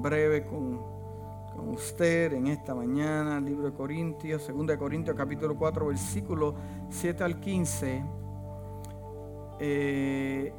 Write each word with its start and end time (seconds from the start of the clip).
breve 0.00 0.46
con, 0.46 0.80
con 1.54 1.68
usted 1.68 2.32
en 2.32 2.46
esta 2.46 2.74
mañana, 2.74 3.40
libro 3.40 3.70
de 3.70 3.76
Corintios, 3.76 4.48
2 4.48 4.66
de 4.66 4.78
Corintios 4.78 5.16
capítulo 5.16 5.56
4, 5.56 5.86
versículo 5.86 6.54
7 6.88 7.24
al 7.24 7.40
15. 7.40 8.04
Eh, 9.60 10.52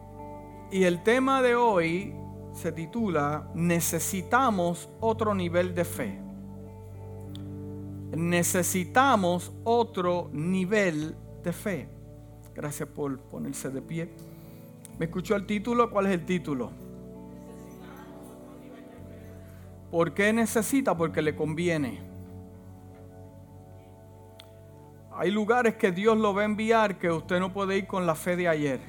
y 0.72 0.84
el 0.84 1.04
tema 1.04 1.42
de 1.42 1.56
hoy 1.56 2.14
se 2.54 2.72
titula 2.72 3.50
Necesitamos 3.56 4.90
otro 5.00 5.34
nivel 5.34 5.74
de 5.74 5.86
fe. 5.86 6.22
Necesitamos 8.16 9.52
otro 9.64 10.30
nivel 10.34 11.16
de 11.44 11.54
fe. 11.54 11.90
Gracias 12.54 12.88
por 12.90 13.20
ponerse 13.20 13.70
de 13.70 13.82
pie. 13.82 14.10
¿Me 15.00 15.06
escuchó 15.06 15.36
el 15.36 15.46
título? 15.46 15.90
¿Cuál 15.90 16.08
es 16.08 16.12
el 16.14 16.26
título? 16.26 16.72
¿Por 19.92 20.14
qué 20.14 20.32
necesita? 20.32 20.96
Porque 20.96 21.22
le 21.22 21.36
conviene. 21.36 22.00
Hay 25.14 25.30
lugares 25.30 25.76
que 25.76 25.92
Dios 25.92 26.18
lo 26.18 26.34
va 26.34 26.44
a 26.44 26.46
enviar 26.46 26.98
que 26.98 27.12
usted 27.12 27.40
no 27.40 27.52
puede 27.52 27.78
ir 27.78 27.88
con 27.88 28.08
la 28.08 28.16
fe 28.16 28.38
de 28.38 28.48
ayer. 28.48 28.80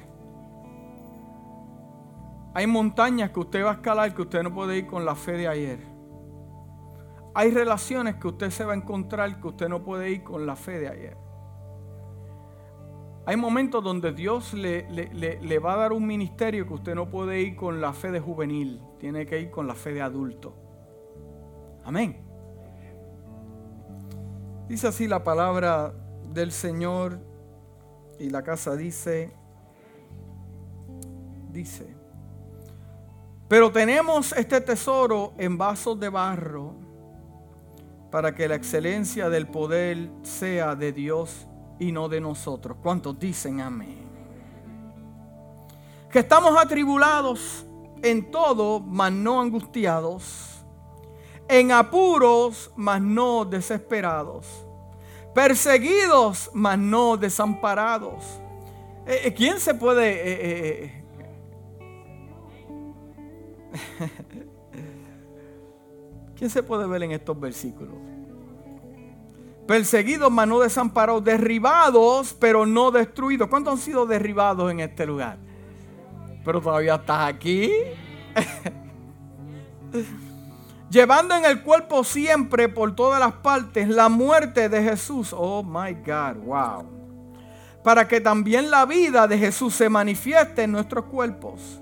Hay 2.55 2.67
montañas 2.67 3.31
que 3.31 3.39
usted 3.41 3.65
va 3.65 3.71
a 3.71 3.73
escalar 3.73 4.15
que 4.15 4.21
usted 4.21 4.43
no 4.43 4.53
puede 4.53 4.77
ir 4.77 4.87
con 4.87 5.03
la 5.03 5.15
fe 5.15 5.33
de 5.33 5.47
ayer. 5.47 5.79
Hay 7.35 7.51
relaciones 7.51 8.15
que 8.15 8.27
usted 8.27 8.49
se 8.51 8.63
va 8.63 8.73
a 8.73 8.75
encontrar 8.75 9.41
que 9.41 9.47
usted 9.47 9.67
no 9.67 9.83
puede 9.83 10.09
ir 10.09 10.23
con 10.23 10.45
la 10.45 10.55
fe 10.55 10.79
de 10.79 10.87
ayer. 10.87 11.17
Hay 13.25 13.35
momentos 13.35 13.83
donde 13.83 14.13
Dios 14.13 14.53
le, 14.53 14.87
le, 14.89 15.59
va 15.59 15.73
a 15.73 15.77
dar 15.77 15.93
un 15.93 16.05
ministerio 16.05 16.67
que 16.67 16.73
usted 16.73 16.95
no 16.95 17.09
puede 17.09 17.41
ir 17.41 17.55
con 17.55 17.81
la 17.81 17.91
fe 17.93 18.11
de 18.11 18.19
juvenil, 18.19 18.81
tiene 18.99 19.25
que 19.25 19.39
ir 19.39 19.49
con 19.49 19.65
la 19.65 19.75
fe 19.75 19.93
de 19.93 20.01
adulto. 20.01 20.62
Amén. 21.83 22.17
Dice 24.67 24.87
así 24.87 25.07
la 25.07 25.23
palabra 25.23 25.93
del 26.33 26.51
Señor 26.51 27.19
y 28.19 28.29
la 28.29 28.41
casa 28.41 28.75
dice, 28.75 29.33
dice, 31.51 31.95
pero 33.47 33.71
tenemos 33.71 34.31
este 34.31 34.61
tesoro 34.61 35.33
en 35.37 35.57
vasos 35.57 35.99
de 35.99 36.09
barro 36.09 36.75
para 38.09 38.33
que 38.33 38.47
la 38.47 38.55
excelencia 38.55 39.29
del 39.29 39.47
poder 39.47 40.09
sea 40.23 40.75
de 40.75 40.91
Dios 40.91 41.47
y 41.79 41.91
no 41.91 42.07
de 42.07 42.21
nosotros. 42.21 42.77
¿Cuántos 42.81 43.19
dicen 43.19 43.59
amén? 43.59 44.03
Que 46.09 46.19
estamos 46.19 46.55
atribulados 46.57 47.65
en 48.01 48.31
todo, 48.31 48.79
mas 48.79 49.11
no 49.11 49.41
angustiados 49.41 50.52
en 51.47 51.71
apuros, 51.71 52.71
mas 52.75 53.01
no 53.01 53.45
desesperados, 53.45 54.47
perseguidos, 55.33 56.49
mas 56.53 56.77
no 56.77 57.17
desamparados. 57.17 58.23
Eh, 59.05 59.21
eh, 59.25 59.33
¿Quién 59.33 59.59
se 59.59 59.73
puede... 59.73 60.13
Eh, 60.85 61.03
¿Quién 66.35 66.49
se 66.49 66.63
puede 66.63 66.87
ver 66.87 67.03
en 67.03 67.11
estos 67.11 67.39
versículos? 67.39 67.93
Perseguidos, 69.67 70.31
mas 70.31 70.47
no 70.47 70.59
desamparados, 70.59 71.23
derribados, 71.23 72.35
pero 72.37 72.65
no 72.65 72.91
destruidos. 72.91 73.47
¿Cuántos 73.47 73.73
han 73.73 73.79
sido 73.79 74.05
derribados 74.05 74.69
en 74.71 74.81
este 74.81 75.05
lugar? 75.05 75.37
Pero 76.43 76.59
todavía 76.59 76.95
estás 76.95 77.29
aquí. 77.29 77.71
llevando 80.93 81.35
en 81.35 81.43
el 81.43 81.63
cuerpo 81.63 82.03
siempre 82.03 82.69
por 82.69 82.95
todas 82.95 83.19
las 83.19 83.33
partes 83.33 83.89
la 83.89 84.09
muerte 84.09 84.69
de 84.69 84.83
Jesús. 84.83 85.33
Oh 85.35 85.63
my 85.63 85.93
God, 85.95 86.35
wow. 86.45 86.85
Para 87.83 88.07
que 88.07 88.21
también 88.21 88.69
la 88.69 88.85
vida 88.85 89.27
de 89.27 89.37
Jesús 89.37 89.73
se 89.73 89.89
manifieste 89.89 90.63
en 90.63 90.71
nuestros 90.71 91.05
cuerpos. 91.05 91.81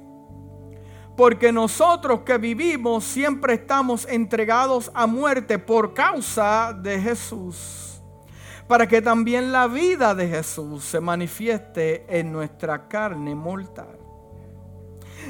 Porque 1.18 1.52
nosotros 1.52 2.22
que 2.22 2.38
vivimos 2.38 3.04
siempre 3.04 3.56
estamos 3.56 4.08
entregados 4.08 4.90
a 4.94 5.06
muerte 5.06 5.60
por 5.60 5.94
causa 5.94 6.74
de 6.74 7.00
Jesús. 7.00 8.02
Para 8.66 8.88
que 8.88 9.02
también 9.02 9.52
la 9.52 9.68
vida 9.68 10.16
de 10.16 10.30
Jesús 10.30 10.86
se 10.86 11.02
manifieste 11.02 12.06
en 12.08 12.32
nuestra 12.32 12.88
carne 12.88 13.36
mortal. 13.36 14.00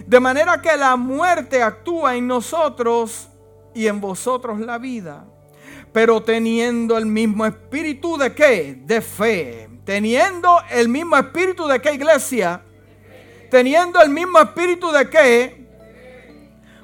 De 0.06 0.20
manera 0.20 0.62
que 0.62 0.78
la 0.78 0.96
muerte 0.96 1.64
actúa 1.64 2.16
en 2.16 2.28
nosotros 2.28 3.31
y 3.74 3.88
en 3.88 4.02
vosotros 4.02 4.60
la 4.60 4.78
vida. 4.78 5.26
Pero 5.92 6.22
teniendo 6.22 6.98
el 6.98 7.06
mismo 7.06 7.46
espíritu 7.46 8.18
de 8.18 8.34
qué? 8.34 8.80
De 8.86 9.02
fe. 9.02 9.70
Teniendo 9.84 10.58
el 10.70 10.88
mismo 10.88 11.18
espíritu 11.18 11.68
de 11.68 11.82
qué 11.82 11.94
iglesia? 11.94 12.62
Teniendo 13.50 14.02
el 14.02 14.10
mismo 14.10 14.40
espíritu 14.40 14.92
de 14.92 15.10
qué? 15.10 15.68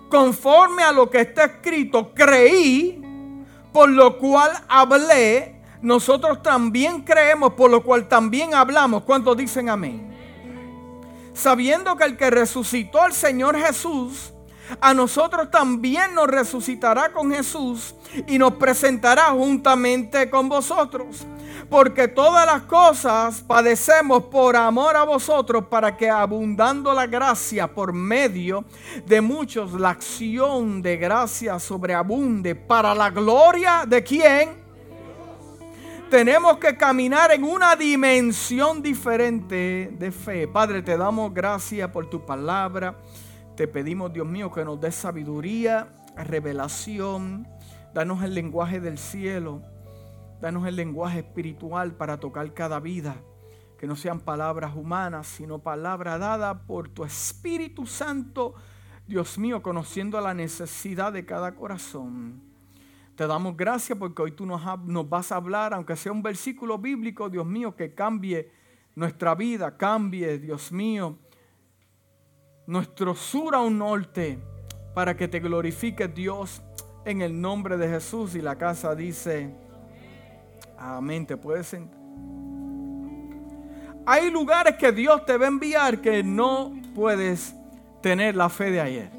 Conforme 0.09 0.84
a 0.84 0.92
lo 0.92 1.09
que 1.09 1.22
está 1.22 1.46
escrito, 1.46 2.14
creí, 2.14 3.02
por 3.72 3.90
lo 3.90 4.18
cual 4.18 4.52
hablé. 4.68 5.62
Nosotros 5.81 6.42
también 6.42 7.02
creemos, 7.02 7.54
por 7.54 7.69
lo 7.69 7.84
cual 7.84 8.08
también 8.08 8.54
hablamos. 8.54 9.04
¿Cuántos 9.04 9.38
dicen 9.38 9.69
amén? 9.69 10.14
Sabiendo 11.34 11.96
que 11.96 12.04
el 12.04 12.18
que 12.18 12.30
resucitó 12.30 13.02
al 13.02 13.14
Señor 13.14 13.56
Jesús, 13.58 14.34
a 14.82 14.94
nosotros 14.94 15.50
también 15.50 16.14
nos 16.14 16.28
resucitará 16.28 17.12
con 17.12 17.32
Jesús 17.32 17.96
y 18.28 18.38
nos 18.38 18.54
presentará 18.54 19.26
juntamente 19.32 20.30
con 20.30 20.50
vosotros. 20.50 21.26
Porque 21.70 22.08
todas 22.08 22.46
las 22.46 22.64
cosas 22.64 23.42
padecemos 23.42 24.24
por 24.24 24.56
amor 24.56 24.96
a 24.96 25.04
vosotros 25.04 25.66
para 25.70 25.98
que 25.98 26.10
abundando 26.10 26.94
la 26.94 27.08
gracia 27.08 27.68
por 27.68 27.94
medio 27.94 28.66
de 29.06 29.22
muchos, 29.22 29.74
la 29.74 29.90
acción 29.90 30.82
de 30.82 30.98
gracia 30.98 31.60
sobreabunde 31.60 32.56
para 32.56 32.94
la 32.96 33.10
gloria 33.10 33.84
de 33.86 34.04
quién. 34.04 34.68
Tenemos 36.10 36.58
que 36.58 36.78
caminar 36.78 37.34
en 37.34 37.44
una 37.44 37.76
dimensión 37.76 38.82
diferente 38.82 39.90
de 39.92 40.12
fe. 40.12 40.48
Padre, 40.48 40.82
te 40.82 40.96
damos 40.96 41.34
gracias 41.34 41.90
por 41.92 42.10
tu 42.10 42.26
palabra. 42.26 42.96
Te 43.57 43.68
pedimos, 43.68 44.13
Dios 44.13 44.28
mío, 44.28 44.51
que 44.51 44.63
nos 44.63 44.79
des 44.79 44.94
sabiduría, 44.94 45.91
revelación. 46.16 47.47
Danos 47.91 48.22
el 48.22 48.35
lenguaje 48.35 48.79
del 48.79 49.00
cielo. 49.00 49.63
Danos 50.40 50.68
el 50.68 50.75
lenguaje 50.75 51.22
espiritual 51.22 51.95
para 51.95 52.19
tocar 52.19 52.53
cada 52.53 52.79
vida. 52.79 53.16
Que 53.79 53.88
no 53.88 53.95
sean 53.95 54.19
palabras 54.19 54.75
humanas, 54.75 55.25
sino 55.25 55.57
palabra 55.57 56.19
dada 56.19 56.68
por 56.68 56.90
tu 56.90 57.03
Espíritu 57.03 57.88
Santo, 57.88 58.53
Dios 59.07 59.40
mío, 59.40 59.63
conociendo 59.63 60.22
la 60.22 60.35
necesidad 60.35 61.12
de 61.12 61.25
cada 61.25 61.56
corazón. 61.56 62.39
Te 63.16 63.25
damos 63.25 63.57
gracias 63.57 63.97
porque 63.97 64.22
hoy 64.22 64.34
tú 64.34 64.45
nos, 64.45 64.62
nos, 64.85 65.09
vas 65.09 65.31
a 65.31 65.38
hablar, 65.38 65.74
aunque 65.74 65.95
sea 65.95 66.12
un 66.12 66.22
versículo 66.22 66.78
bíblico, 66.78 67.28
Dios 67.28 67.47
mío, 67.47 67.75
que 67.75 67.95
cambie 67.95 68.51
nuestra 68.94 69.34
vida, 69.34 69.75
cambie, 69.78 70.38
Dios 70.38 70.72
mío, 70.72 71.18
nuestro 72.68 73.16
sur 73.16 73.56
a 73.56 73.62
un 73.62 73.78
norte 73.78 74.38
para 74.94 75.16
que 75.16 75.28
te 75.28 75.40
glorifique 75.40 76.08
Dios 76.08 76.62
en 77.06 77.22
el 77.22 77.40
nombre 77.40 77.78
de 77.78 77.88
Jesús. 77.88 78.36
Y 78.36 78.42
la 78.42 78.58
casa 78.58 78.94
dice, 78.94 79.56
amén, 80.78 81.26
te 81.26 81.38
puedes 81.38 81.68
sentar. 81.68 81.98
Hay 84.06 84.30
lugares 84.30 84.76
que 84.76 84.92
Dios 84.92 85.26
te 85.26 85.38
va 85.38 85.46
a 85.46 85.48
enviar 85.50 86.02
que 86.02 86.24
no 86.24 86.74
puedes 86.94 87.56
tener 88.02 88.36
la 88.36 88.50
fe 88.50 88.72
de 88.72 88.82
ayer. 88.82 89.12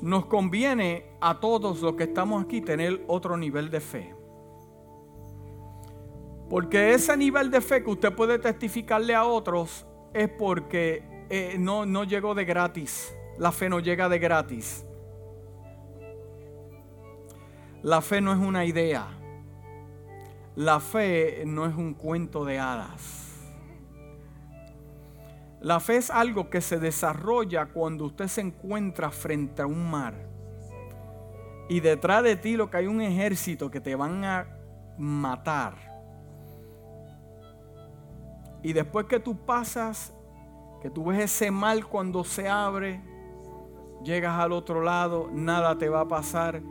Nos 0.00 0.26
conviene 0.26 1.06
a 1.20 1.38
todos 1.38 1.80
los 1.80 1.94
que 1.94 2.04
estamos 2.04 2.42
aquí 2.42 2.60
tener 2.60 3.04
otro 3.06 3.36
nivel 3.36 3.70
de 3.70 3.80
fe. 3.80 4.14
Porque 6.50 6.92
ese 6.92 7.16
nivel 7.16 7.50
de 7.50 7.60
fe 7.60 7.84
que 7.84 7.90
usted 7.90 8.12
puede 8.12 8.38
testificarle 8.38 9.14
a 9.14 9.24
otros 9.24 9.86
es 10.14 10.28
porque 10.28 11.26
eh, 11.30 11.56
no, 11.58 11.86
no 11.86 12.04
llegó 12.04 12.34
de 12.34 12.44
gratis. 12.44 13.14
La 13.38 13.52
fe 13.52 13.68
no 13.68 13.80
llega 13.80 14.08
de 14.08 14.18
gratis. 14.18 14.84
La 17.82 18.00
fe 18.00 18.20
no 18.20 18.32
es 18.32 18.38
una 18.38 18.64
idea. 18.64 19.06
La 20.54 20.80
fe 20.80 21.44
no 21.46 21.66
es 21.66 21.74
un 21.74 21.94
cuento 21.94 22.44
de 22.44 22.58
hadas. 22.58 23.20
La 25.60 25.80
fe 25.80 25.96
es 25.96 26.10
algo 26.10 26.50
que 26.50 26.60
se 26.60 26.78
desarrolla 26.78 27.66
cuando 27.66 28.06
usted 28.06 28.26
se 28.26 28.40
encuentra 28.40 29.10
frente 29.10 29.62
a 29.62 29.66
un 29.66 29.90
mar. 29.90 30.14
Y 31.68 31.80
detrás 31.80 32.22
de 32.24 32.36
ti 32.36 32.56
lo 32.56 32.68
que 32.68 32.78
hay 32.78 32.86
un 32.86 33.00
ejército 33.00 33.70
que 33.70 33.80
te 33.80 33.94
van 33.94 34.24
a 34.24 34.46
matar 34.98 35.91
y 38.62 38.72
después 38.72 39.06
que 39.06 39.20
tú 39.20 39.36
pasas, 39.36 40.14
que 40.80 40.90
tú 40.90 41.06
ves 41.06 41.20
ese 41.20 41.50
mal 41.50 41.86
cuando 41.86 42.24
se 42.24 42.48
abre, 42.48 43.00
llegas 44.04 44.38
al 44.38 44.52
otro 44.52 44.82
lado, 44.82 45.28
nada 45.32 45.76
te 45.78 45.88
va 45.88 46.02
a 46.02 46.08
pasar. 46.08 46.62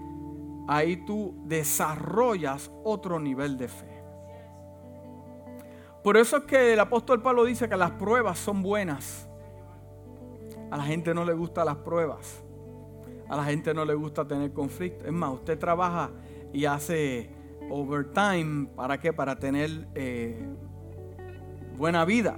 Ahí 0.68 0.98
tú 1.06 1.34
desarrollas 1.46 2.72
otro 2.84 3.20
nivel 3.20 3.58
de 3.58 3.68
fe. 3.68 4.04
Por 6.04 6.18
eso 6.18 6.38
es 6.38 6.44
que 6.44 6.74
el 6.74 6.80
apóstol 6.80 7.22
Pablo 7.22 7.44
dice 7.46 7.70
que 7.70 7.78
las 7.78 7.92
pruebas 7.92 8.40
son 8.40 8.64
buenas. 8.64 9.28
A 10.72 10.78
la 10.78 10.84
gente 10.84 11.14
no 11.14 11.26
le 11.26 11.34
gustan 11.34 11.66
las 11.66 11.78
pruebas. 11.78 12.42
A 13.30 13.36
la 13.36 13.44
gente 13.44 13.74
no 13.74 13.86
le 13.86 13.94
gusta 13.94 14.26
tener 14.26 14.52
conflicto. 14.52 15.06
Es 15.06 15.12
más, 15.12 15.32
usted 15.34 15.60
trabaja 15.60 16.10
y 16.54 16.66
hace 16.66 17.30
overtime. 17.70 18.68
¿Para 18.76 19.00
qué? 19.00 19.14
Para 19.14 19.38
tener 19.38 19.88
eh, 19.94 20.44
buena 21.82 22.06
vida. 22.06 22.38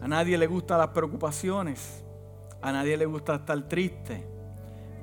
A 0.00 0.06
nadie 0.06 0.38
le 0.38 0.46
gustan 0.46 0.78
las 0.78 0.90
preocupaciones. 0.90 2.04
A 2.62 2.70
nadie 2.70 2.96
le 2.96 3.04
gusta 3.04 3.34
estar 3.34 3.60
triste. 3.62 4.24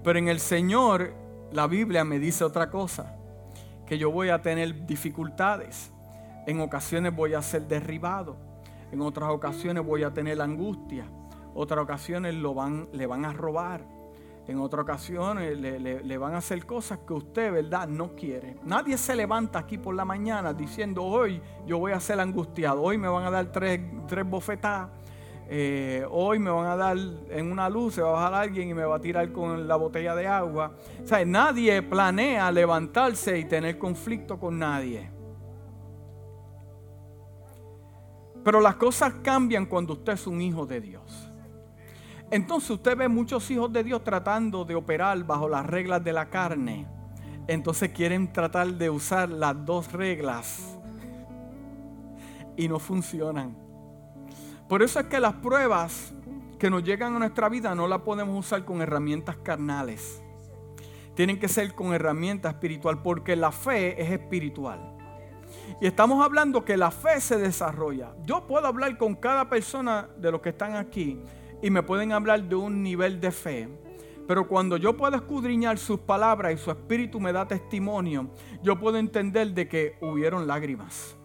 Pero 0.01 0.17
en 0.17 0.29
el 0.29 0.39
Señor, 0.39 1.13
la 1.51 1.67
Biblia 1.67 2.05
me 2.05 2.19
dice 2.19 2.45
otra 2.45 2.69
cosa. 2.69 3.17
Que 3.85 3.97
yo 3.97 4.11
voy 4.11 4.29
a 4.29 4.41
tener 4.41 4.85
dificultades. 4.85 5.91
En 6.45 6.61
ocasiones 6.61 7.13
voy 7.13 7.33
a 7.33 7.41
ser 7.41 7.67
derribado. 7.67 8.37
En 8.93 9.01
otras 9.01 9.29
ocasiones 9.29 9.85
voy 9.85 10.03
a 10.03 10.13
tener 10.13 10.41
angustia. 10.41 11.03
Otras 11.53 11.83
ocasiones 11.83 12.33
lo 12.33 12.53
van, 12.53 12.87
le 12.93 13.07
van 13.07 13.25
a 13.25 13.33
robar. 13.33 13.81
En 14.47 14.59
otras 14.59 14.83
ocasiones 14.83 15.59
le, 15.59 15.79
le, 15.79 16.17
van 16.17 16.33
a 16.33 16.37
hacer 16.37 16.65
cosas 16.65 16.99
que 17.05 17.13
usted, 17.13 17.51
¿verdad?, 17.51 17.87
no 17.87 18.15
quiere. 18.15 18.55
Nadie 18.63 18.97
se 18.97 19.13
levanta 19.13 19.59
aquí 19.59 19.77
por 19.77 19.93
la 19.93 20.05
mañana 20.05 20.53
diciendo, 20.53 21.03
hoy 21.03 21.41
yo 21.65 21.79
voy 21.79 21.91
a 21.91 21.99
ser 21.99 22.19
angustiado, 22.21 22.81
hoy 22.81 22.97
me 22.97 23.09
van 23.09 23.25
a 23.25 23.31
dar 23.31 23.51
tres, 23.51 23.81
tres 24.07 24.25
bofetadas, 24.25 24.89
eh, 25.49 26.05
hoy 26.09 26.39
me 26.39 26.49
van 26.49 26.65
a 26.65 26.75
dar 26.75 26.97
en 27.29 27.51
una 27.51 27.69
luz, 27.69 27.95
se 27.95 28.01
va 28.01 28.09
a 28.09 28.11
bajar 28.13 28.33
alguien 28.33 28.69
y 28.69 28.73
me 28.73 28.83
va 28.83 28.95
a 28.95 29.01
tirar 29.01 29.31
con 29.33 29.67
la 29.67 29.75
botella 29.75 30.15
de 30.15 30.27
agua. 30.27 30.77
O 31.03 31.05
sea, 31.05 31.23
nadie 31.25 31.81
planea 31.81 32.49
levantarse 32.49 33.37
y 33.39 33.45
tener 33.45 33.77
conflicto 33.77 34.39
con 34.39 34.59
nadie. 34.59 35.09
Pero 38.43 38.61
las 38.61 38.75
cosas 38.75 39.15
cambian 39.21 39.65
cuando 39.65 39.91
usted 39.91 40.13
es 40.13 40.25
un 40.25 40.41
hijo 40.41 40.65
de 40.65 40.79
Dios. 40.79 41.06
Entonces 42.29 42.69
usted 42.71 42.97
ve 42.97 43.07
muchos 43.07 43.49
hijos 43.51 43.71
de 43.71 43.83
Dios 43.83 44.03
tratando 44.03 44.65
de 44.65 44.75
operar 44.75 45.23
bajo 45.23 45.47
las 45.47 45.65
reglas 45.65 46.03
de 46.03 46.11
la 46.11 46.29
carne. 46.29 46.85
Entonces 47.47 47.91
quieren 47.91 48.31
tratar 48.33 48.67
de 48.67 48.89
usar 48.89 49.29
las 49.29 49.65
dos 49.65 49.93
reglas 49.93 50.77
y 52.57 52.67
no 52.67 52.79
funcionan. 52.79 53.55
Por 54.67 54.83
eso 54.83 54.99
es 54.99 55.05
que 55.05 55.21
las 55.21 55.35
pruebas 55.35 56.13
que 56.59 56.69
nos 56.69 56.83
llegan 56.83 57.15
a 57.15 57.19
nuestra 57.19 57.47
vida 57.47 57.73
no 57.75 57.87
las 57.87 58.01
podemos 58.01 58.37
usar 58.37 58.65
con 58.65 58.81
herramientas 58.81 59.37
carnales. 59.37 60.21
Tienen 61.15 61.39
que 61.39 61.47
ser 61.47 61.73
con 61.73 61.93
herramientas 61.93 62.53
espiritual 62.55 63.01
porque 63.01 63.37
la 63.37 63.53
fe 63.53 64.01
es 64.01 64.11
espiritual. 64.11 64.97
Y 65.79 65.87
estamos 65.87 66.23
hablando 66.23 66.65
que 66.65 66.75
la 66.75 66.91
fe 66.91 67.21
se 67.21 67.37
desarrolla. 67.37 68.13
Yo 68.25 68.45
puedo 68.45 68.67
hablar 68.67 68.97
con 68.97 69.15
cada 69.15 69.47
persona 69.47 70.09
de 70.17 70.31
los 70.31 70.41
que 70.41 70.49
están 70.49 70.75
aquí 70.75 71.21
y 71.61 71.69
me 71.69 71.83
pueden 71.83 72.11
hablar 72.11 72.43
de 72.43 72.55
un 72.55 72.83
nivel 72.83 73.19
de 73.19 73.31
fe. 73.31 73.69
Pero 74.27 74.47
cuando 74.47 74.75
yo 74.77 74.97
puedo 74.97 75.15
escudriñar 75.15 75.77
sus 75.77 75.99
palabras 75.99 76.53
y 76.53 76.57
su 76.57 76.69
espíritu 76.69 77.19
me 77.19 77.31
da 77.31 77.47
testimonio, 77.47 78.29
yo 78.61 78.77
puedo 78.77 78.97
entender 78.97 79.53
de 79.53 79.67
que 79.67 79.97
hubieron 80.01 80.45
lágrimas. 80.45 81.15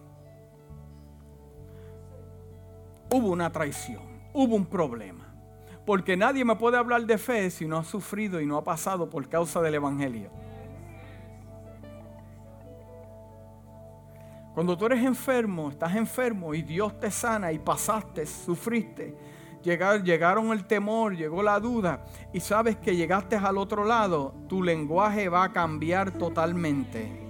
Hubo 3.11 3.31
una 3.31 3.51
traición, 3.51 4.03
hubo 4.33 4.55
un 4.55 4.67
problema. 4.67 5.29
Porque 5.85 6.17
nadie 6.17 6.45
me 6.45 6.55
puede 6.55 6.77
hablar 6.77 7.05
de 7.07 7.19
fe 7.19 7.51
si 7.51 7.67
no 7.67 7.77
ha 7.77 7.85
sufrido 7.85 8.41
y 8.41 8.47
no 8.47 8.57
ha 8.57 8.63
pasado 8.63 9.11
por 9.11 9.29
causa 9.29 9.61
del 9.61 9.75
Evangelio. 9.75 10.31
Cuando 14.55 14.77
tú 14.77 14.87
eres 14.87 15.03
enfermo, 15.03 15.71
estás 15.71 15.97
enfermo 15.97 16.55
y 16.55 16.63
Dios 16.63 17.01
te 17.01 17.11
sana 17.11 17.53
y 17.53 17.59
pasaste, 17.59 18.27
sufriste, 18.27 19.17
llegaron 19.63 20.53
el 20.53 20.65
temor, 20.65 21.17
llegó 21.17 21.43
la 21.43 21.61
duda 21.61 22.05
y 22.33 22.41
sabes 22.41 22.77
que 22.77 22.97
llegaste 22.97 23.37
al 23.37 23.59
otro 23.59 23.85
lado, 23.85 24.35
tu 24.49 24.63
lenguaje 24.63 25.29
va 25.29 25.45
a 25.45 25.53
cambiar 25.53 26.13
totalmente. 26.13 27.21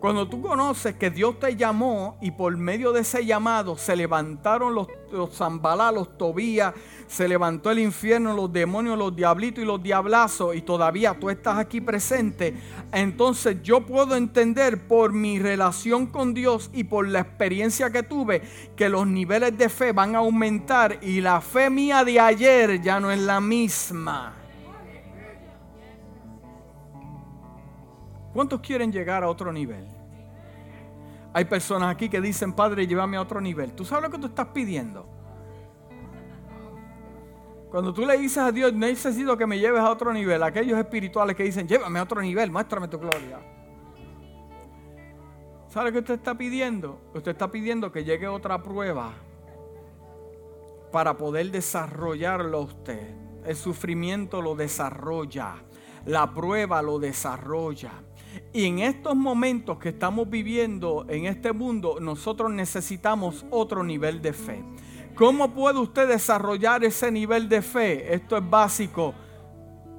Cuando 0.00 0.28
tú 0.28 0.42
conoces 0.42 0.96
que 0.96 1.10
Dios 1.10 1.38
te 1.38 1.54
llamó 1.54 2.16
y 2.20 2.32
por 2.32 2.56
medio 2.56 2.92
de 2.92 3.02
ese 3.02 3.24
llamado 3.24 3.78
se 3.78 3.94
levantaron 3.94 4.74
los, 4.74 4.88
los 5.12 5.36
zambalá, 5.36 5.92
los 5.92 6.16
tobías, 6.16 6.74
se 7.06 7.28
levantó 7.28 7.70
el 7.70 7.78
infierno, 7.78 8.34
los 8.34 8.52
demonios, 8.52 8.98
los 8.98 9.14
diablitos 9.14 9.62
y 9.62 9.66
los 9.66 9.82
diablazos 9.82 10.56
y 10.56 10.62
todavía 10.62 11.18
tú 11.18 11.30
estás 11.30 11.58
aquí 11.58 11.80
presente, 11.80 12.54
entonces 12.92 13.62
yo 13.62 13.84
puedo 13.86 14.16
entender 14.16 14.88
por 14.88 15.12
mi 15.12 15.38
relación 15.38 16.06
con 16.06 16.34
Dios 16.34 16.70
y 16.72 16.84
por 16.84 17.06
la 17.06 17.20
experiencia 17.20 17.90
que 17.90 18.02
tuve 18.02 18.42
que 18.74 18.88
los 18.88 19.06
niveles 19.06 19.56
de 19.56 19.68
fe 19.68 19.92
van 19.92 20.14
a 20.14 20.18
aumentar 20.18 20.98
y 21.02 21.20
la 21.20 21.40
fe 21.40 21.68
mía 21.68 22.04
de 22.04 22.18
ayer 22.18 22.80
ya 22.80 22.98
no 22.98 23.10
es 23.10 23.20
la 23.20 23.40
misma. 23.40 24.34
¿Cuántos 28.32 28.60
quieren 28.60 28.90
llegar 28.90 29.22
a 29.22 29.28
otro 29.28 29.52
nivel? 29.52 29.91
Hay 31.34 31.44
personas 31.46 31.94
aquí 31.94 32.08
que 32.08 32.20
dicen, 32.20 32.52
Padre, 32.52 32.86
llévame 32.86 33.16
a 33.16 33.22
otro 33.22 33.40
nivel. 33.40 33.72
¿Tú 33.72 33.84
sabes 33.84 34.04
lo 34.04 34.10
que 34.10 34.18
tú 34.18 34.26
estás 34.26 34.48
pidiendo? 34.48 35.06
Cuando 37.70 37.94
tú 37.94 38.04
le 38.04 38.18
dices 38.18 38.36
a 38.36 38.52
Dios, 38.52 38.74
necesito 38.74 39.34
que 39.38 39.46
me 39.46 39.58
lleves 39.58 39.80
a 39.80 39.90
otro 39.90 40.12
nivel, 40.12 40.42
aquellos 40.42 40.78
espirituales 40.78 41.34
que 41.34 41.44
dicen, 41.44 41.66
llévame 41.66 41.98
a 41.98 42.02
otro 42.02 42.20
nivel, 42.20 42.50
muéstrame 42.50 42.86
tu 42.86 42.98
gloria. 42.98 43.38
¿Sabe 45.68 45.86
lo 45.86 45.92
que 45.92 45.98
usted 46.00 46.14
está 46.14 46.36
pidiendo? 46.36 47.00
Usted 47.14 47.30
está 47.30 47.50
pidiendo 47.50 47.90
que 47.90 48.04
llegue 48.04 48.28
otra 48.28 48.62
prueba 48.62 49.14
para 50.92 51.16
poder 51.16 51.50
desarrollarlo 51.50 52.60
usted. 52.60 53.16
El 53.46 53.56
sufrimiento 53.56 54.42
lo 54.42 54.54
desarrolla, 54.54 55.54
la 56.04 56.34
prueba 56.34 56.82
lo 56.82 56.98
desarrolla. 56.98 57.92
Y 58.52 58.66
en 58.66 58.80
estos 58.80 59.16
momentos 59.16 59.78
que 59.78 59.90
estamos 59.90 60.28
viviendo 60.28 61.06
en 61.08 61.26
este 61.26 61.52
mundo, 61.52 61.98
nosotros 62.00 62.50
necesitamos 62.50 63.44
otro 63.50 63.82
nivel 63.82 64.20
de 64.20 64.32
fe. 64.32 64.62
¿Cómo 65.14 65.52
puede 65.52 65.78
usted 65.78 66.08
desarrollar 66.08 66.84
ese 66.84 67.10
nivel 67.10 67.48
de 67.48 67.62
fe? 67.62 68.14
Esto 68.14 68.36
es 68.36 68.48
básico. 68.48 69.14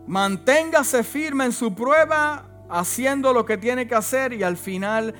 Manténgase 0.07 1.03
firme 1.03 1.45
en 1.45 1.51
su 1.51 1.73
prueba, 1.73 2.45
haciendo 2.69 3.33
lo 3.33 3.45
que 3.45 3.57
tiene 3.57 3.87
que 3.87 3.95
hacer 3.95 4.33
y 4.33 4.43
al 4.43 4.57
final 4.57 5.13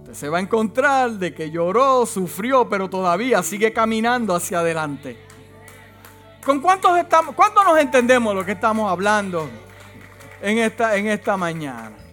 usted 0.00 0.14
se 0.14 0.28
va 0.28 0.38
a 0.38 0.40
encontrar 0.40 1.12
de 1.12 1.32
que 1.32 1.50
lloró, 1.50 2.04
sufrió, 2.04 2.68
pero 2.68 2.90
todavía 2.90 3.42
sigue 3.42 3.72
caminando 3.72 4.34
hacia 4.34 4.60
adelante. 4.60 5.16
¿Con 6.44 6.60
cuántos 6.60 6.98
estamos, 6.98 7.34
cuántos 7.34 7.64
nos 7.64 7.78
entendemos 7.78 8.34
lo 8.34 8.44
que 8.44 8.52
estamos 8.52 8.90
hablando 8.90 9.48
en 10.42 10.58
esta, 10.58 10.96
en 10.96 11.06
esta 11.06 11.36
mañana? 11.36 12.03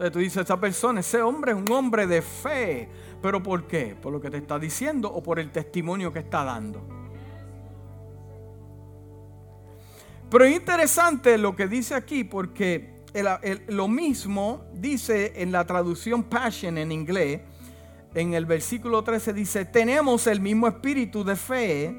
Entonces 0.00 0.12
tú 0.14 0.18
dices, 0.20 0.44
esa 0.44 0.58
persona, 0.58 1.00
ese 1.00 1.20
hombre 1.20 1.52
es 1.52 1.58
un 1.58 1.70
hombre 1.70 2.06
de 2.06 2.22
fe. 2.22 2.88
¿Pero 3.20 3.42
por 3.42 3.66
qué? 3.66 3.94
¿Por 4.00 4.10
lo 4.10 4.18
que 4.18 4.30
te 4.30 4.38
está 4.38 4.58
diciendo 4.58 5.12
o 5.12 5.22
por 5.22 5.38
el 5.38 5.50
testimonio 5.50 6.10
que 6.10 6.20
está 6.20 6.42
dando? 6.42 6.80
Pero 10.30 10.44
es 10.46 10.56
interesante 10.56 11.36
lo 11.36 11.54
que 11.54 11.68
dice 11.68 11.94
aquí 11.94 12.24
porque 12.24 12.94
lo 13.68 13.88
mismo 13.88 14.64
dice 14.72 15.34
en 15.36 15.52
la 15.52 15.66
traducción 15.66 16.22
Passion 16.22 16.78
en 16.78 16.92
inglés. 16.92 17.42
En 18.14 18.32
el 18.32 18.46
versículo 18.46 19.04
13 19.04 19.34
dice, 19.34 19.66
tenemos 19.66 20.26
el 20.26 20.40
mismo 20.40 20.66
espíritu 20.66 21.24
de 21.24 21.36
fe 21.36 21.94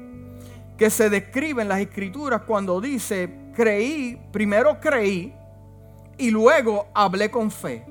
que 0.76 0.90
se 0.90 1.08
describe 1.08 1.62
en 1.62 1.68
las 1.68 1.78
escrituras 1.78 2.42
cuando 2.48 2.80
dice, 2.80 3.52
creí, 3.54 4.20
primero 4.32 4.80
creí 4.80 5.36
y 6.18 6.30
luego 6.30 6.86
hablé 6.94 7.30
con 7.30 7.50
fe. 7.50 7.86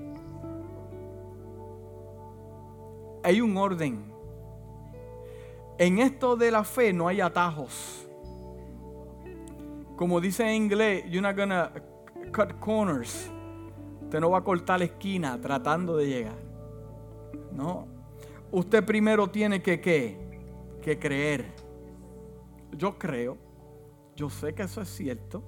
hay 3.23 3.41
un 3.41 3.57
orden. 3.57 4.03
En 5.77 5.99
esto 5.99 6.35
de 6.35 6.51
la 6.51 6.63
fe 6.63 6.93
no 6.93 7.07
hay 7.07 7.21
atajos. 7.21 8.07
Como 9.95 10.19
dice 10.19 10.43
en 10.43 10.63
inglés, 10.63 11.03
you're 11.09 11.21
not 11.21 11.35
gonna 11.35 11.71
cut 12.31 12.59
corners. 12.59 13.29
Usted 14.03 14.19
no 14.19 14.31
va 14.31 14.39
a 14.39 14.43
cortar 14.43 14.79
la 14.79 14.85
esquina 14.85 15.39
tratando 15.39 15.97
de 15.97 16.07
llegar. 16.07 16.37
No. 17.53 17.87
Usted 18.51 18.83
primero 18.83 19.29
tiene 19.29 19.61
que 19.61 19.79
Que 20.81 20.99
creer. 20.99 21.45
Yo 22.71 22.97
creo. 22.97 23.37
Yo 24.15 24.29
sé 24.29 24.53
que 24.53 24.63
eso 24.63 24.81
es 24.81 24.89
cierto. 24.89 25.43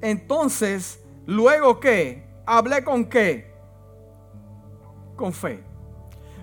Entonces, 0.00 1.01
luego 1.26 1.80
qué? 1.80 2.26
Hablé 2.46 2.82
con 2.84 3.04
qué? 3.04 3.52
Con 5.16 5.32
fe. 5.32 5.62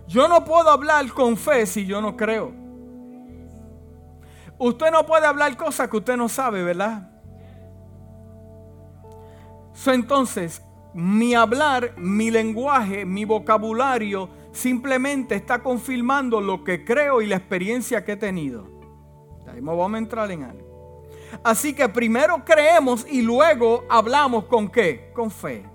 Yo 0.07 0.27
no 0.27 0.43
puedo 0.43 0.69
hablar 0.69 1.07
con 1.13 1.38
fe 1.38 1.65
si 1.65 1.86
yo 1.86 2.01
no 2.01 2.17
creo. 2.17 2.51
Usted 4.57 4.91
no 4.91 5.05
puede 5.05 5.25
hablar 5.25 5.55
cosas 5.55 5.89
que 5.89 5.98
usted 5.98 6.17
no 6.17 6.27
sabe, 6.27 6.63
¿verdad? 6.63 7.09
entonces, 9.86 10.62
mi 10.93 11.33
hablar, 11.33 11.93
mi 11.98 12.29
lenguaje, 12.29 13.05
mi 13.05 13.24
vocabulario 13.24 14.29
simplemente 14.51 15.36
está 15.36 15.63
confirmando 15.63 16.41
lo 16.41 16.63
que 16.63 16.83
creo 16.83 17.21
y 17.21 17.27
la 17.27 17.38
experiencia 17.38 18.03
que 18.03 18.13
he 18.13 18.17
tenido. 18.17 18.67
Ahí 19.48 19.62
vamos 19.62 19.93
a 19.93 19.98
entrar 19.98 20.29
en 20.31 20.43
algo. 20.43 20.69
Así 21.43 21.74
que 21.74 21.88
primero 21.89 22.43
creemos 22.45 23.05
y 23.09 23.21
luego 23.21 23.86
hablamos 23.89 24.45
con 24.45 24.69
qué? 24.69 25.12
Con 25.13 25.31
fe. 25.31 25.65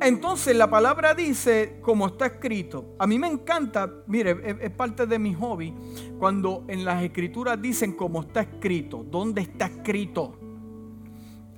Entonces 0.00 0.54
la 0.54 0.68
palabra 0.68 1.14
dice, 1.14 1.78
como 1.80 2.06
está 2.08 2.26
escrito, 2.26 2.96
a 2.98 3.06
mí 3.06 3.18
me 3.18 3.28
encanta, 3.28 3.90
mire, 4.06 4.36
es, 4.60 4.70
parte 4.70 5.06
de 5.06 5.18
mi 5.18 5.32
hobby, 5.34 5.72
cuando 6.18 6.64
en 6.68 6.84
las 6.84 7.02
escrituras 7.02 7.60
dicen 7.60 7.92
como 7.92 8.20
está 8.20 8.42
escrito, 8.42 9.04
¿dónde 9.08 9.40
está 9.40 9.66
escrito? 9.66 10.38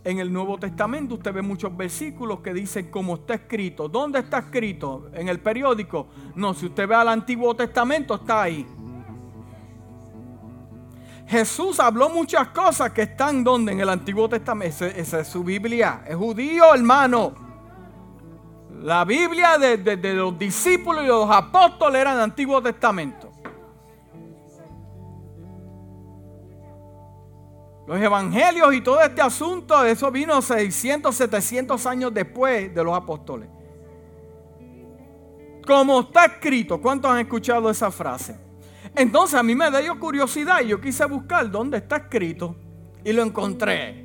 En 0.05 0.21
el 0.21 0.33
Nuevo 0.33 0.57
Testamento 0.57 1.17
usted 1.17 1.33
ve 1.33 1.43
muchos 1.43 1.77
versículos 1.77 2.41
que 2.41 2.55
dicen 2.55 2.91
como 2.91 3.17
está 3.17 3.35
escrito. 3.35 3.89
¿Dónde 3.89 4.21
está 4.21 4.39
escrito? 4.39 5.11
¿En 5.13 5.29
el 5.29 5.41
periódico? 5.41 6.07
No, 6.35 6.55
si 6.55 6.67
usted 6.67 6.89
ve 6.89 6.95
al 6.95 7.09
Antiguo 7.09 7.55
Testamento 7.55 8.15
está 8.15 8.43
ahí. 8.43 8.65
Jesús 11.29 11.79
habló 11.79 12.09
muchas 12.09 12.49
cosas 12.49 12.91
que 12.93 13.03
están 13.03 13.45
donde 13.45 13.73
en 13.73 13.81
el 13.81 13.89
Antiguo 13.91 14.29
Testamento. 14.31 14.87
Esa, 14.87 15.21
es 15.21 15.29
su 15.29 15.45
Biblia. 15.45 16.03
Es 16.07 16.17
judío, 16.17 16.75
hermano. 16.75 17.35
La 18.81 19.05
Biblia 19.05 19.59
de, 19.59 20.15
los 20.15 20.39
discípulos 20.39 21.05
y 21.05 21.07
los 21.07 21.31
apóstoles 21.31 22.01
era 22.01 22.15
el 22.15 22.21
Antiguo 22.21 22.63
Testamento. 22.63 23.31
Los 27.87 28.01
evangelios 28.01 28.75
y 28.75 28.81
todo 28.81 29.01
este 29.03 29.21
asunto, 29.21 29.85
eso 29.85 30.11
vino 30.11 30.41
600, 30.41 31.15
700 31.15 31.87
años 31.87 32.15
después 32.15 32.75
de 32.75 32.85
los 32.85 32.97
apóstoles. 32.97 33.49
Como 35.67 36.01
está 36.01 36.25
escrito, 36.25 36.81
¿cuántos 36.81 37.11
han 37.11 37.19
escuchado 37.19 37.69
esa 37.69 37.91
frase? 37.91 38.48
Entonces 38.99 39.39
a 39.39 39.43
mí 39.45 39.55
me 39.55 39.71
dio 39.81 39.97
curiosidad 40.01 40.61
y 40.61 40.67
yo 40.67 40.81
quise 40.81 41.05
buscar 41.05 41.49
dónde 41.49 41.79
está 41.79 41.99
escrito 41.99 42.57
y 43.05 43.13
lo 43.13 43.23
encontré. 43.23 44.05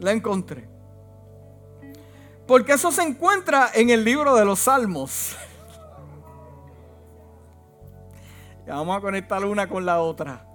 Lo 0.00 0.10
encontré. 0.10 0.68
Porque 2.46 2.74
eso 2.74 2.92
se 2.92 3.00
encuentra 3.00 3.70
en 3.72 3.88
el 3.88 4.04
libro 4.04 4.34
de 4.34 4.44
los 4.44 4.58
Salmos. 4.58 5.34
vamos 8.66 8.98
a 8.98 9.00
conectar 9.00 9.42
una 9.46 9.66
con 9.66 9.86
la 9.86 10.02
otra. 10.02 10.46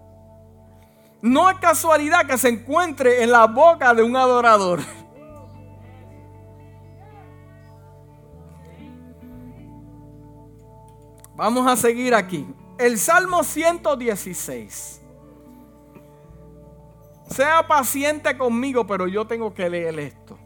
No 1.24 1.50
es 1.50 1.58
casualidad 1.58 2.28
que 2.28 2.38
se 2.38 2.50
encuentre 2.50 3.24
en 3.24 3.32
la 3.32 3.48
boca 3.48 3.96
de 3.96 4.04
un 4.04 4.16
adorador. 4.16 4.82
Vamos 11.36 11.66
a 11.66 11.76
seguir 11.76 12.14
aquí. 12.14 12.46
El 12.78 13.00
Salmo 13.00 13.44
116. 13.44 15.02
Sea 17.30 17.68
paciente 17.68 18.38
conmigo, 18.38 18.86
pero 18.86 19.08
yo 19.08 19.26
tengo 19.26 19.54
que 19.54 19.70
leer 19.70 20.00
esto. 20.00 20.38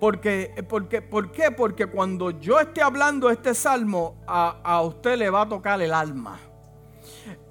Porque, 0.00 0.64
porque, 0.68 1.00
¿Por 1.00 1.30
qué? 1.30 1.50
Porque 1.50 1.86
cuando 1.86 2.30
yo 2.30 2.58
esté 2.58 2.82
hablando 2.82 3.30
este 3.30 3.54
salmo, 3.54 4.16
a, 4.26 4.60
a 4.62 4.82
usted 4.82 5.16
le 5.16 5.30
va 5.30 5.42
a 5.42 5.48
tocar 5.48 5.80
el 5.80 5.94
alma. 5.94 6.38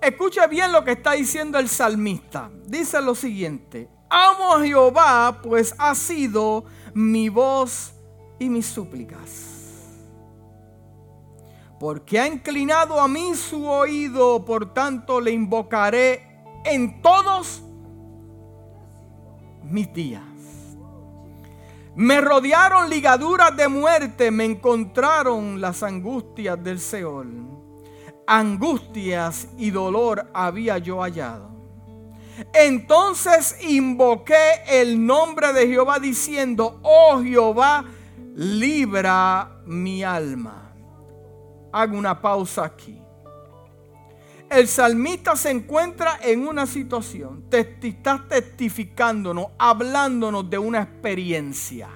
Escuche 0.02 0.46
bien 0.48 0.72
lo 0.72 0.84
que 0.84 0.92
está 0.92 1.14
diciendo 1.14 1.58
el 1.58 1.70
salmista. 1.70 2.52
Dice 2.66 3.02
lo 3.02 3.16
siguiente. 3.16 3.90
Amo 4.10 4.56
a 4.56 4.62
Jehová, 4.62 5.40
pues 5.42 5.74
ha 5.78 5.96
sido 5.96 6.66
mi 6.94 7.30
voz 7.30 7.94
y 8.38 8.50
mis 8.50 8.68
súplicas. 8.68 9.53
Porque 11.84 12.18
ha 12.18 12.28
inclinado 12.28 12.98
a 13.02 13.10
mí 13.10 13.36
su 13.36 13.68
oído, 13.68 14.46
por 14.46 14.74
tanto 14.74 15.20
le 15.20 15.32
invocaré 15.32 16.26
en 16.64 17.02
todos 17.02 17.62
mis 19.66 19.94
días. 19.94 20.24
Me 21.94 22.22
rodearon 22.22 22.90
ligaduras 22.90 23.58
de 23.58 23.68
muerte, 23.68 24.32
me 24.32 24.46
encontraron 24.46 25.60
las 25.60 25.84
angustias 25.84 26.64
del 26.64 26.80
Seol. 26.80 27.50
Angustias 28.28 29.50
y 29.58 29.70
dolor 29.70 30.32
había 30.34 30.78
yo 30.78 31.02
hallado. 31.02 31.50
Entonces 32.54 33.58
invoqué 33.62 34.64
el 34.70 35.06
nombre 35.06 35.52
de 35.52 35.68
Jehová 35.68 36.00
diciendo, 36.00 36.80
oh 36.82 37.22
Jehová, 37.22 37.84
libra 38.36 39.58
mi 39.66 40.02
alma. 40.02 40.73
Hago 41.74 41.98
una 41.98 42.22
pausa 42.22 42.64
aquí. 42.64 43.04
El 44.50 44.68
salmista 44.68 45.36
se 45.36 45.50
encuentra 45.50 46.20
en 46.22 46.48
una 46.48 46.68
situación, 46.68 47.50
te, 47.50 47.76
está 47.82 48.24
testificándonos, 48.30 49.48
hablándonos 49.58 50.48
de 50.48 50.60
una 50.60 50.84
experiencia. 50.84 51.90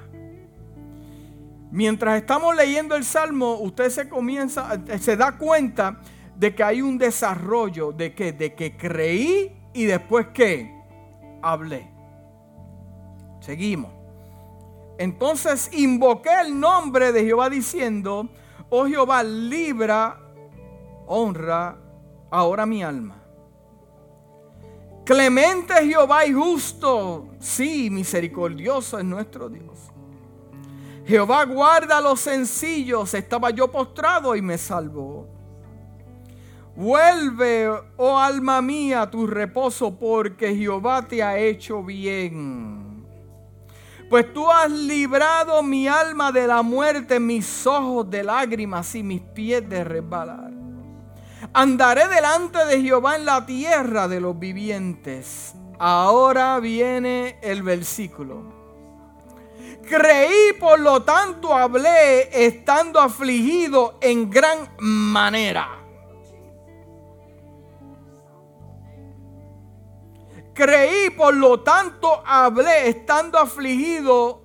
Mientras 1.69 2.17
estamos 2.17 2.55
leyendo 2.55 2.95
el 2.95 3.03
salmo, 3.03 3.59
usted 3.59 3.91
se 3.91 4.09
comienza, 4.09 4.81
se 4.99 5.15
da 5.15 5.37
cuenta 5.37 6.01
de 6.35 6.55
que 6.55 6.63
hay 6.63 6.81
un 6.81 6.97
desarrollo 6.97 7.91
de 7.91 8.15
que, 8.15 8.33
de 8.33 8.55
que 8.55 8.75
creí 8.75 9.55
y 9.73 9.85
después 9.85 10.27
que 10.33 10.73
hablé. 11.43 11.91
Seguimos. 13.39 13.91
Entonces 14.97 15.69
invoqué 15.73 16.31
el 16.41 16.59
nombre 16.59 17.11
de 17.11 17.23
Jehová 17.23 17.51
diciendo, 17.51 18.29
oh 18.69 18.85
Jehová, 18.87 19.23
libra, 19.23 20.19
honra 21.07 21.77
ahora 22.29 22.65
mi 22.65 22.83
alma. 22.83 23.23
Clemente 25.05 25.73
Jehová 25.85 26.25
y 26.25 26.33
justo, 26.33 27.29
sí, 27.39 27.89
misericordioso 27.89 28.99
es 28.99 29.05
nuestro 29.05 29.47
Dios. 29.49 29.79
Jehová 31.05 31.45
guarda 31.45 32.01
los 32.01 32.19
sencillos, 32.19 33.13
estaba 33.13 33.49
yo 33.51 33.71
postrado 33.71 34.35
y 34.35 34.41
me 34.41 34.57
salvó. 34.57 35.25
Vuelve, 36.75 37.69
oh 37.95 38.19
alma 38.19 38.61
mía, 38.61 39.09
tu 39.09 39.25
reposo, 39.25 39.97
porque 39.97 40.53
Jehová 40.53 41.07
te 41.07 41.23
ha 41.23 41.37
hecho 41.39 41.81
bien. 41.81 42.86
Pues 44.09 44.33
tú 44.33 44.49
has 44.49 44.71
librado 44.71 45.61
mi 45.61 45.87
alma 45.87 46.31
de 46.31 46.47
la 46.47 46.61
muerte, 46.61 47.19
mis 47.19 47.67
ojos 47.67 48.09
de 48.09 48.23
lágrimas 48.23 48.95
y 48.95 49.03
mis 49.03 49.21
pies 49.21 49.67
de 49.67 49.83
resbalar. 49.83 50.51
Andaré 51.53 52.07
delante 52.07 52.65
de 52.65 52.81
Jehová 52.81 53.17
en 53.17 53.25
la 53.25 53.45
tierra 53.45 54.07
de 54.07 54.21
los 54.21 54.39
vivientes. 54.39 55.53
Ahora 55.77 56.59
viene 56.59 57.37
el 57.41 57.63
versículo. 57.63 58.55
Creí, 59.89 60.53
por 60.59 60.79
lo 60.79 61.03
tanto 61.03 61.53
hablé, 61.53 62.45
estando 62.45 62.99
afligido 62.99 63.97
en 64.01 64.29
gran 64.29 64.69
manera. 64.79 65.76
Creí, 70.57 71.11
por 71.11 71.35
lo 71.35 71.59
tanto 71.59 72.23
hablé, 72.25 72.89
estando 72.89 73.37
afligido 73.37 74.41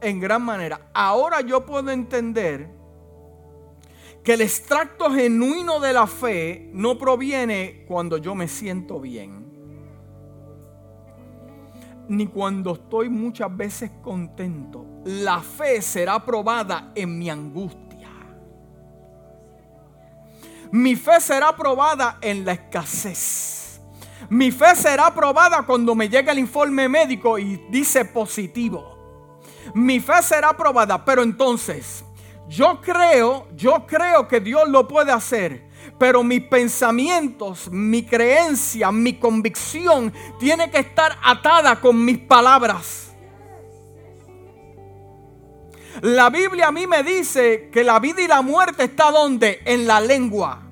en 0.00 0.18
gran 0.18 0.40
manera. 0.40 0.88
Ahora 0.94 1.42
yo 1.42 1.66
puedo 1.66 1.90
entender 1.90 2.70
que 4.24 4.32
el 4.32 4.40
extracto 4.40 5.10
genuino 5.10 5.78
de 5.78 5.92
la 5.92 6.06
fe 6.06 6.70
no 6.72 6.96
proviene 6.96 7.84
cuando 7.86 8.16
yo 8.16 8.34
me 8.34 8.48
siento 8.48 9.00
bien, 9.00 9.52
ni 12.08 12.26
cuando 12.26 12.72
estoy 12.72 13.10
muchas 13.10 13.54
veces 13.54 13.90
contento. 14.00 14.86
La 15.04 15.40
fe 15.40 15.82
será 15.82 16.24
probada 16.24 16.90
en 16.94 17.18
mi 17.18 17.28
angustia. 17.28 18.08
Mi 20.72 20.96
fe 20.96 21.20
será 21.20 21.54
probada 21.54 22.16
en 22.22 22.46
la 22.46 22.52
escasez. 22.52 23.59
Mi 24.30 24.52
fe 24.52 24.76
será 24.76 25.12
probada 25.12 25.62
cuando 25.62 25.94
me 25.96 26.08
llegue 26.08 26.30
el 26.30 26.38
informe 26.38 26.88
médico 26.88 27.36
y 27.36 27.56
dice 27.68 28.04
positivo. 28.04 28.96
Mi 29.74 29.98
fe 29.98 30.22
será 30.22 30.56
probada, 30.56 31.04
pero 31.04 31.22
entonces 31.22 32.04
yo 32.48 32.80
creo, 32.80 33.48
yo 33.56 33.86
creo 33.86 34.28
que 34.28 34.40
Dios 34.40 34.68
lo 34.68 34.86
puede 34.86 35.10
hacer. 35.12 35.68
Pero 35.98 36.22
mis 36.22 36.42
pensamientos, 36.42 37.70
mi 37.70 38.04
creencia, 38.04 38.92
mi 38.92 39.14
convicción 39.14 40.12
tiene 40.38 40.70
que 40.70 40.78
estar 40.78 41.18
atada 41.22 41.80
con 41.80 42.04
mis 42.04 42.18
palabras. 42.18 43.12
La 46.02 46.30
Biblia 46.30 46.68
a 46.68 46.72
mí 46.72 46.86
me 46.86 47.02
dice 47.02 47.68
que 47.72 47.82
la 47.82 47.98
vida 47.98 48.22
y 48.22 48.28
la 48.28 48.42
muerte 48.42 48.84
está 48.84 49.10
donde? 49.10 49.60
En 49.64 49.86
la 49.86 50.00
lengua, 50.00 50.62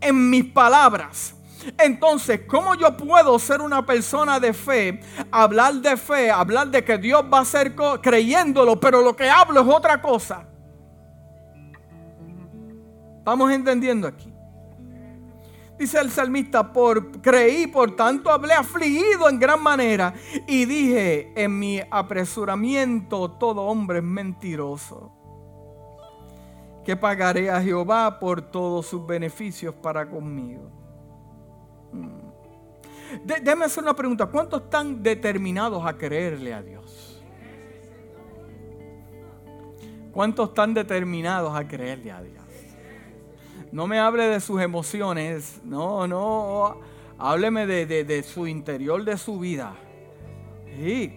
en 0.00 0.30
mis 0.30 0.44
palabras. 0.44 1.34
Entonces, 1.78 2.42
¿cómo 2.46 2.74
yo 2.74 2.96
puedo 2.96 3.38
ser 3.38 3.60
una 3.60 3.84
persona 3.84 4.40
de 4.40 4.52
fe, 4.52 5.00
hablar 5.30 5.74
de 5.74 5.96
fe, 5.96 6.30
hablar 6.30 6.68
de 6.68 6.84
que 6.84 6.98
Dios 6.98 7.24
va 7.32 7.40
a 7.40 7.44
ser 7.44 7.74
creyéndolo, 8.00 8.78
pero 8.78 9.02
lo 9.02 9.14
que 9.14 9.28
hablo 9.28 9.60
es 9.60 9.68
otra 9.68 10.00
cosa? 10.00 10.46
¿Estamos 13.18 13.52
entendiendo 13.52 14.08
aquí? 14.08 14.32
Dice 15.78 15.98
el 16.00 16.10
salmista, 16.10 16.72
por 16.72 17.20
creí, 17.20 17.66
por 17.66 17.96
tanto 17.96 18.30
hablé 18.30 18.54
afligido 18.54 19.28
en 19.28 19.38
gran 19.38 19.62
manera 19.62 20.14
y 20.46 20.64
dije, 20.64 21.32
en 21.34 21.58
mi 21.58 21.80
apresuramiento 21.90 23.30
todo 23.32 23.62
hombre 23.62 23.98
es 23.98 24.04
mentiroso. 24.04 25.12
Que 26.84 26.96
pagaré 26.96 27.50
a 27.50 27.60
Jehová 27.60 28.18
por 28.18 28.42
todos 28.42 28.86
sus 28.86 29.06
beneficios 29.06 29.74
para 29.74 30.08
conmigo. 30.08 30.81
Mm. 31.92 33.24
déjeme 33.24 33.66
hacer 33.66 33.82
una 33.82 33.94
pregunta. 33.94 34.26
¿Cuántos 34.26 34.62
están 34.62 35.02
determinados 35.02 35.84
a 35.84 35.96
creerle 35.96 36.54
a 36.54 36.62
Dios? 36.62 37.22
¿Cuántos 40.12 40.50
están 40.50 40.74
determinados 40.74 41.56
a 41.56 41.66
creerle 41.66 42.12
a 42.12 42.22
Dios? 42.22 42.42
No 43.72 43.86
me 43.86 43.98
hable 43.98 44.26
de 44.26 44.40
sus 44.40 44.60
emociones, 44.60 45.60
no, 45.64 46.06
no, 46.06 46.76
hábleme 47.18 47.66
de, 47.66 48.22
su 48.22 48.46
interior, 48.46 49.02
de 49.04 49.16
su 49.16 49.38
vida. 49.38 49.74
Sí, 50.76 51.16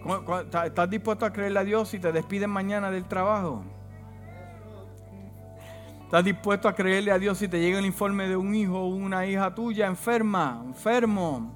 ¿Estás 0.64 0.88
dispuesto 0.88 1.26
a 1.26 1.32
creerle 1.32 1.58
a 1.58 1.64
Dios 1.64 1.90
si 1.90 1.98
te 1.98 2.12
despiden 2.12 2.48
mañana 2.48 2.90
del 2.90 3.04
trabajo? 3.04 3.62
¿Estás 6.06 6.24
dispuesto 6.24 6.68
a 6.68 6.74
creerle 6.74 7.12
a 7.12 7.18
Dios 7.18 7.36
si 7.36 7.46
te 7.46 7.60
llega 7.60 7.78
el 7.78 7.84
informe 7.84 8.26
de 8.26 8.36
un 8.36 8.54
hijo 8.54 8.80
o 8.80 8.86
una 8.86 9.26
hija 9.26 9.54
tuya 9.54 9.86
enferma, 9.86 10.62
enfermo? 10.64 11.54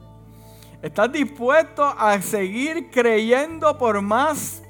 ¿Estás 0.82 1.10
dispuesto 1.10 1.84
a 1.84 2.20
seguir 2.20 2.90
creyendo 2.90 3.78
por 3.78 4.02
más 4.02 4.62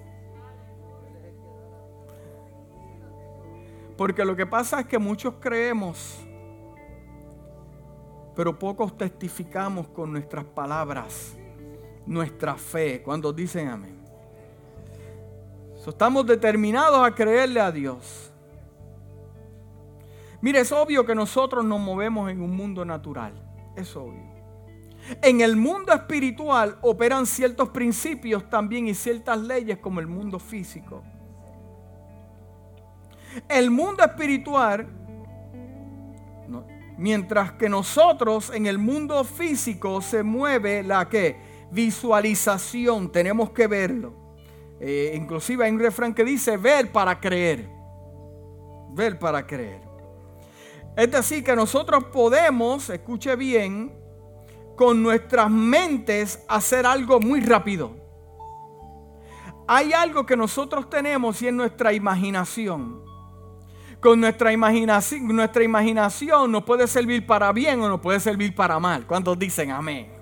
Porque 4.01 4.25
lo 4.25 4.35
que 4.35 4.47
pasa 4.47 4.81
es 4.81 4.87
que 4.87 4.99
muchos 4.99 5.35
creemos, 5.39 6.17
pero 8.35 8.59
pocos 8.59 8.97
testificamos 8.97 9.89
con 9.89 10.11
nuestras 10.11 10.47
palabras, 10.47 11.37
nuestra 12.07 12.55
fe, 12.55 13.03
cuando 13.03 13.31
dicen 13.31 13.69
amén. 13.69 14.03
estamos 15.87 16.25
determinados 16.25 17.07
a 17.07 17.15
creerle 17.15 17.61
a 17.61 17.71
Dios. 17.71 18.30
Mire, 20.43 20.61
es 20.61 20.73
obvio 20.73 21.05
que 21.05 21.15
nosotros 21.15 21.65
nos 21.65 21.81
movemos 21.81 22.31
en 22.31 22.41
un 22.41 22.57
mundo 22.57 22.85
natural. 22.85 23.35
Es 23.77 23.95
obvio. 23.95 24.31
En 25.23 25.41
el 25.41 25.57
mundo 25.57 25.93
espiritual 25.93 26.79
operan 26.83 27.27
ciertos 27.27 27.71
principios 27.71 28.49
también 28.49 28.89
y 28.89 28.95
ciertas 28.95 29.39
leyes 29.39 29.79
como 29.79 30.01
el 30.01 30.07
mundo 30.07 30.39
físico. 30.39 31.03
El 33.49 33.71
mundo 33.71 34.05
espiritual, 34.05 34.89
mientras 36.97 37.53
que 37.53 37.69
nosotros 37.69 38.51
en 38.55 38.67
el 38.67 38.79
mundo 38.79 39.23
físico 39.25 40.01
se 40.01 40.23
mueve 40.23 40.83
la 40.83 41.09
que 41.09 41.37
visualización, 41.71 43.11
tenemos 43.13 43.51
que 43.51 43.67
verlo. 43.67 44.15
Eh, 44.81 45.13
inclusive 45.15 45.65
hay 45.65 45.71
un 45.71 45.79
refrán 45.79 46.15
que 46.15 46.25
dice 46.25 46.57
ver 46.57 46.91
para 46.91 47.21
creer. 47.21 47.69
Ver 48.93 49.19
para 49.19 49.47
creer. 49.47 49.90
Es 51.01 51.11
decir, 51.11 51.43
que 51.43 51.57
nosotros 51.57 52.05
podemos, 52.13 52.91
escuche 52.91 53.35
bien, 53.35 53.91
con 54.77 55.03
nuestras 55.03 55.51
mentes 55.51 56.45
hacer 56.47 56.85
algo 56.85 57.19
muy 57.21 57.41
rápido. 57.41 57.97
Hay 59.67 59.95
algo 59.95 60.27
que 60.27 60.37
nosotros 60.37 60.91
tenemos 60.91 61.41
y 61.41 61.47
es 61.47 61.55
nuestra 61.55 61.95
imaginación 61.95 63.01
con 63.99 64.21
nuestra 64.21 64.53
imaginación, 64.53 65.29
nuestra 65.35 65.63
imaginación 65.63 66.53
nos 66.53 66.65
puede 66.65 66.87
servir 66.87 67.27
para 67.27 67.51
bien 67.51 67.81
o 67.81 67.89
nos 67.89 68.01
puede 68.01 68.21
servir 68.21 68.55
para 68.55 68.79
mal. 68.79 69.07
¿Cuántos 69.07 69.39
dicen 69.39 69.71
amén? 69.71 70.21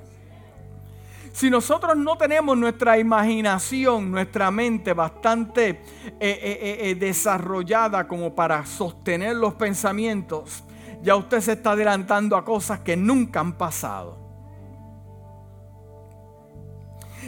Si 1.32 1.50
nosotros 1.50 1.96
no 1.96 2.16
tenemos 2.16 2.56
nuestra 2.56 2.98
imaginación, 2.98 4.10
nuestra 4.10 4.50
mente 4.50 4.92
bastante 4.92 5.68
eh, 5.68 5.80
eh, 6.20 6.78
eh, 6.80 6.94
desarrollada 6.96 8.08
como 8.08 8.34
para 8.34 8.64
sostener 8.66 9.36
los 9.36 9.54
pensamientos, 9.54 10.64
ya 11.02 11.16
usted 11.16 11.40
se 11.40 11.52
está 11.52 11.72
adelantando 11.72 12.36
a 12.36 12.44
cosas 12.44 12.80
que 12.80 12.96
nunca 12.96 13.40
han 13.40 13.56
pasado. 13.56 14.28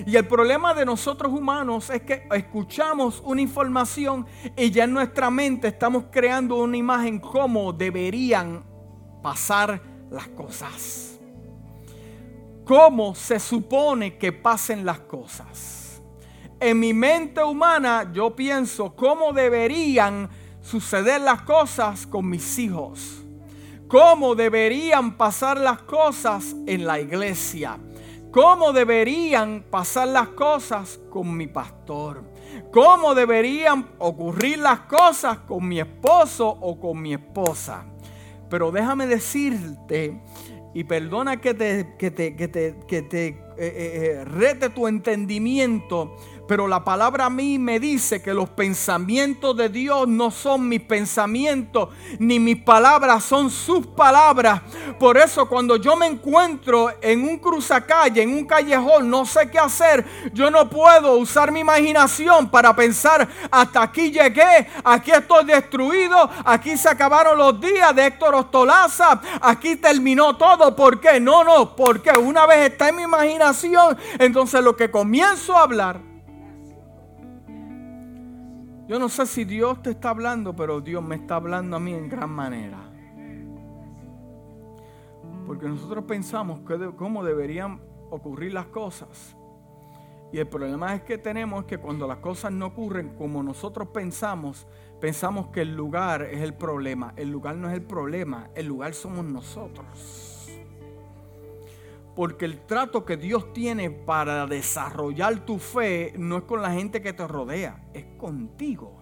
Y 0.07 0.17
el 0.17 0.27
problema 0.27 0.73
de 0.73 0.85
nosotros 0.85 1.33
humanos 1.33 1.91
es 1.91 2.03
que 2.03 2.27
escuchamos 2.33 3.21
una 3.25 3.41
información 3.41 4.27
y 4.57 4.71
ya 4.71 4.85
en 4.85 4.93
nuestra 4.93 5.31
mente 5.31 5.69
estamos 5.69 6.05
creando 6.11 6.57
una 6.57 6.77
imagen 6.77 7.19
cómo 7.19 7.73
deberían 7.73 8.65
pasar 9.23 9.83
las 10.11 10.29
cosas. 10.29 11.19
Cómo 12.65 13.15
se 13.15 13.41
supone 13.41 14.17
que 14.17 14.33
pasen 14.33 14.87
las 14.87 15.01
cosas. 15.01 16.01
En 16.61 16.79
mi 16.79 16.95
mente 16.95 17.43
humana 17.43 18.11
yo 18.13 18.35
pienso 18.35 18.95
cómo 18.95 19.33
deberían 19.33 20.31
suceder 20.61 21.21
las 21.21 21.43
cosas 21.43 22.07
con 22.07 22.29
mis 22.29 22.59
hijos. 22.59 23.20
Cómo 23.91 24.35
deberían 24.35 25.17
pasar 25.17 25.59
las 25.59 25.83
cosas 25.83 26.55
en 26.67 26.87
la 26.87 27.01
iglesia 27.01 27.79
cómo 28.31 28.73
deberían 28.73 29.65
pasar 29.71 30.09
las 30.09 30.29
cosas 30.29 31.01
con 31.11 31.37
mi 31.37 31.47
pastor, 31.47 32.23
cómo 32.73 33.15
deberían 33.15 33.89
ocurrir 33.99 34.59
las 34.59 34.81
cosas 34.81 35.39
con 35.39 35.67
mi 35.67 35.81
esposo 35.81 36.49
o 36.49 36.79
con 36.79 37.01
mi 37.01 37.13
esposa. 37.13 37.85
Pero 38.49 38.71
déjame 38.71 39.07
decirte, 39.07 40.21
y 40.73 40.85
perdona 40.85 41.41
que 41.41 41.55
te, 41.55 41.97
que 41.99 42.11
te, 42.11 42.37
que 42.37 42.49
te, 42.49 42.77
que 42.87 43.03
te 43.03 43.27
eh, 43.27 43.37
eh, 43.59 44.17
eh, 44.21 44.25
rete 44.25 44.71
tu 44.71 44.87
entendimiento, 44.87 46.17
pero 46.51 46.67
la 46.67 46.83
palabra 46.83 47.27
a 47.27 47.31
mí 47.31 47.61
me 47.61 47.79
dice 47.79 48.21
que 48.21 48.35
los 48.35 48.51
pensamientos 48.51 49.57
de 49.57 49.69
Dios 49.69 50.09
no 50.09 50.33
son 50.33 50.69
mis 50.69 50.81
pensamientos, 50.81 51.91
ni 52.19 52.41
mis 52.41 52.61
palabras 52.61 53.23
son 53.23 53.51
sus 53.51 53.87
palabras. 53.87 54.61
Por 54.99 55.17
eso 55.17 55.49
cuando 55.49 55.77
yo 55.77 55.95
me 55.95 56.09
encuentro 56.09 56.91
en 57.03 57.23
un 57.23 57.39
cruzacalle, 57.39 58.23
en 58.25 58.35
un 58.35 58.47
callejón, 58.47 59.09
no 59.09 59.25
sé 59.27 59.49
qué 59.49 59.61
hacer, 59.61 60.05
yo 60.33 60.51
no 60.51 60.69
puedo 60.69 61.19
usar 61.19 61.53
mi 61.53 61.61
imaginación 61.61 62.51
para 62.51 62.75
pensar, 62.75 63.29
hasta 63.49 63.83
aquí 63.83 64.11
llegué, 64.11 64.67
aquí 64.83 65.13
estoy 65.13 65.45
destruido, 65.45 66.29
aquí 66.45 66.77
se 66.77 66.89
acabaron 66.89 67.39
los 67.39 67.61
días 67.61 67.95
de 67.95 68.07
Héctor 68.07 68.35
Ostolaza, 68.35 69.21
aquí 69.41 69.77
terminó 69.77 70.37
todo. 70.37 70.75
¿Por 70.75 71.01
qué? 71.01 71.21
No, 71.21 71.45
no, 71.45 71.77
porque 71.77 72.11
una 72.11 72.45
vez 72.45 72.73
está 72.73 72.89
en 72.89 72.97
mi 72.97 73.03
imaginación, 73.03 73.97
entonces 74.19 74.65
lo 74.65 74.75
que 74.75 74.91
comienzo 74.91 75.57
a 75.57 75.63
hablar, 75.63 76.10
yo 78.91 78.99
no 78.99 79.09
sé 79.09 79.25
si 79.25 79.45
Dios 79.45 79.81
te 79.85 79.91
está 79.91 80.11
hablando, 80.11 80.57
pero 80.57 80.81
Dios 80.81 81.01
me 81.01 81.15
está 81.15 81.37
hablando 81.37 81.77
a 81.77 81.79
mí 81.79 81.95
en 81.95 82.09
gran 82.09 82.29
manera. 82.29 82.91
Porque 85.47 85.69
nosotros 85.69 86.07
pensamos 86.07 86.63
cómo 86.97 87.23
deberían 87.23 87.81
ocurrir 88.11 88.53
las 88.53 88.67
cosas. 88.67 89.37
Y 90.33 90.39
el 90.39 90.49
problema 90.49 90.93
es 90.97 91.03
que 91.05 91.19
tenemos 91.19 91.67
que 91.67 91.79
cuando 91.79 92.09
las 92.09 92.19
cosas 92.19 92.51
no 92.51 92.67
ocurren 92.67 93.15
como 93.15 93.45
nosotros 93.45 93.87
pensamos, 93.91 94.67
pensamos 95.01 95.51
que 95.51 95.61
el 95.61 95.77
lugar 95.77 96.23
es 96.23 96.41
el 96.41 96.55
problema. 96.55 97.13
El 97.15 97.31
lugar 97.31 97.55
no 97.55 97.69
es 97.69 97.75
el 97.75 97.83
problema, 97.83 98.51
el 98.57 98.67
lugar 98.67 98.95
somos 98.95 99.25
nosotros. 99.25 100.30
Porque 102.15 102.45
el 102.45 102.61
trato 102.67 103.05
que 103.05 103.17
Dios 103.17 103.53
tiene 103.53 103.91
para 103.91 104.47
desarrollar 104.47 105.45
tu 105.47 105.59
fe 105.59 106.13
no 106.17 106.39
es 106.39 106.43
con 106.45 106.61
la 106.61 106.73
gente 106.73 107.01
que 107.01 107.13
te 107.13 107.27
rodea, 107.27 107.83
es 107.95 108.05
contigo. 108.19 109.01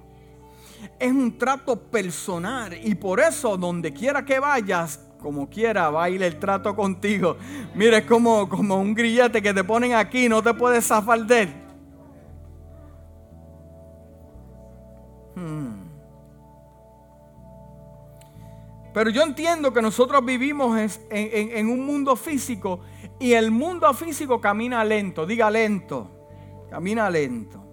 Es 0.99 1.11
un 1.11 1.37
trato 1.37 1.77
personal 1.77 2.79
y 2.83 2.95
por 2.95 3.21
eso 3.21 3.57
donde 3.57 3.93
quiera 3.93 4.25
que 4.25 4.39
vayas, 4.39 5.01
como 5.21 5.49
quiera, 5.49 5.91
va 5.91 6.05
a 6.05 6.11
ir 6.11 6.23
el 6.23 6.39
trato 6.39 6.77
contigo. 6.77 7.37
Mira, 7.75 7.99
es 7.99 8.05
como, 8.05 8.49
como 8.49 8.77
un 8.77 8.95
grillete 8.95 9.43
que 9.43 9.53
te 9.53 9.65
ponen 9.65 9.95
aquí, 9.95 10.29
no 10.29 10.43
te 10.43 10.55
puedes 10.55 10.87
zafar 10.87 11.27
de 11.27 11.43
él. 11.43 11.55
Hmm. 15.35 15.68
Pero 18.99 19.11
yo 19.11 19.23
entiendo 19.23 19.73
que 19.73 19.81
nosotros 19.81 20.25
vivimos 20.25 20.99
en 21.09 21.69
un 21.69 21.87
mundo 21.87 22.17
físico 22.17 22.81
y 23.21 23.35
el 23.35 23.53
mundo 23.53 23.95
físico 23.95 24.41
camina 24.41 24.83
lento, 24.85 25.25
diga 25.25 25.49
lento, 25.53 26.11
camina 26.69 27.09
lento. 27.09 27.65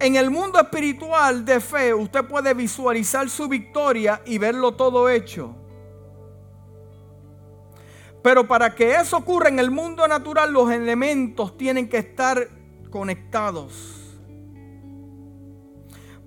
En 0.00 0.16
el 0.16 0.32
mundo 0.32 0.58
espiritual 0.58 1.44
de 1.44 1.60
fe 1.60 1.94
usted 1.94 2.24
puede 2.24 2.54
visualizar 2.54 3.30
su 3.30 3.46
victoria 3.46 4.20
y 4.26 4.36
verlo 4.38 4.74
todo 4.74 5.08
hecho. 5.08 5.54
Pero 8.24 8.48
para 8.48 8.74
que 8.74 8.96
eso 8.96 9.16
ocurra 9.16 9.48
en 9.48 9.60
el 9.60 9.70
mundo 9.70 10.08
natural, 10.08 10.52
los 10.52 10.72
elementos 10.72 11.56
tienen 11.56 11.88
que 11.88 11.98
estar 11.98 12.48
conectados. 12.90 13.95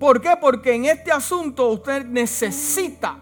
¿Por 0.00 0.18
qué? 0.18 0.30
Porque 0.40 0.74
en 0.74 0.86
este 0.86 1.12
asunto 1.12 1.68
usted 1.68 2.06
necesita, 2.06 3.18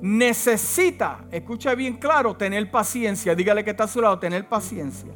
necesita, 0.00 1.24
escucha 1.30 1.76
bien 1.76 1.96
claro, 1.96 2.36
tener 2.36 2.68
paciencia. 2.72 3.36
Dígale 3.36 3.62
que 3.62 3.70
está 3.70 3.84
a 3.84 3.88
su 3.88 4.00
lado, 4.02 4.18
tener 4.18 4.48
paciencia. 4.48 5.12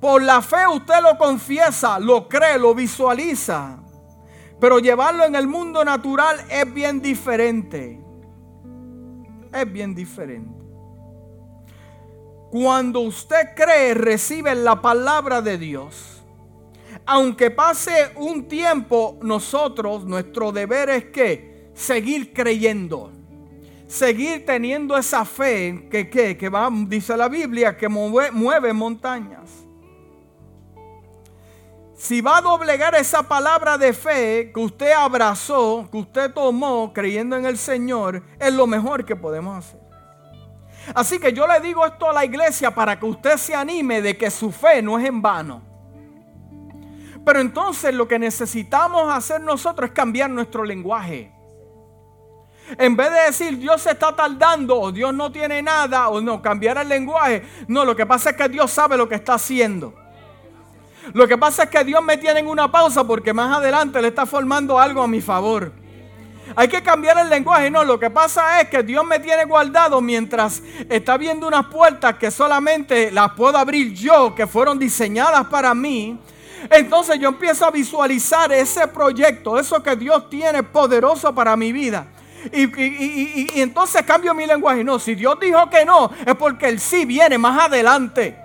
Por 0.00 0.22
la 0.22 0.40
fe 0.40 0.66
usted 0.66 1.02
lo 1.02 1.18
confiesa, 1.18 1.98
lo 1.98 2.30
cree, 2.30 2.58
lo 2.58 2.74
visualiza. 2.74 3.78
Pero 4.58 4.78
llevarlo 4.78 5.26
en 5.26 5.34
el 5.34 5.46
mundo 5.46 5.84
natural 5.84 6.38
es 6.50 6.72
bien 6.72 7.02
diferente. 7.02 8.02
Es 9.52 9.70
bien 9.70 9.94
diferente. 9.94 10.63
Cuando 12.54 13.00
usted 13.00 13.48
cree, 13.56 13.94
recibe 13.94 14.54
la 14.54 14.80
palabra 14.80 15.42
de 15.42 15.58
Dios. 15.58 16.22
Aunque 17.04 17.50
pase 17.50 18.12
un 18.14 18.46
tiempo, 18.46 19.18
nosotros, 19.22 20.04
nuestro 20.04 20.52
deber 20.52 20.88
es 20.88 21.06
que 21.06 21.72
seguir 21.74 22.32
creyendo. 22.32 23.10
Seguir 23.88 24.46
teniendo 24.46 24.96
esa 24.96 25.24
fe 25.24 25.88
que, 25.90 26.08
que, 26.08 26.48
va, 26.48 26.70
dice 26.86 27.16
la 27.16 27.28
Biblia, 27.28 27.76
que 27.76 27.88
mueve, 27.88 28.30
mueve 28.30 28.72
montañas. 28.72 29.50
Si 31.96 32.20
va 32.20 32.36
a 32.36 32.40
doblegar 32.40 32.94
esa 32.94 33.24
palabra 33.24 33.76
de 33.78 33.92
fe 33.92 34.52
que 34.54 34.60
usted 34.60 34.92
abrazó, 34.92 35.88
que 35.90 35.98
usted 35.98 36.32
tomó 36.32 36.92
creyendo 36.92 37.34
en 37.34 37.46
el 37.46 37.58
Señor, 37.58 38.22
es 38.38 38.54
lo 38.54 38.68
mejor 38.68 39.04
que 39.04 39.16
podemos 39.16 39.58
hacer. 39.58 39.83
Así 40.94 41.18
que 41.18 41.32
yo 41.32 41.46
le 41.46 41.60
digo 41.60 41.86
esto 41.86 42.10
a 42.10 42.12
la 42.12 42.24
iglesia 42.24 42.74
para 42.74 42.98
que 42.98 43.06
usted 43.06 43.36
se 43.36 43.54
anime 43.54 44.02
de 44.02 44.16
que 44.16 44.30
su 44.30 44.50
fe 44.50 44.82
no 44.82 44.98
es 44.98 45.06
en 45.06 45.22
vano. 45.22 45.62
Pero 47.24 47.40
entonces 47.40 47.94
lo 47.94 48.06
que 48.06 48.18
necesitamos 48.18 49.12
hacer 49.12 49.40
nosotros 49.40 49.90
es 49.90 49.94
cambiar 49.94 50.28
nuestro 50.30 50.64
lenguaje. 50.64 51.32
En 52.78 52.96
vez 52.96 53.10
de 53.10 53.20
decir 53.20 53.58
Dios 53.58 53.82
se 53.82 53.90
está 53.92 54.14
tardando 54.14 54.78
o 54.78 54.92
Dios 54.92 55.14
no 55.14 55.30
tiene 55.30 55.62
nada 55.62 56.08
o 56.08 56.20
no, 56.20 56.42
cambiar 56.42 56.78
el 56.78 56.88
lenguaje. 56.88 57.42
No, 57.68 57.84
lo 57.84 57.96
que 57.96 58.04
pasa 58.04 58.30
es 58.30 58.36
que 58.36 58.48
Dios 58.48 58.70
sabe 58.70 58.96
lo 58.96 59.08
que 59.08 59.14
está 59.14 59.34
haciendo. 59.34 59.94
Lo 61.12 61.28
que 61.28 61.36
pasa 61.36 61.64
es 61.64 61.70
que 61.70 61.84
Dios 61.84 62.02
me 62.02 62.16
tiene 62.16 62.40
en 62.40 62.46
una 62.46 62.70
pausa 62.70 63.04
porque 63.04 63.32
más 63.32 63.58
adelante 63.58 64.00
le 64.00 64.08
está 64.08 64.24
formando 64.24 64.78
algo 64.78 65.02
a 65.02 65.06
mi 65.06 65.20
favor. 65.20 65.72
Hay 66.56 66.68
que 66.68 66.82
cambiar 66.82 67.18
el 67.18 67.28
lenguaje. 67.28 67.70
No, 67.70 67.84
lo 67.84 67.98
que 67.98 68.10
pasa 68.10 68.60
es 68.60 68.68
que 68.68 68.82
Dios 68.82 69.04
me 69.04 69.18
tiene 69.18 69.44
guardado 69.44 70.00
mientras 70.00 70.62
está 70.88 71.16
viendo 71.16 71.48
unas 71.48 71.66
puertas 71.66 72.16
que 72.16 72.30
solamente 72.30 73.10
las 73.10 73.32
puedo 73.32 73.58
abrir 73.58 73.92
yo, 73.94 74.34
que 74.34 74.46
fueron 74.46 74.78
diseñadas 74.78 75.46
para 75.46 75.74
mí. 75.74 76.18
Entonces 76.70 77.18
yo 77.18 77.28
empiezo 77.28 77.66
a 77.66 77.70
visualizar 77.70 78.52
ese 78.52 78.86
proyecto, 78.88 79.58
eso 79.58 79.82
que 79.82 79.96
Dios 79.96 80.30
tiene 80.30 80.62
poderoso 80.62 81.34
para 81.34 81.56
mi 81.56 81.72
vida. 81.72 82.06
Y, 82.52 82.64
y, 82.64 83.60
entonces 83.60 84.02
cambio 84.02 84.34
mi 84.34 84.46
lenguaje. 84.46 84.84
No, 84.84 84.98
si 84.98 85.14
Dios 85.14 85.38
dijo 85.40 85.68
que 85.70 85.84
no, 85.84 86.10
es 86.26 86.34
porque 86.34 86.68
el 86.68 86.78
sí 86.78 87.04
viene 87.04 87.38
más 87.38 87.64
adelante. 87.64 88.43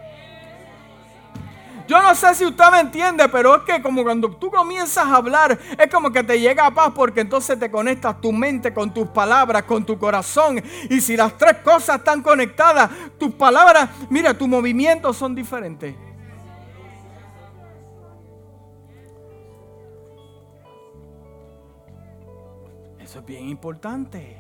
Yo 1.90 2.00
no 2.04 2.14
sé 2.14 2.36
si 2.36 2.46
usted 2.46 2.66
me 2.72 2.82
entiende, 2.82 3.28
pero 3.30 3.56
es 3.56 3.64
que 3.64 3.82
como 3.82 4.04
cuando 4.04 4.30
tú 4.30 4.52
comienzas 4.52 5.08
a 5.08 5.16
hablar, 5.16 5.58
es 5.76 5.92
como 5.92 6.12
que 6.12 6.24
te 6.24 6.40
llega 6.40 6.68
a 6.68 6.72
paz 6.72 6.92
porque 6.94 7.22
entonces 7.22 7.58
te 7.58 7.72
conectas 7.72 8.22
tu 8.22 8.32
mente 8.32 8.72
con 8.72 8.94
tus 8.94 9.08
palabras, 9.08 9.64
con 9.64 9.84
tu 9.84 9.98
corazón. 9.98 10.62
Y 10.88 11.02
si 11.02 11.18
las 11.18 11.36
tres 11.36 11.58
cosas 11.64 11.98
están 11.98 12.22
conectadas, 12.22 12.92
tus 13.18 13.34
palabras, 13.34 13.90
mira, 14.08 14.38
tus 14.38 14.48
movimientos 14.48 15.18
son 15.18 15.34
diferentes. 15.34 15.96
Eso 23.00 23.18
es 23.18 23.26
bien 23.26 23.50
importante. 23.50 24.38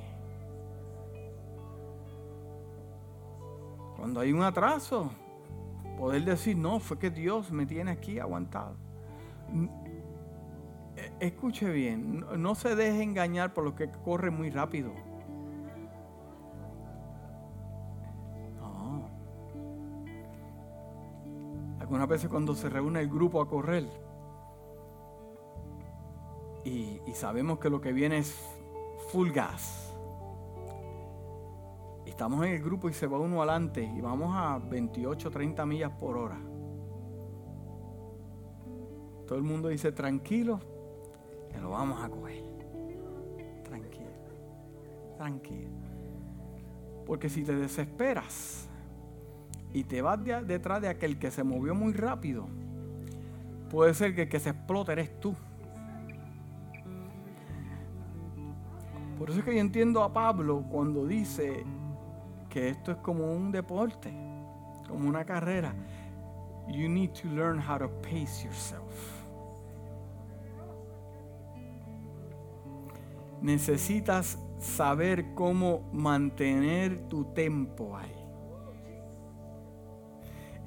Cuando 3.97 4.19
hay 4.19 4.33
un 4.33 4.43
atraso, 4.43 5.09
Poder 5.99 6.23
decir, 6.23 6.55
no, 6.55 6.79
fue 6.79 6.97
que 6.97 7.09
Dios 7.09 7.51
me 7.51 7.65
tiene 7.65 7.91
aquí 7.91 8.19
aguantado. 8.19 8.77
E, 10.95 11.11
escuche 11.19 11.69
bien, 11.69 12.25
no 12.37 12.55
se 12.55 12.73
deje 12.73 13.03
engañar 13.03 13.53
por 13.53 13.65
lo 13.65 13.75
que 13.75 13.91
corre 14.05 14.31
muy 14.31 14.49
rápido. 14.49 14.93
No. 18.61 19.09
Algunas 21.81 22.07
veces 22.07 22.29
cuando 22.29 22.55
se 22.55 22.69
reúne 22.69 23.01
el 23.01 23.09
grupo 23.09 23.41
a 23.41 23.49
correr 23.49 23.85
y, 26.63 27.01
y 27.05 27.13
sabemos 27.13 27.59
que 27.59 27.69
lo 27.69 27.81
que 27.81 27.91
viene 27.91 28.19
es 28.19 28.33
full 29.11 29.31
gas 29.31 29.88
estamos 32.19 32.45
en 32.45 32.51
el 32.51 32.61
grupo 32.61 32.89
y 32.89 32.93
se 32.93 33.07
va 33.07 33.17
uno 33.17 33.37
adelante 33.41 33.81
y 33.81 34.01
vamos 34.01 34.35
a 34.35 34.59
28, 34.59 35.31
30 35.31 35.65
millas 35.65 35.91
por 35.91 36.17
hora. 36.17 36.37
Todo 39.25 39.37
el 39.37 39.43
mundo 39.45 39.69
dice, 39.69 39.93
tranquilo, 39.93 40.59
que 41.49 41.57
lo 41.61 41.69
vamos 41.69 42.03
a 42.03 42.09
coger. 42.09 42.43
Tranquilo, 43.63 44.09
tranquilo. 45.15 45.69
Porque 47.05 47.29
si 47.29 47.45
te 47.45 47.55
desesperas 47.55 48.67
y 49.71 49.85
te 49.85 50.01
vas 50.01 50.19
detrás 50.45 50.81
de 50.81 50.89
aquel 50.89 51.19
que 51.19 51.31
se 51.31 51.45
movió 51.45 51.73
muy 51.73 51.93
rápido, 51.93 52.47
puede 53.69 53.93
ser 53.93 54.13
que 54.13 54.23
el 54.23 54.29
que 54.29 54.41
se 54.41 54.49
explote 54.49 54.91
eres 54.91 55.21
tú. 55.21 55.33
Por 59.17 59.29
eso 59.29 59.39
es 59.39 59.45
que 59.45 59.55
yo 59.55 59.61
entiendo 59.61 60.03
a 60.03 60.11
Pablo 60.11 60.65
cuando 60.69 61.07
dice, 61.07 61.63
que 62.49 62.69
esto 62.69 62.91
es 62.91 62.97
como 62.97 63.31
un 63.31 63.51
deporte, 63.51 64.11
como 64.87 65.07
una 65.07 65.23
carrera. 65.23 65.73
You 66.67 66.89
need 66.89 67.11
to 67.21 67.27
learn 67.29 67.59
how 67.59 67.77
to 67.77 67.89
pace 68.01 68.43
yourself. 68.43 68.93
Necesitas 73.41 74.37
saber 74.59 75.33
cómo 75.33 75.89
mantener 75.93 77.07
tu 77.07 77.25
tempo 77.33 77.95
ahí. 77.95 78.15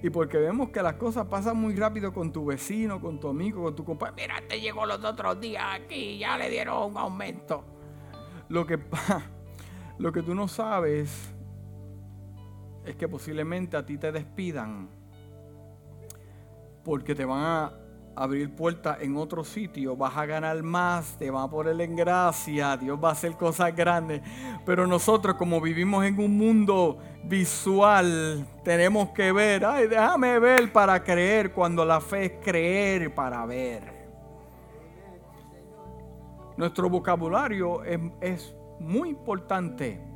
Y 0.03 0.11
porque 0.11 0.37
vemos 0.39 0.71
que 0.71 0.83
las 0.83 0.95
cosas 0.95 1.27
pasan 1.27 1.57
muy 1.57 1.77
rápido 1.77 2.13
con 2.13 2.33
tu 2.33 2.47
vecino, 2.47 3.01
con 3.01 3.21
tu 3.21 3.29
amigo, 3.29 3.63
con 3.63 3.77
tu 3.77 3.85
compañero. 3.85 4.17
Mira, 4.17 4.49
te 4.49 4.61
llegó 4.61 4.85
los 4.85 5.05
otros 5.05 5.41
días 5.41 5.65
aquí, 5.73 6.19
ya 6.19 6.37
le 6.37 6.51
dieron 6.51 6.91
un 6.91 6.97
aumento. 6.97 7.65
Lo 8.49 8.67
que, 8.67 8.81
lo 9.99 10.11
que 10.11 10.23
tú 10.23 10.35
no 10.35 10.49
sabes 10.49 11.32
es 12.85 12.97
que 12.97 13.09
posiblemente 13.09 13.77
a 13.77 13.87
ti 13.87 13.99
te 13.99 14.11
despidan 14.13 14.89
porque 16.85 17.15
te 17.15 17.25
van 17.25 17.43
a 17.43 17.73
abrir 18.15 18.55
puertas 18.55 18.99
en 19.01 19.17
otro 19.17 19.45
sitio, 19.45 19.97
vas 19.97 20.17
a 20.17 20.27
ganar 20.27 20.63
más, 20.63 21.17
te 21.17 21.31
van 21.31 21.45
a 21.45 21.51
poner 21.51 21.81
en 21.81 21.97
gracia, 21.97 22.77
Dios 22.77 22.99
va 23.03 23.11
a 23.11 23.13
hacer 23.13 23.37
cosas 23.37 23.75
grandes. 23.75 24.21
Pero 24.67 24.87
nosotros 24.87 25.37
como 25.37 25.61
vivimos 25.61 26.05
en 26.05 26.19
un 26.19 26.37
mundo 26.37 26.99
visual, 27.25 28.47
tenemos 28.65 29.11
que 29.11 29.33
ver, 29.33 29.65
ay, 29.65 29.87
déjame 29.87 30.39
ver 30.39 30.73
para 30.73 31.03
creer, 31.03 31.53
cuando 31.53 31.85
la 31.85 32.01
fe 32.01 32.25
es 32.25 32.33
creer 32.45 33.15
para 33.15 33.47
ver. 33.47 34.03
Nuestro 36.57 36.91
vocabulario 36.91 37.83
es, 37.85 37.99
es 38.21 38.55
muy 38.79 39.09
importante 39.09 40.12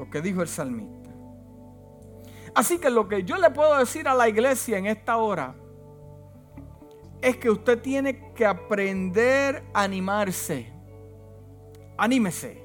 lo 0.00 0.08
que 0.08 0.22
dijo 0.22 0.40
el 0.40 0.48
salmista. 0.48 1.10
Así 2.54 2.78
que 2.78 2.88
lo 2.88 3.06
que 3.06 3.22
yo 3.22 3.36
le 3.36 3.50
puedo 3.50 3.76
decir 3.76 4.08
a 4.08 4.14
la 4.14 4.30
iglesia 4.30 4.78
en 4.78 4.86
esta 4.86 5.18
hora 5.18 5.54
es 7.20 7.36
que 7.36 7.50
usted 7.50 7.82
tiene 7.82 8.32
que 8.32 8.46
aprender 8.46 9.62
a 9.74 9.82
animarse. 9.82 10.72
Anímese. 11.98 12.64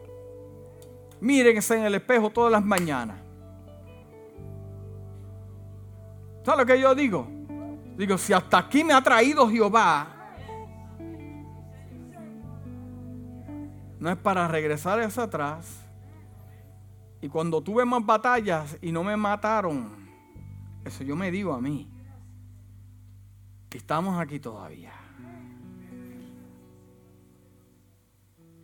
Mírense 1.20 1.78
en 1.78 1.84
el 1.84 1.96
espejo 1.96 2.30
todas 2.30 2.54
las 2.54 2.64
mañanas. 2.64 3.18
¿Sabe 6.46 6.60
lo 6.60 6.66
que 6.66 6.80
yo 6.80 6.96
digo? 6.96 7.28
Digo, 7.98 8.18
si 8.18 8.32
hasta 8.32 8.60
aquí 8.60 8.82
me 8.82 8.94
ha 8.94 9.02
traído 9.02 9.50
Jehová, 9.50 10.08
no 14.00 14.10
es 14.10 14.16
para 14.16 14.48
regresar 14.48 15.02
hacia 15.02 15.24
atrás, 15.24 15.85
y 17.26 17.28
cuando 17.28 17.60
tuve 17.60 17.84
más 17.86 18.06
batallas 18.06 18.78
y 18.84 18.92
no 18.92 19.04
me 19.04 19.18
mataron, 19.18 19.90
eso 20.86 21.04
yo 21.04 21.16
me 21.16 21.32
digo 21.32 21.54
a 21.54 21.60
mí. 21.60 21.90
Estamos 23.72 24.20
aquí 24.20 24.40
todavía. 24.40 24.94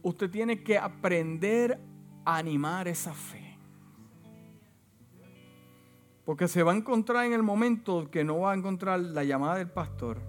usted 0.03 0.29
tiene 0.29 0.63
que 0.63 0.77
aprender 0.77 1.79
a 2.23 2.37
animar 2.37 2.87
esa 2.87 3.13
fe. 3.13 3.57
Porque 6.23 6.47
se 6.47 6.61
va 6.61 6.71
a 6.71 6.75
encontrar 6.75 7.25
en 7.25 7.33
el 7.33 7.43
momento 7.43 8.09
que 8.11 8.23
no 8.23 8.41
va 8.41 8.51
a 8.51 8.55
encontrar 8.55 8.99
la 8.99 9.23
llamada 9.23 9.55
del 9.55 9.69
pastor, 9.69 10.19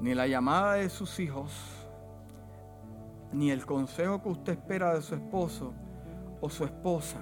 ni 0.00 0.14
la 0.14 0.28
llamada 0.28 0.74
de 0.74 0.88
sus 0.88 1.18
hijos, 1.18 1.52
ni 3.32 3.50
el 3.50 3.66
consejo 3.66 4.22
que 4.22 4.28
usted 4.28 4.52
espera 4.52 4.94
de 4.94 5.02
su 5.02 5.14
esposo 5.14 5.74
o 6.42 6.50
su 6.50 6.64
esposa. 6.64 7.20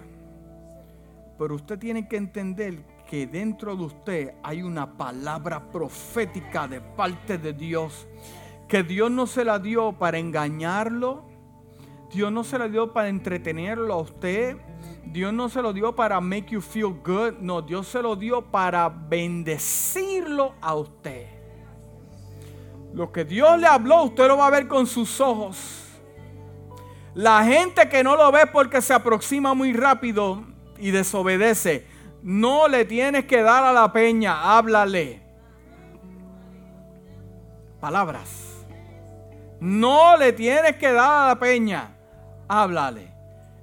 Pero 1.39 1.55
usted 1.55 1.79
tiene 1.79 2.09
que 2.09 2.17
entender 2.17 2.85
que 3.09 3.27
dentro 3.27 3.77
de 3.77 3.85
usted 3.85 4.35
hay 4.43 4.63
una 4.63 4.97
palabra 4.97 5.71
profética 5.71 6.67
de 6.67 6.81
parte 6.81 7.39
de 7.39 7.53
Dios, 7.53 8.09
que 8.67 8.83
Dios 8.83 9.11
no 9.11 9.27
se 9.27 9.45
la 9.45 9.59
dio 9.59 9.93
para 9.93 10.19
engañarlo, 10.19 11.25
Dios 12.13 12.33
no 12.33 12.43
se 12.43 12.59
la 12.59 12.67
dio 12.69 12.93
para 12.93 13.09
entretenerlo 13.09 13.95
a 13.95 13.99
usted, 13.99 14.57
Dios 15.07 15.33
no 15.33 15.49
se 15.49 15.63
lo 15.63 15.73
dio 15.73 15.95
para 15.95 16.21
make 16.21 16.51
you 16.51 16.61
feel 16.61 16.95
good, 17.05 17.39
no, 17.41 17.63
Dios 17.63 17.89
se 17.89 18.03
lo 18.03 18.17
dio 18.17 18.43
para 18.43 18.89
bendecirlo 18.89 20.55
a 20.61 20.75
usted. 20.75 21.27
Lo 22.95 23.13
que 23.13 23.25
Dios 23.25 23.59
le 23.59 23.67
habló, 23.67 24.05
usted 24.05 24.27
lo 24.29 24.37
va 24.37 24.47
a 24.47 24.51
ver 24.51 24.67
con 24.67 24.87
sus 24.87 25.21
ojos. 25.21 25.70
La 27.15 27.45
gente 27.45 27.89
que 27.89 28.05
no 28.05 28.17
lo 28.17 28.31
ve 28.31 28.47
porque 28.47 28.81
se 28.81 28.95
aproxima 28.95 29.55
muy 29.55 29.73
rápido 29.73 30.45
y 30.79 30.91
desobedece, 30.91 31.87
no 32.23 32.69
le 32.69 32.85
tienes 32.85 33.25
que 33.25 33.43
dar 33.43 33.65
a 33.65 33.73
la 33.73 33.93
peña, 33.93 34.57
háblale. 34.57 35.23
Palabras. 37.81 38.29
No 39.59 40.17
le 40.17 40.33
tienes 40.33 40.77
que 40.77 40.93
dar 40.93 41.25
a 41.25 41.29
la 41.29 41.39
peña, 41.39 41.97
háblale. 42.49 43.13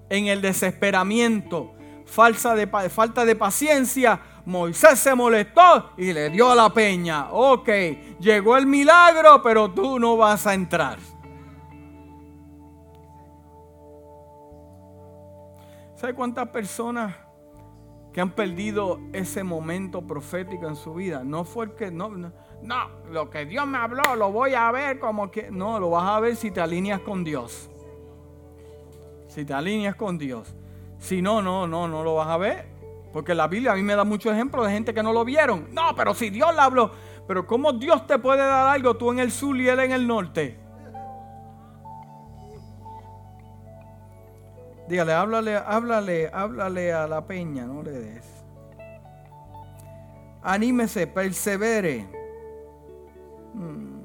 En 0.09 0.27
el 0.27 0.41
desesperamiento, 0.41 1.73
falsa 2.05 2.55
de, 2.55 2.67
falta 2.67 3.25
de 3.25 3.35
paciencia, 3.35 4.19
Moisés 4.45 4.99
se 4.99 5.13
molestó 5.13 5.91
y 5.97 6.13
le 6.13 6.29
dio 6.29 6.51
a 6.51 6.55
la 6.55 6.69
peña. 6.69 7.29
Ok, 7.31 7.69
llegó 8.19 8.57
el 8.57 8.65
milagro, 8.65 9.41
pero 9.41 9.71
tú 9.71 9.99
no 9.99 10.17
vas 10.17 10.47
a 10.47 10.53
entrar. 10.53 10.99
¿Sabe 15.97 16.13
cuántas 16.13 16.49
personas 16.49 17.15
que 18.13 18.21
han 18.21 18.29
perdido 18.29 18.99
ese 19.13 19.43
momento 19.43 20.05
profético 20.05 20.67
en 20.67 20.75
su 20.75 20.93
vida? 20.93 21.23
No 21.23 21.43
fue 21.43 21.73
que, 21.75 21.89
no, 21.89 22.09
no, 22.09 22.31
no, 22.61 22.89
lo 23.09 23.31
que 23.31 23.47
Dios 23.47 23.65
me 23.65 23.79
habló 23.79 24.15
lo 24.15 24.31
voy 24.31 24.53
a 24.53 24.71
ver 24.71 24.99
como 24.99 25.31
que, 25.31 25.49
no, 25.49 25.79
lo 25.79 25.89
vas 25.89 26.07
a 26.07 26.19
ver 26.19 26.35
si 26.35 26.51
te 26.51 26.61
alineas 26.61 27.01
con 27.01 27.23
Dios. 27.23 27.71
Si 29.27 29.43
te 29.43 29.55
alineas 29.55 29.95
con 29.95 30.19
Dios. 30.19 30.55
Si 30.99 31.23
no, 31.23 31.41
no, 31.41 31.65
no, 31.65 31.87
no 31.87 32.03
lo 32.03 32.13
vas 32.13 32.27
a 32.27 32.37
ver. 32.37 32.67
Porque 33.11 33.33
la 33.33 33.47
Biblia 33.47 33.71
a 33.71 33.75
mí 33.75 33.81
me 33.81 33.95
da 33.95 34.03
muchos 34.03 34.31
ejemplos 34.31 34.67
de 34.67 34.73
gente 34.73 34.93
que 34.93 35.01
no 35.01 35.13
lo 35.13 35.25
vieron. 35.25 35.69
No, 35.71 35.95
pero 35.95 36.13
si 36.13 36.29
Dios 36.29 36.53
le 36.53 36.61
habló. 36.61 36.91
Pero 37.27 37.47
¿cómo 37.47 37.73
Dios 37.73 38.05
te 38.05 38.19
puede 38.19 38.45
dar 38.45 38.67
algo 38.67 38.97
tú 38.97 39.11
en 39.11 39.17
el 39.17 39.31
sur 39.31 39.57
y 39.57 39.67
él 39.67 39.79
en 39.79 39.93
el 39.93 40.05
norte? 40.05 40.59
Dígale, 44.87 45.13
háblale, 45.13 45.57
háblale, 45.57 46.29
háblale 46.31 46.93
a 46.93 47.07
la 47.07 47.25
peña, 47.25 47.65
no 47.65 47.83
le 47.83 47.91
des. 47.91 48.25
Anímese, 50.41 51.07
persevere. 51.07 52.07
Mm. 53.53 53.97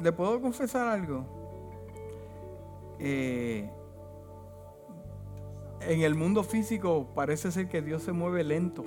¿Le 0.00 0.12
puedo 0.12 0.40
confesar 0.40 0.88
algo? 0.88 1.26
Eh, 2.98 3.68
en 5.80 6.00
el 6.00 6.14
mundo 6.14 6.42
físico 6.42 7.08
parece 7.14 7.52
ser 7.52 7.68
que 7.68 7.82
Dios 7.82 8.02
se 8.02 8.12
mueve 8.12 8.44
lento. 8.44 8.84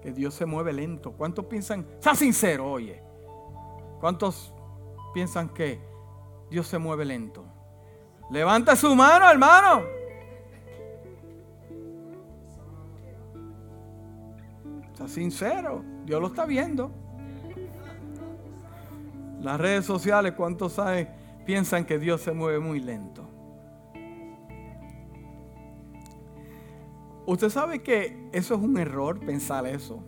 Que 0.00 0.12
Dios 0.12 0.32
se 0.32 0.46
mueve 0.46 0.72
lento. 0.72 1.12
¿Cuántos 1.12 1.44
piensan? 1.44 1.86
Sea 2.00 2.14
sincero, 2.14 2.70
oye. 2.70 3.02
¿Cuántos 4.00 4.54
piensan 5.12 5.48
que 5.48 5.80
Dios 6.50 6.66
se 6.66 6.78
mueve 6.78 7.04
lento. 7.04 7.44
Levanta 8.30 8.76
su 8.76 8.94
mano, 8.94 9.30
hermano. 9.30 9.82
Está 14.92 15.08
sincero. 15.08 15.84
Dios 16.04 16.20
lo 16.20 16.28
está 16.28 16.44
viendo. 16.44 16.90
Las 19.40 19.60
redes 19.60 19.84
sociales, 19.86 20.32
¿cuántos 20.36 20.72
saben? 20.72 21.08
Piensan 21.46 21.84
que 21.84 21.98
Dios 21.98 22.20
se 22.20 22.32
mueve 22.32 22.58
muy 22.58 22.80
lento. 22.80 23.26
Usted 27.26 27.50
sabe 27.50 27.82
que 27.82 28.28
eso 28.32 28.54
es 28.54 28.60
un 28.60 28.78
error 28.78 29.20
pensar 29.20 29.66
eso. 29.66 30.02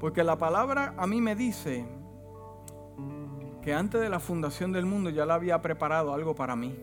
Porque 0.00 0.22
la 0.22 0.36
palabra 0.36 0.94
a 0.98 1.06
mí 1.06 1.20
me 1.20 1.34
dice 1.34 1.86
que 3.64 3.72
antes 3.72 3.98
de 3.98 4.10
la 4.10 4.20
fundación 4.20 4.72
del 4.72 4.84
mundo 4.84 5.08
ya 5.08 5.24
le 5.24 5.32
había 5.32 5.62
preparado 5.62 6.12
algo 6.12 6.34
para 6.34 6.54
mí. 6.54 6.76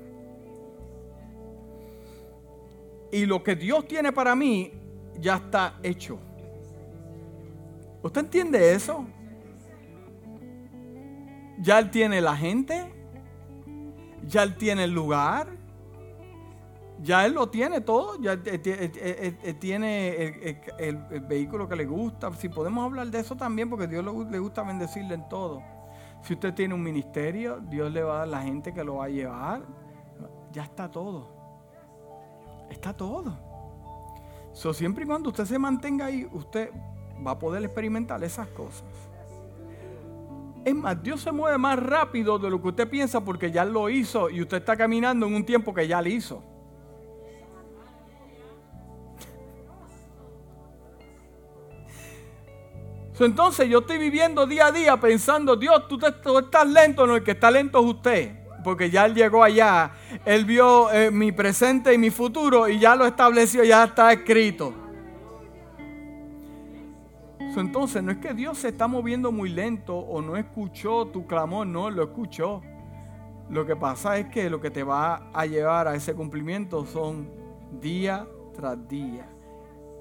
Y 3.12 3.28
lo 3.28 3.44
que 3.44 3.56
Dios 3.56 3.88
tiene 3.88 4.12
para 4.12 4.36
mí 4.36 4.72
ya 5.20 5.36
está 5.36 5.76
hecho. 5.84 6.18
¿Usted 8.02 8.22
entiende 8.22 8.74
eso? 8.74 9.06
Ya 11.60 11.78
Él 11.78 11.92
tiene 11.92 12.20
la 12.20 12.36
gente, 12.36 12.92
ya 14.26 14.42
Él 14.42 14.56
tiene 14.56 14.86
el 14.86 14.92
lugar, 14.92 15.50
ya 17.04 17.28
Él 17.28 17.34
lo 17.34 17.50
tiene 17.50 17.82
todo, 17.82 18.20
ya 18.20 18.42
tiene 19.60 20.58
el, 20.80 20.98
vehículo 21.28 21.70
que 21.70 21.76
le 21.76 21.86
gusta. 21.86 22.34
Si 22.34 22.50
podemos 22.50 22.84
hablar 22.86 23.06
de 23.12 23.20
eso 23.20 23.36
también, 23.36 23.70
porque 23.70 23.86
Dios 23.86 24.04
le 24.04 24.40
gusta 24.40 24.64
bendecirle 24.64 25.14
en 25.14 25.30
todo. 25.30 25.62
Si 26.22 26.34
usted 26.34 26.54
tiene 26.54 26.74
un 26.74 26.84
ministerio, 26.84 27.60
Dios 27.60 27.92
le 27.92 28.04
va 28.04 28.16
a 28.16 28.20
dar 28.20 28.28
la 28.28 28.42
gente 28.42 28.74
que 28.74 28.84
lo 28.84 28.98
va 28.98 29.06
a 29.06 29.10
llevar. 29.10 29.62
Ya 30.52 30.64
está 30.64 30.90
todo. 30.90 31.28
Está 32.70 32.94
todo. 32.94 33.38
So, 34.54 34.74
siempre 34.74 35.04
y 35.04 35.08
cuando 35.08 35.30
usted 35.30 35.46
se 35.46 35.58
mantenga 35.58 36.06
ahí, 36.06 36.28
usted 36.32 36.72
va 37.26 37.32
a 37.32 37.40
poder 37.40 37.64
experimentar 37.64 38.24
esas 38.24 38.48
cosas. 38.50 38.84
Es 40.64 40.76
más, 40.76 41.02
Dios 41.02 41.22
se 41.22 41.32
mueve 41.32 41.58
más 41.58 41.80
rápido 41.80 42.38
de 42.38 42.50
lo 42.50 42.62
que 42.62 42.68
usted 42.68 42.90
piensa 42.90 43.22
porque 43.22 43.52
ya 43.52 43.66
lo 43.66 43.90
hizo 43.90 44.30
y 44.30 44.42
usted 44.42 44.58
está 44.58 44.78
caminando 44.78 45.26
en 45.26 45.34
un 45.34 45.46
tiempo 45.46 45.74
que 45.74 45.88
ya 45.88 46.02
lo 46.02 46.10
hizo. 46.10 46.44
Entonces 53.20 53.70
yo 53.70 53.80
estoy 53.80 53.98
viviendo 53.98 54.48
día 54.48 54.68
a 54.68 54.72
día 54.72 54.98
pensando, 55.00 55.56
Dios, 55.56 55.88
tú, 55.88 56.00
estás 56.40 56.68
lento, 56.68 57.06
no, 57.06 57.16
el 57.18 57.24
que 57.24 57.32
está 57.32 57.52
lento 57.52 57.80
es 57.80 57.86
usted. 57.86 58.36
Porque 58.64 58.90
ya 58.90 59.06
Él 59.06 59.16
llegó 59.16 59.44
allá, 59.44 59.92
Él 60.24 60.46
vio 60.46 60.92
eh, 60.92 61.12
mi 61.12 61.32
presente 61.32 61.94
y 61.94 61.98
mi 61.98 62.12
futuro 62.12 62.68
y 62.68 62.80
ya 62.80 62.96
lo 62.96 63.06
estableció, 63.06 63.64
ya 63.64 63.84
está 63.84 64.12
escrito. 64.14 64.74
Entonces 67.40 68.02
no 68.02 68.12
es 68.12 68.18
que 68.20 68.34
Dios 68.34 68.60
se 68.60 68.70
está 68.70 68.88
moviendo 68.88 69.32
muy 69.32 69.50
lento 69.50 69.98
o 69.98 70.22
no 70.22 70.38
escuchó 70.38 71.08
tu 71.08 71.26
clamor, 71.28 71.68
no, 71.68 71.90
lo 71.90 72.04
escuchó. 72.04 72.62
Lo 73.50 73.66
que 73.66 73.76
pasa 73.76 74.18
es 74.18 74.28
que 74.28 74.50
lo 74.50 74.62
que 74.62 74.72
te 74.72 74.84
va 74.84 75.30
a 75.34 75.46
llevar 75.46 75.88
a 75.88 75.96
ese 75.96 76.14
cumplimiento 76.14 76.86
son 76.86 77.30
día 77.82 78.26
tras 78.56 78.88
día, 78.88 79.28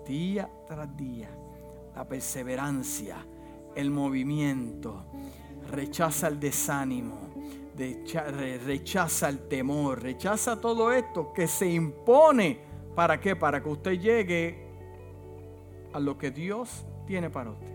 día 0.06 0.48
tras 0.68 0.96
día 0.96 1.28
la 1.94 2.06
perseverancia, 2.06 3.26
el 3.74 3.90
movimiento, 3.90 5.04
rechaza 5.70 6.28
el 6.28 6.40
desánimo, 6.40 7.30
rechaza 8.64 9.28
el 9.28 9.48
temor, 9.48 10.02
rechaza 10.02 10.60
todo 10.60 10.92
esto 10.92 11.32
que 11.32 11.46
se 11.46 11.66
impone. 11.66 12.58
¿Para 12.94 13.20
qué? 13.20 13.36
Para 13.36 13.62
que 13.62 13.68
usted 13.68 13.92
llegue 13.92 14.66
a 15.92 16.00
lo 16.00 16.18
que 16.18 16.30
Dios 16.30 16.84
tiene 17.06 17.30
para 17.30 17.50
usted. 17.50 17.66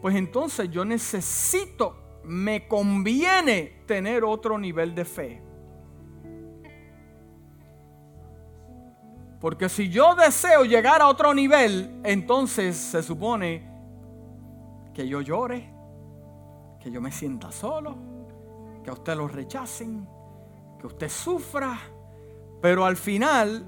Pues 0.00 0.16
entonces 0.16 0.70
yo 0.70 0.84
necesito, 0.84 1.96
me 2.24 2.68
conviene 2.68 3.82
tener 3.86 4.24
otro 4.24 4.58
nivel 4.58 4.94
de 4.94 5.04
fe. 5.04 5.43
Porque 9.44 9.68
si 9.68 9.90
yo 9.90 10.14
deseo 10.14 10.64
llegar 10.64 11.02
a 11.02 11.06
otro 11.06 11.34
nivel, 11.34 12.00
entonces 12.02 12.78
se 12.78 13.02
supone 13.02 13.70
que 14.94 15.06
yo 15.06 15.20
llore, 15.20 15.70
que 16.80 16.90
yo 16.90 17.02
me 17.02 17.12
sienta 17.12 17.52
solo, 17.52 17.94
que 18.82 18.88
a 18.88 18.94
usted 18.94 19.14
lo 19.14 19.28
rechacen, 19.28 20.08
que 20.80 20.86
usted 20.86 21.10
sufra. 21.10 21.78
Pero 22.62 22.86
al 22.86 22.96
final, 22.96 23.66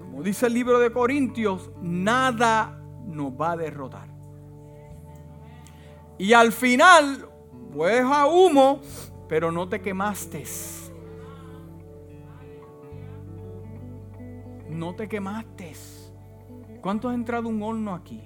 como 0.00 0.24
dice 0.24 0.48
el 0.48 0.54
libro 0.54 0.80
de 0.80 0.92
Corintios, 0.92 1.70
nada 1.80 2.82
nos 3.06 3.30
va 3.30 3.52
a 3.52 3.56
derrotar. 3.56 4.08
Y 6.18 6.32
al 6.32 6.50
final, 6.50 7.28
pues 7.72 8.02
a 8.02 8.26
humo, 8.26 8.80
pero 9.28 9.52
no 9.52 9.68
te 9.68 9.80
quemaste. 9.80 10.42
No 14.72 14.94
te 14.94 15.08
quemaste. 15.08 15.72
¿Cuántos 16.80 17.12
ha 17.12 17.14
entrado 17.14 17.48
un 17.48 17.62
horno 17.62 17.94
aquí? 17.94 18.22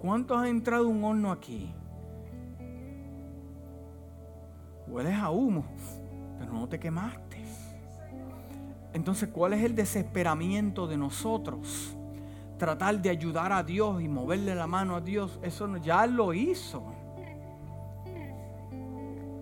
¿Cuántos 0.00 0.38
ha 0.38 0.48
entrado 0.48 0.88
un 0.88 1.02
horno 1.02 1.32
aquí? 1.32 1.74
Hueles 4.86 5.14
a 5.14 5.30
humo, 5.30 5.64
pero 6.38 6.52
no 6.52 6.68
te 6.68 6.78
quemaste. 6.78 7.38
Entonces, 8.92 9.28
¿cuál 9.30 9.54
es 9.54 9.64
el 9.64 9.74
desesperamiento 9.74 10.86
de 10.86 10.96
nosotros? 10.96 11.96
Tratar 12.58 13.02
de 13.02 13.10
ayudar 13.10 13.52
a 13.52 13.62
Dios 13.64 14.00
y 14.00 14.08
moverle 14.08 14.54
la 14.54 14.68
mano 14.68 14.94
a 14.94 15.00
Dios, 15.00 15.40
eso 15.42 15.76
ya 15.78 16.06
lo 16.06 16.32
hizo. 16.32 16.84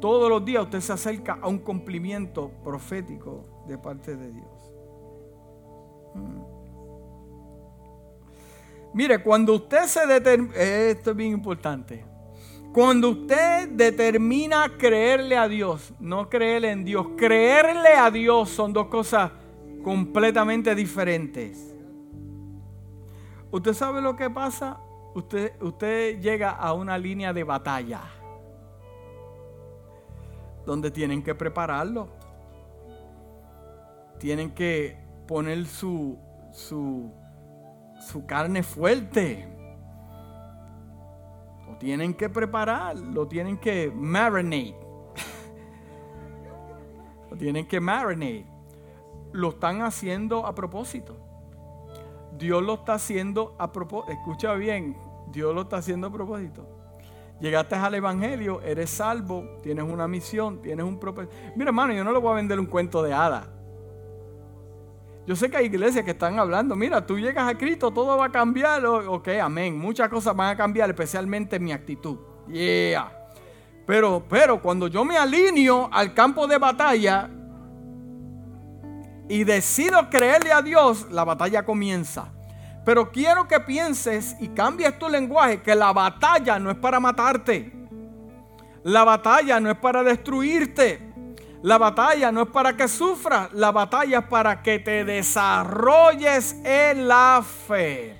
Todos 0.00 0.30
los 0.30 0.44
días 0.44 0.64
usted 0.64 0.80
se 0.80 0.92
acerca 0.94 1.38
a 1.40 1.48
un 1.48 1.58
cumplimiento 1.58 2.50
profético 2.64 3.44
de 3.68 3.78
parte 3.78 4.16
de 4.16 4.32
Dios. 4.32 4.51
Mm. 6.14 6.42
Mire, 8.94 9.22
cuando 9.22 9.54
usted 9.54 9.84
se 9.84 10.06
determina, 10.06 10.54
esto 10.54 11.10
es 11.10 11.16
bien 11.16 11.32
importante. 11.32 12.04
Cuando 12.72 13.10
usted 13.10 13.68
determina 13.68 14.78
creerle 14.78 15.36
a 15.36 15.46
Dios, 15.46 15.92
no 16.00 16.28
creerle 16.28 16.70
en 16.70 16.84
Dios, 16.84 17.06
creerle 17.16 17.94
a 17.94 18.10
Dios 18.10 18.48
son 18.48 18.72
dos 18.72 18.86
cosas 18.86 19.30
completamente 19.82 20.74
diferentes. 20.74 21.74
¿Usted 23.50 23.74
sabe 23.74 24.00
lo 24.00 24.16
que 24.16 24.30
pasa? 24.30 24.78
Usted, 25.14 25.52
usted 25.60 26.18
llega 26.20 26.50
a 26.50 26.72
una 26.72 26.96
línea 26.96 27.34
de 27.34 27.44
batalla 27.44 28.00
donde 30.64 30.90
tienen 30.90 31.22
que 31.22 31.34
prepararlo. 31.34 32.08
Tienen 34.18 34.52
que 34.52 34.96
poner 35.26 35.66
su, 35.66 36.18
su, 36.52 37.12
su 38.00 38.26
carne 38.26 38.62
fuerte. 38.62 39.48
Lo 41.66 41.76
tienen 41.78 42.14
que 42.14 42.28
preparar, 42.28 42.98
lo 42.98 43.26
tienen 43.26 43.58
que 43.58 43.90
marinate. 43.94 44.76
lo 47.30 47.36
tienen 47.36 47.66
que 47.66 47.80
marinate 47.80 48.52
lo 49.32 49.50
están 49.50 49.82
haciendo 49.82 50.46
a 50.46 50.54
propósito. 50.54 51.16
Dios 52.38 52.62
lo 52.62 52.74
está 52.74 52.94
haciendo 52.94 53.54
a 53.58 53.72
propósito. 53.72 54.12
Escucha 54.12 54.54
bien, 54.54 54.96
Dios 55.32 55.54
lo 55.54 55.62
está 55.62 55.78
haciendo 55.78 56.06
a 56.06 56.12
propósito. 56.12 56.66
Llegaste 57.40 57.74
al 57.74 57.94
Evangelio, 57.94 58.60
eres 58.62 58.90
salvo, 58.90 59.58
tienes 59.62 59.84
una 59.84 60.06
misión, 60.06 60.62
tienes 60.62 60.84
un 60.84 61.00
propósito. 61.00 61.34
Mira, 61.56 61.70
hermano, 61.70 61.92
yo 61.92 62.04
no 62.04 62.12
le 62.12 62.18
voy 62.18 62.32
a 62.32 62.36
vender 62.36 62.60
un 62.60 62.66
cuento 62.66 63.02
de 63.02 63.12
hada. 63.12 63.48
Yo 65.26 65.36
sé 65.36 65.50
que 65.50 65.56
hay 65.56 65.66
iglesias 65.66 66.04
que 66.04 66.10
están 66.12 66.38
hablando, 66.38 66.74
mira, 66.74 67.06
tú 67.06 67.18
llegas 67.18 67.48
a 67.48 67.56
Cristo, 67.56 67.92
todo 67.92 68.18
va 68.18 68.26
a 68.26 68.32
cambiar. 68.32 68.84
Ok, 68.84 69.28
amén. 69.40 69.78
Muchas 69.78 70.08
cosas 70.08 70.34
van 70.34 70.48
a 70.48 70.56
cambiar, 70.56 70.90
especialmente 70.90 71.60
mi 71.60 71.72
actitud. 71.72 72.18
Yeah. 72.48 73.12
Pero, 73.86 74.24
pero 74.28 74.60
cuando 74.60 74.88
yo 74.88 75.04
me 75.04 75.16
alineo 75.16 75.88
al 75.92 76.12
campo 76.12 76.46
de 76.46 76.58
batalla, 76.58 77.30
y 79.32 79.44
decido 79.44 80.10
creerle 80.10 80.52
a 80.52 80.60
Dios, 80.60 81.06
la 81.10 81.24
batalla 81.24 81.64
comienza. 81.64 82.30
Pero 82.84 83.10
quiero 83.10 83.48
que 83.48 83.60
pienses 83.60 84.36
y 84.40 84.48
cambies 84.48 84.98
tu 84.98 85.08
lenguaje, 85.08 85.62
que 85.62 85.74
la 85.74 85.90
batalla 85.92 86.58
no 86.58 86.70
es 86.70 86.76
para 86.76 87.00
matarte. 87.00 87.72
La 88.82 89.04
batalla 89.04 89.58
no 89.58 89.70
es 89.70 89.76
para 89.78 90.02
destruirte. 90.02 91.11
La 91.62 91.78
batalla 91.78 92.32
no 92.32 92.42
es 92.42 92.48
para 92.48 92.76
que 92.76 92.88
sufras. 92.88 93.52
La 93.52 93.70
batalla 93.70 94.18
es 94.18 94.26
para 94.26 94.62
que 94.62 94.80
te 94.80 95.04
desarrolles 95.04 96.56
en 96.64 97.06
la 97.06 97.42
fe. 97.42 98.16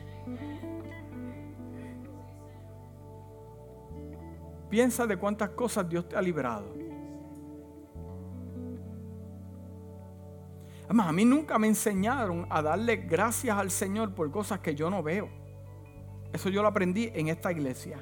Piensa 4.71 5.07
de 5.07 5.17
cuántas 5.17 5.51
cosas 5.51 5.89
Dios 5.89 6.09
te 6.09 6.17
ha 6.17 6.23
librado. 6.23 6.73
Además, 10.85 11.09
a 11.09 11.13
mí 11.13 11.25
nunca 11.25 11.59
me 11.59 11.67
enseñaron 11.67 12.47
a 12.49 12.63
darle 12.63 12.97
gracias 12.97 13.57
al 13.57 13.71
Señor 13.71 14.15
por 14.15 14.31
cosas 14.31 14.61
que 14.61 14.75
yo 14.75 14.89
no 14.89 15.03
veo. 15.03 15.29
Eso 16.33 16.49
yo 16.49 16.63
lo 16.63 16.69
aprendí 16.69 17.11
en 17.15 17.29
esta 17.29 17.51
iglesia. 17.51 17.99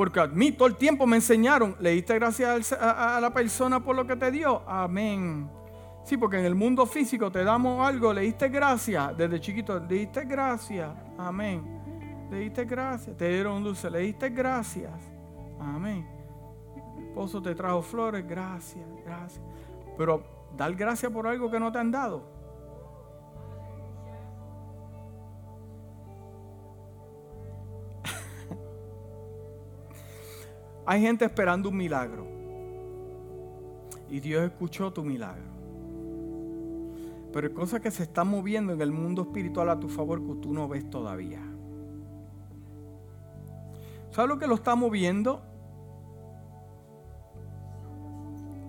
Porque 0.00 0.18
a 0.18 0.26
mí 0.26 0.50
todo 0.52 0.66
el 0.66 0.76
tiempo 0.76 1.06
me 1.06 1.16
enseñaron, 1.16 1.76
le 1.78 1.90
diste 1.90 2.14
gracias 2.14 2.72
a, 2.72 3.20
la 3.20 3.34
persona 3.34 3.84
por 3.84 3.94
lo 3.94 4.06
que 4.06 4.16
te 4.16 4.30
dio. 4.30 4.62
Amén. 4.66 5.46
Sí, 6.04 6.16
porque 6.16 6.38
en 6.38 6.46
el 6.46 6.54
mundo 6.54 6.86
físico 6.86 7.30
te 7.30 7.44
damos 7.44 7.86
algo, 7.86 8.10
le 8.14 8.22
diste 8.22 8.48
gracias 8.48 9.14
desde 9.14 9.38
chiquito, 9.38 9.78
le 9.78 9.96
diste 9.96 10.24
gracias. 10.24 10.88
Amén. 11.18 12.26
Le 12.30 12.38
diste 12.38 12.64
gracias. 12.64 13.14
Te 13.14 13.28
dieron 13.28 13.56
un 13.56 13.64
dulce, 13.64 13.90
le 13.90 13.98
diste 13.98 14.30
gracias. 14.30 14.90
Amén. 15.60 16.08
El 16.96 17.04
esposo 17.08 17.42
te 17.42 17.54
trajo 17.54 17.82
flores, 17.82 18.26
gracias, 18.26 18.86
gracias. 19.04 19.44
Pero 19.98 20.22
dar 20.56 20.74
gracias 20.74 21.12
por 21.12 21.26
algo 21.26 21.50
que 21.50 21.60
no 21.60 21.70
te 21.70 21.78
han 21.78 21.90
dado. 21.90 22.39
Hay 30.86 31.00
gente 31.00 31.24
esperando 31.24 31.68
un 31.68 31.76
milagro. 31.76 32.26
Y 34.08 34.20
Dios 34.20 34.44
escuchó 34.44 34.92
tu 34.92 35.04
milagro. 35.04 35.50
Pero 37.32 37.46
hay 37.46 37.54
cosas 37.54 37.80
que 37.80 37.90
se 37.90 38.02
están 38.02 38.28
moviendo 38.28 38.72
en 38.72 38.80
el 38.80 38.90
mundo 38.90 39.22
espiritual 39.22 39.70
a 39.70 39.78
tu 39.78 39.88
favor 39.88 40.20
que 40.20 40.34
tú 40.40 40.52
no 40.52 40.68
ves 40.68 40.88
todavía. 40.90 41.40
¿Sabes 44.10 44.28
lo 44.28 44.38
que 44.38 44.48
lo 44.48 44.56
está 44.56 44.74
moviendo? 44.74 45.42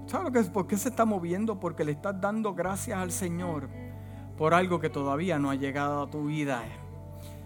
¿Sabes 0.05 0.25
lo 0.25 0.31
que 0.31 0.49
por 0.49 0.67
qué 0.67 0.77
se 0.77 0.89
está 0.89 1.05
moviendo? 1.05 1.59
Porque 1.59 1.83
le 1.83 1.93
estás 1.93 2.19
dando 2.21 2.53
gracias 2.53 2.99
al 2.99 3.11
Señor 3.11 3.69
por 4.37 4.53
algo 4.53 4.79
que 4.79 4.89
todavía 4.89 5.39
no 5.39 5.49
ha 5.49 5.55
llegado 5.55 6.03
a 6.03 6.09
tu 6.09 6.25
vida. 6.25 6.63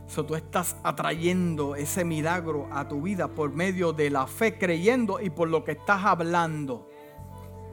So, 0.08 0.26
tú 0.26 0.36
estás 0.36 0.76
atrayendo 0.84 1.76
ese 1.76 2.06
milagro 2.06 2.68
a 2.72 2.88
tu 2.88 3.02
vida 3.02 3.28
por 3.28 3.52
medio 3.52 3.91
de 3.91 4.12
la 4.12 4.28
fe, 4.28 4.58
creyendo 4.58 5.20
y 5.20 5.30
por 5.32 5.50
lo 5.50 5.63
que 5.63 5.72
estás 5.72 6.06
hablando. 6.06 6.88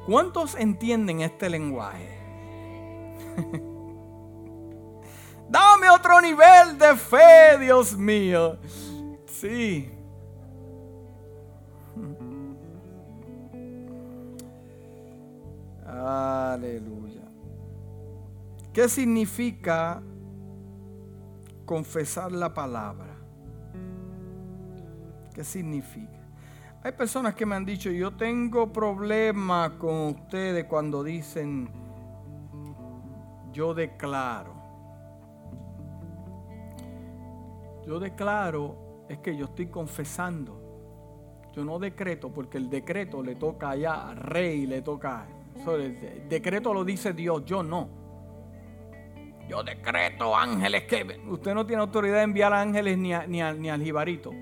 ¿Cuántos 0.07 0.55
entienden 0.55 1.21
este 1.21 1.51
lenguaje? 1.51 2.19
Dame 5.49 5.91
otro 5.91 6.21
nivel 6.21 6.79
de 6.79 6.97
fe, 6.97 7.59
Dios 7.61 7.97
mío. 7.97 8.59
Sí. 9.27 9.91
Aleluya. 15.87 17.23
¿Qué 18.73 18.89
significa 18.89 20.03
confesar 21.65 22.33
la 22.33 22.53
palabra? 22.53 23.17
¿Qué 25.35 25.45
significa? 25.45 26.21
Hay 26.83 26.93
personas 26.93 27.35
que 27.35 27.47
me 27.47 27.55
han 27.55 27.65
dicho, 27.65 27.91
yo 27.91 28.13
tengo 28.13 28.73
problemas 28.73 29.71
con 29.73 30.09
ustedes 30.09 30.65
cuando 30.65 31.05
dicen, 31.05 31.71
yo 33.53 33.73
declaro. 33.73 34.55
Yo 37.87 38.01
declaro 38.01 39.07
es 39.09 39.19
que 39.19 39.37
yo 39.37 39.47
estoy 39.47 39.67
confesando. 39.67 40.61
Yo 41.53 41.65
no 41.65 41.79
decreto 41.79 42.33
porque 42.33 42.59
el 42.59 42.71
decreto 42.71 43.23
le 43.23 43.37
toca 43.37 43.71
allá 43.71 44.09
al 44.09 44.17
rey, 44.17 44.67
le 44.67 44.83
toca 44.83 45.27
el 45.67 46.29
decreto 46.29 46.75
lo 46.75 46.85
dice 46.85 47.13
Dios, 47.13 47.45
yo 47.45 47.63
no. 47.63 48.02
Yo 49.49 49.63
decreto 49.63 50.37
ángeles 50.37 50.85
que... 50.85 51.21
Usted 51.29 51.55
no 51.55 51.67
tiene 51.67 51.83
autoridad 51.83 52.17
de 52.17 52.23
enviar 52.23 52.53
ángeles 52.53 52.97
ni, 52.97 53.13
ni, 53.29 53.43
ni 53.43 53.71
al 53.71 53.83
jibarito. 53.83 54.33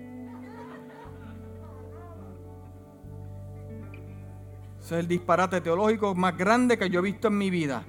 Ese 4.79 4.95
es 4.95 5.01
el 5.01 5.09
disparate 5.09 5.61
teológico 5.61 6.15
más 6.15 6.37
grande 6.37 6.79
que 6.79 6.91
yo 6.91 7.01
he 7.01 7.03
visto 7.03 7.29
en 7.29 7.39
mi 7.39 7.51
vida. 7.51 7.85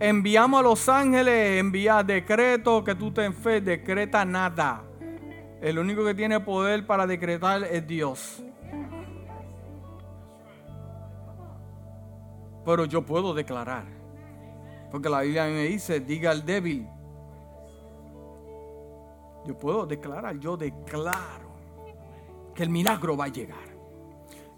Enviamos 0.00 0.60
a 0.60 0.62
los 0.62 0.88
ángeles, 0.88 1.60
envía 1.60 2.02
decreto 2.02 2.82
que 2.82 2.94
tú 2.94 3.12
te 3.12 3.30
fe, 3.32 3.60
decreta 3.60 4.24
nada. 4.24 4.82
El 5.60 5.78
único 5.78 6.04
que 6.04 6.14
tiene 6.14 6.40
poder 6.40 6.84
para 6.86 7.06
decretar 7.06 7.62
es 7.62 7.86
Dios. 7.86 8.42
Pero 12.64 12.84
yo 12.84 13.02
puedo 13.02 13.32
declarar. 13.32 14.01
Porque 14.92 15.08
la 15.08 15.22
Biblia 15.22 15.46
me 15.46 15.64
dice, 15.64 16.00
diga 16.00 16.30
al 16.30 16.44
débil, 16.44 16.86
Yo 19.44 19.58
puedo 19.58 19.86
declarar, 19.86 20.38
yo 20.38 20.56
declaro 20.56 21.50
que 22.54 22.62
el 22.62 22.70
milagro 22.70 23.16
va 23.16 23.24
a 23.24 23.28
llegar. 23.28 23.72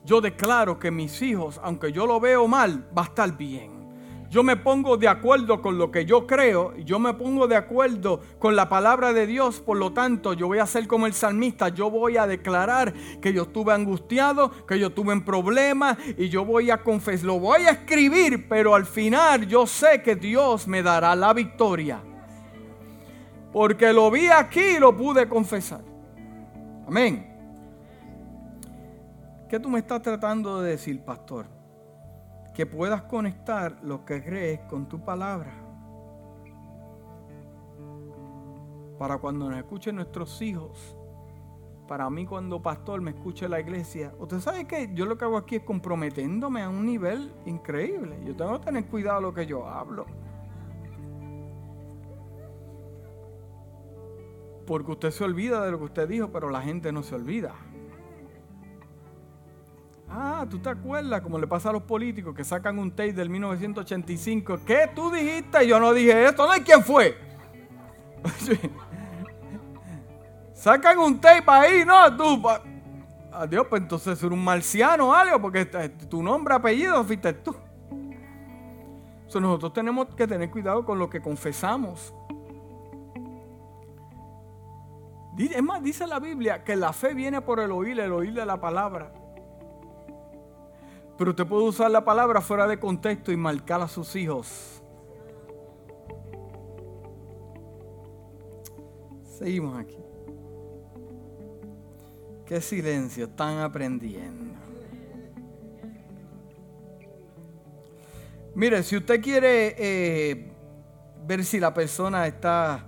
Yo 0.05 0.21
declaro 0.21 0.79
que 0.79 0.91
mis 0.91 1.23
hijos, 1.23 1.59
aunque 1.63 1.91
yo 1.91 2.07
lo 2.07 2.21
veo 2.21 2.47
mal, 2.47 2.87
va 2.97 3.03
a 3.03 3.07
estar 3.07 3.35
bien. 3.35 3.74
Yo 4.35 4.43
me 4.43 4.57
pongo 4.57 4.97
de 4.97 5.07
acuerdo 5.07 5.63
con 5.63 5.79
lo 5.79 5.93
que 5.93 6.07
yo 6.07 6.27
creo, 6.27 6.77
yo 6.79 6.99
me 6.99 7.15
pongo 7.15 7.47
de 7.47 7.55
acuerdo 7.55 8.21
con 8.41 8.57
la 8.57 8.69
palabra 8.69 9.13
de 9.13 9.29
Dios, 9.29 9.61
por 9.61 9.77
lo 9.77 9.93
tanto 9.93 10.33
yo 10.33 10.49
voy 10.49 10.59
a 10.59 10.67
ser 10.67 10.89
como 10.89 11.07
el 11.07 11.13
salmista, 11.13 11.69
yo 11.69 11.89
voy 11.89 12.17
a 12.17 12.27
declarar 12.27 12.93
que 13.23 13.33
yo 13.33 13.43
estuve 13.43 13.73
angustiado, 13.73 14.51
que 14.67 14.77
yo 14.77 14.89
estuve 14.89 15.13
en 15.13 15.25
problemas 15.25 15.99
y 16.19 16.31
yo 16.31 16.45
voy 16.45 16.73
a 16.73 16.83
confesar, 16.83 17.27
lo 17.27 17.39
voy 17.39 17.61
a 17.61 17.71
escribir, 17.71 18.49
pero 18.49 18.75
al 18.75 18.87
final 18.87 19.47
yo 19.47 19.69
sé 19.69 20.03
que 20.03 20.17
Dios 20.17 20.67
me 20.67 20.83
dará 20.83 21.15
la 21.15 21.33
victoria. 21.33 22.03
Porque 23.53 23.93
lo 23.93 24.11
vi 24.11 24.27
aquí 24.27 24.79
y 24.79 24.79
lo 24.81 24.97
pude 24.97 25.29
confesar. 25.29 25.83
Amén. 26.89 27.25
¿Qué 29.49 29.61
tú 29.61 29.71
me 29.71 29.79
estás 29.79 30.03
tratando 30.03 30.61
de 30.61 30.71
decir, 30.71 31.01
pastor? 31.05 31.54
Que 32.55 32.67
puedas 32.67 33.03
conectar 33.03 33.81
lo 33.83 34.05
que 34.05 34.23
crees 34.23 34.61
con 34.69 34.89
tu 34.89 35.05
palabra. 35.05 35.53
Para 38.99 39.19
cuando 39.19 39.51
nos 39.51 39.59
escuchen 39.59 39.97
nuestros 39.97 40.41
hijos, 40.41 40.97
para 41.89 42.09
mí 42.09 42.25
cuando 42.27 42.63
pastor 42.63 43.01
me 43.01 43.11
escuche 43.11 43.49
la 43.49 43.61
iglesia, 43.61 44.15
usted 44.19 44.39
sabe 44.39 44.67
que 44.67 44.95
yo 44.95 45.05
lo 45.05 45.19
que 45.19 45.25
hago 45.25 45.37
aquí 45.37 45.57
es 45.57 45.63
comprometiéndome 45.65 46.63
a 46.63 46.69
un 46.69 46.87
nivel 46.87 47.33
increíble. 47.45 48.19
Yo 48.25 48.35
tengo 48.37 48.59
que 48.59 48.67
tener 48.67 48.87
cuidado 48.87 49.21
lo 49.21 49.35
que 49.35 49.47
yo 49.47 49.67
hablo. 49.67 50.07
Porque 54.67 54.93
usted 54.93 55.11
se 55.11 55.25
olvida 55.25 55.65
de 55.65 55.73
lo 55.73 55.79
que 55.79 55.85
usted 55.85 56.09
dijo, 56.09 56.31
pero 56.31 56.49
la 56.49 56.63
gente 56.63 56.91
no 56.93 57.03
se 57.03 57.15
olvida. 57.15 57.53
Ah, 60.45 60.49
¿tú 60.49 60.59
te 60.59 60.69
acuerdas? 60.69 61.23
Como 61.23 61.39
le 61.39 61.47
pasa 61.47 61.71
a 61.71 61.73
los 61.73 61.83
políticos 61.85 62.35
que 62.35 62.45
sacan 62.45 62.79
un 62.79 62.91
tape 62.91 63.15
del 63.15 63.31
1985. 63.31 64.61
¿Qué 64.67 64.91
tú 64.95 65.11
dijiste? 65.11 65.67
Yo 65.67 65.81
no 65.81 65.95
dije 65.95 66.27
esto. 66.27 66.45
No 66.45 66.53
hay 66.53 66.61
quién 66.61 66.83
fue. 66.83 67.17
sacan 70.55 70.99
un 70.99 71.19
tape 71.19 71.45
ahí, 71.47 71.85
no, 71.87 72.15
tú. 72.15 72.43
Adiós, 73.33 73.67
pues 73.71 73.83
entonces 73.83 74.19
eres 74.19 74.33
un 74.33 74.45
marciano 74.45 75.15
algo, 75.15 75.41
porque 75.41 75.65
tu 75.65 76.23
nombre, 76.23 76.55
apellido, 76.55 77.03
fuiste 77.05 77.33
tú. 77.33 77.57
nosotros 79.35 79.73
tenemos 79.73 80.09
que 80.15 80.27
tener 80.27 80.51
cuidado 80.51 80.85
con 80.85 80.99
lo 80.99 81.09
que 81.09 81.23
confesamos. 81.23 82.15
Es 85.39 85.63
más, 85.63 85.83
dice 85.83 86.07
la 86.07 86.21
Biblia 86.21 86.63
que 86.63 86.77
la 86.77 86.93
fe 86.93 87.15
viene 87.15 87.41
por 87.41 87.61
el 87.61 87.73
oír, 87.73 87.99
el 87.99 88.13
oír 88.13 88.35
de 88.35 88.45
la 88.45 88.61
palabra. 88.61 89.24
Pero 91.17 91.31
usted 91.31 91.47
puede 91.47 91.65
usar 91.65 91.91
la 91.91 92.05
palabra 92.05 92.41
fuera 92.41 92.67
de 92.67 92.79
contexto 92.79 93.31
y 93.31 93.37
marcar 93.37 93.81
a 93.81 93.89
sus 93.89 94.17
hijos. 94.17 94.83
Seguimos 99.39 99.79
aquí. 99.79 99.99
Qué 102.47 102.61
silencio, 102.61 103.25
están 103.25 103.59
aprendiendo. 103.59 104.55
Mire, 108.55 108.83
si 108.83 108.97
usted 108.97 109.21
quiere 109.21 109.75
eh, 109.79 110.53
ver 111.27 111.45
si 111.45 111.59
la 111.59 111.75
persona 111.75 112.27
está 112.27 112.87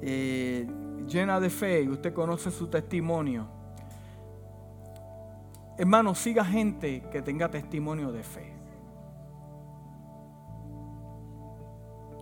eh, 0.00 0.66
llena 1.06 1.38
de 1.40 1.50
fe 1.50 1.82
y 1.82 1.88
usted 1.88 2.14
conoce 2.14 2.50
su 2.50 2.68
testimonio, 2.68 3.55
Hermano, 5.78 6.14
siga 6.14 6.44
gente 6.44 7.02
que 7.12 7.20
tenga 7.20 7.50
testimonio 7.50 8.10
de 8.10 8.22
fe. 8.22 8.52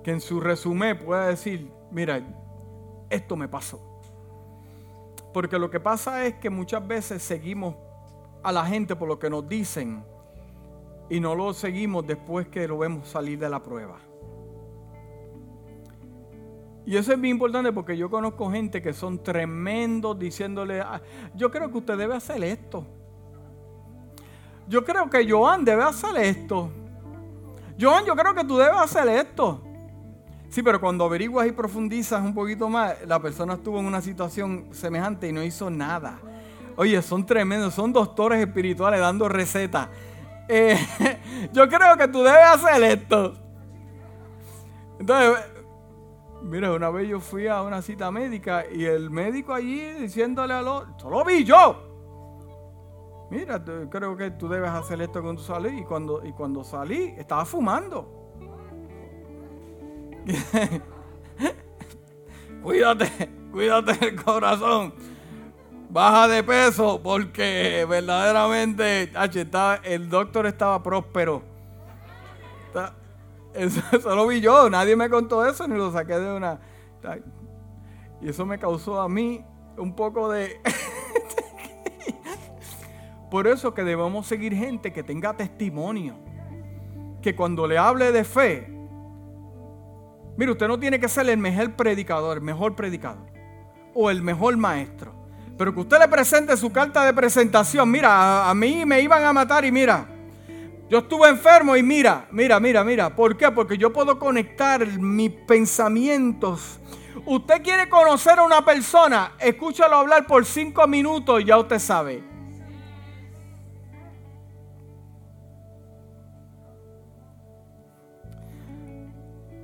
Que 0.02 0.10
en 0.10 0.20
su 0.20 0.40
resumen 0.40 0.98
pueda 0.98 1.28
decir, 1.28 1.70
mira, 1.92 2.20
esto 3.08 3.36
me 3.36 3.48
pasó. 3.48 3.80
Porque 5.32 5.58
lo 5.58 5.70
que 5.70 5.78
pasa 5.78 6.26
es 6.26 6.34
que 6.34 6.50
muchas 6.50 6.86
veces 6.86 7.22
seguimos 7.22 7.76
a 8.42 8.50
la 8.50 8.66
gente 8.66 8.96
por 8.96 9.08
lo 9.08 9.18
que 9.18 9.30
nos 9.30 9.48
dicen 9.48 10.04
y 11.08 11.20
no 11.20 11.34
lo 11.34 11.52
seguimos 11.54 12.06
después 12.06 12.48
que 12.48 12.66
lo 12.66 12.78
vemos 12.78 13.08
salir 13.08 13.38
de 13.38 13.48
la 13.48 13.62
prueba. 13.62 13.98
Y 16.86 16.96
eso 16.96 17.12
es 17.12 17.18
muy 17.18 17.30
importante 17.30 17.72
porque 17.72 17.96
yo 17.96 18.10
conozco 18.10 18.50
gente 18.50 18.82
que 18.82 18.92
son 18.92 19.22
tremendos 19.22 20.18
diciéndole, 20.18 20.80
ah, 20.80 21.00
yo 21.34 21.50
creo 21.50 21.70
que 21.70 21.78
usted 21.78 21.96
debe 21.96 22.14
hacer 22.14 22.42
esto 22.44 22.84
yo 24.68 24.84
creo 24.84 25.10
que 25.10 25.28
Joan 25.28 25.64
debe 25.64 25.82
hacer 25.82 26.16
esto. 26.16 26.70
Joan, 27.80 28.04
yo 28.04 28.14
creo 28.14 28.34
que 28.34 28.44
tú 28.44 28.56
debes 28.56 28.76
hacer 28.76 29.08
esto. 29.08 29.62
Sí, 30.48 30.62
pero 30.62 30.80
cuando 30.80 31.04
averiguas 31.04 31.46
y 31.46 31.52
profundizas 31.52 32.22
un 32.22 32.32
poquito 32.32 32.68
más, 32.68 32.94
la 33.06 33.20
persona 33.20 33.54
estuvo 33.54 33.78
en 33.80 33.86
una 33.86 34.00
situación 34.00 34.68
semejante 34.72 35.28
y 35.28 35.32
no 35.32 35.42
hizo 35.42 35.68
nada. 35.68 36.18
Oye, 36.76 37.00
son 37.02 37.26
tremendos, 37.26 37.74
son 37.74 37.92
doctores 37.92 38.40
espirituales 38.40 39.00
dando 39.00 39.28
recetas. 39.28 39.88
Eh, 40.48 40.78
yo 41.52 41.68
creo 41.68 41.96
que 41.96 42.08
tú 42.08 42.22
debes 42.22 42.44
hacer 42.46 42.82
esto. 42.84 43.34
Entonces, 45.00 45.44
mira, 46.42 46.72
una 46.72 46.90
vez 46.90 47.08
yo 47.08 47.20
fui 47.20 47.48
a 47.48 47.62
una 47.62 47.82
cita 47.82 48.10
médica 48.10 48.64
y 48.72 48.84
el 48.84 49.10
médico 49.10 49.52
allí 49.52 49.80
diciéndole 49.94 50.54
a 50.54 50.62
los, 50.62 50.84
solo 50.98 51.24
vi 51.24 51.44
yo 51.44 51.93
mira, 53.34 53.62
creo 53.90 54.16
que 54.16 54.30
tú 54.30 54.48
debes 54.48 54.70
hacer 54.70 55.02
esto 55.02 55.20
cuando 55.20 55.42
salí. 55.42 55.80
Y 55.80 55.84
cuando, 55.84 56.24
y 56.24 56.32
cuando 56.32 56.62
salí, 56.62 57.14
estaba 57.18 57.44
fumando. 57.44 58.08
cuídate, 62.62 63.30
cuídate 63.50 64.08
el 64.08 64.22
corazón. 64.22 64.94
Baja 65.90 66.28
de 66.28 66.42
peso 66.42 67.00
porque 67.02 67.86
verdaderamente 67.88 69.12
el 69.84 70.08
doctor 70.08 70.46
estaba 70.46 70.82
próspero. 70.82 71.42
Eso, 73.52 73.80
eso, 73.92 74.16
lo 74.16 74.26
vi 74.26 74.40
yo, 74.40 74.68
nadie 74.70 74.96
me 74.96 75.08
contó 75.08 75.46
eso 75.46 75.68
ni 75.68 75.76
lo 75.76 75.92
saqué 75.92 76.18
de 76.18 76.32
una... 76.32 76.60
Y 78.20 78.30
eso 78.30 78.46
me 78.46 78.58
causó 78.58 79.00
a 79.00 79.08
mí 79.08 79.44
un 79.76 79.94
poco 79.94 80.30
de... 80.30 80.60
Por 83.30 83.46
eso 83.46 83.74
que 83.74 83.84
debemos 83.84 84.26
seguir 84.26 84.54
gente 84.54 84.92
que 84.92 85.02
tenga 85.02 85.34
testimonio. 85.34 86.16
Que 87.22 87.34
cuando 87.34 87.66
le 87.66 87.78
hable 87.78 88.12
de 88.12 88.24
fe, 88.24 88.68
mire, 90.36 90.52
usted 90.52 90.68
no 90.68 90.78
tiene 90.78 91.00
que 91.00 91.08
ser 91.08 91.28
el 91.28 91.38
mejor 91.38 91.72
predicador, 91.72 92.36
el 92.36 92.42
mejor 92.42 92.76
predicador 92.76 93.32
o 93.94 94.10
el 94.10 94.22
mejor 94.22 94.56
maestro. 94.56 95.12
Pero 95.56 95.72
que 95.72 95.80
usted 95.80 95.98
le 96.00 96.08
presente 96.08 96.56
su 96.56 96.72
carta 96.72 97.04
de 97.04 97.14
presentación. 97.14 97.90
Mira, 97.90 98.48
a, 98.48 98.54
mí 98.54 98.84
me 98.84 99.00
iban 99.00 99.22
a 99.24 99.32
matar 99.32 99.64
y 99.64 99.70
mira, 99.70 100.06
yo 100.90 100.98
estuve 100.98 101.28
enfermo 101.28 101.76
y 101.76 101.82
mira, 101.82 102.26
mira, 102.32 102.58
mira, 102.58 102.82
mira. 102.82 103.14
¿Por 103.14 103.36
qué? 103.36 103.50
Porque 103.52 103.78
yo 103.78 103.92
puedo 103.92 104.18
conectar 104.18 104.84
mis 104.98 105.30
pensamientos. 105.30 106.80
Usted 107.24 107.62
quiere 107.62 107.88
conocer 107.88 108.38
a 108.38 108.42
una 108.42 108.64
persona, 108.64 109.32
escúchalo 109.38 109.96
hablar 109.96 110.26
por 110.26 110.44
cinco 110.44 110.86
minutos 110.88 111.40
y 111.40 111.44
ya 111.44 111.56
usted 111.56 111.78
sabe. 111.78 112.33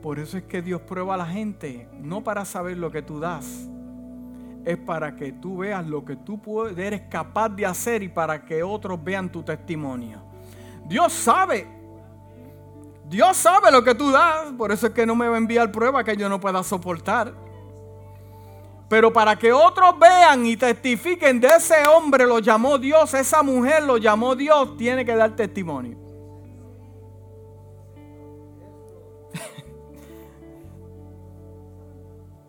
Por 0.03 0.19
eso 0.19 0.39
es 0.39 0.45
que 0.45 0.63
Dios 0.63 0.81
prueba 0.81 1.15
a 1.15 1.19
la 1.19 1.27
gente, 1.27 1.89
no 2.01 2.23
para 2.23 2.45
saber 2.45 2.79
lo 2.79 2.91
que 2.91 3.03
tú 3.03 3.21
das, 3.21 3.69
es 4.65 4.79
para 4.79 5.15
que 5.17 5.33
tú 5.33 5.59
veas 5.59 5.87
lo 5.87 6.05
que 6.05 6.17
tú 6.17 6.41
eres 6.77 7.03
capaz 7.11 7.51
de 7.51 7.67
hacer 7.67 8.03
y 8.03 8.09
para 8.09 8.45
que 8.45 8.63
otros 8.63 9.03
vean 9.03 9.31
tu 9.31 9.43
testimonio. 9.43 10.23
Dios 10.87 11.13
sabe, 11.13 11.67
Dios 13.09 13.37
sabe 13.37 13.71
lo 13.71 13.85
que 13.85 13.95
tú 13.95 14.11
das, 14.11 14.53
por 14.57 14.73
eso 14.73 14.87
es 14.87 14.93
que 14.93 15.05
no 15.05 15.15
me 15.15 15.29
va 15.29 15.35
a 15.35 15.39
enviar 15.39 15.71
prueba 15.71 16.03
que 16.03 16.17
yo 16.17 16.29
no 16.29 16.41
pueda 16.41 16.63
soportar. 16.63 17.35
Pero 18.89 19.13
para 19.13 19.37
que 19.37 19.53
otros 19.53 19.99
vean 19.99 20.47
y 20.47 20.57
testifiquen 20.57 21.41
de 21.41 21.47
ese 21.47 21.87
hombre 21.87 22.27
lo 22.27 22.41
llamó 22.41 22.77
Dios, 22.77 23.15
esa 23.15 23.43
mujer 23.43 23.85
lo 23.85 23.99
llamó 23.99 24.35
Dios, 24.35 24.77
tiene 24.77 25.05
que 25.05 25.15
dar 25.15 25.37
testimonio. 25.37 25.97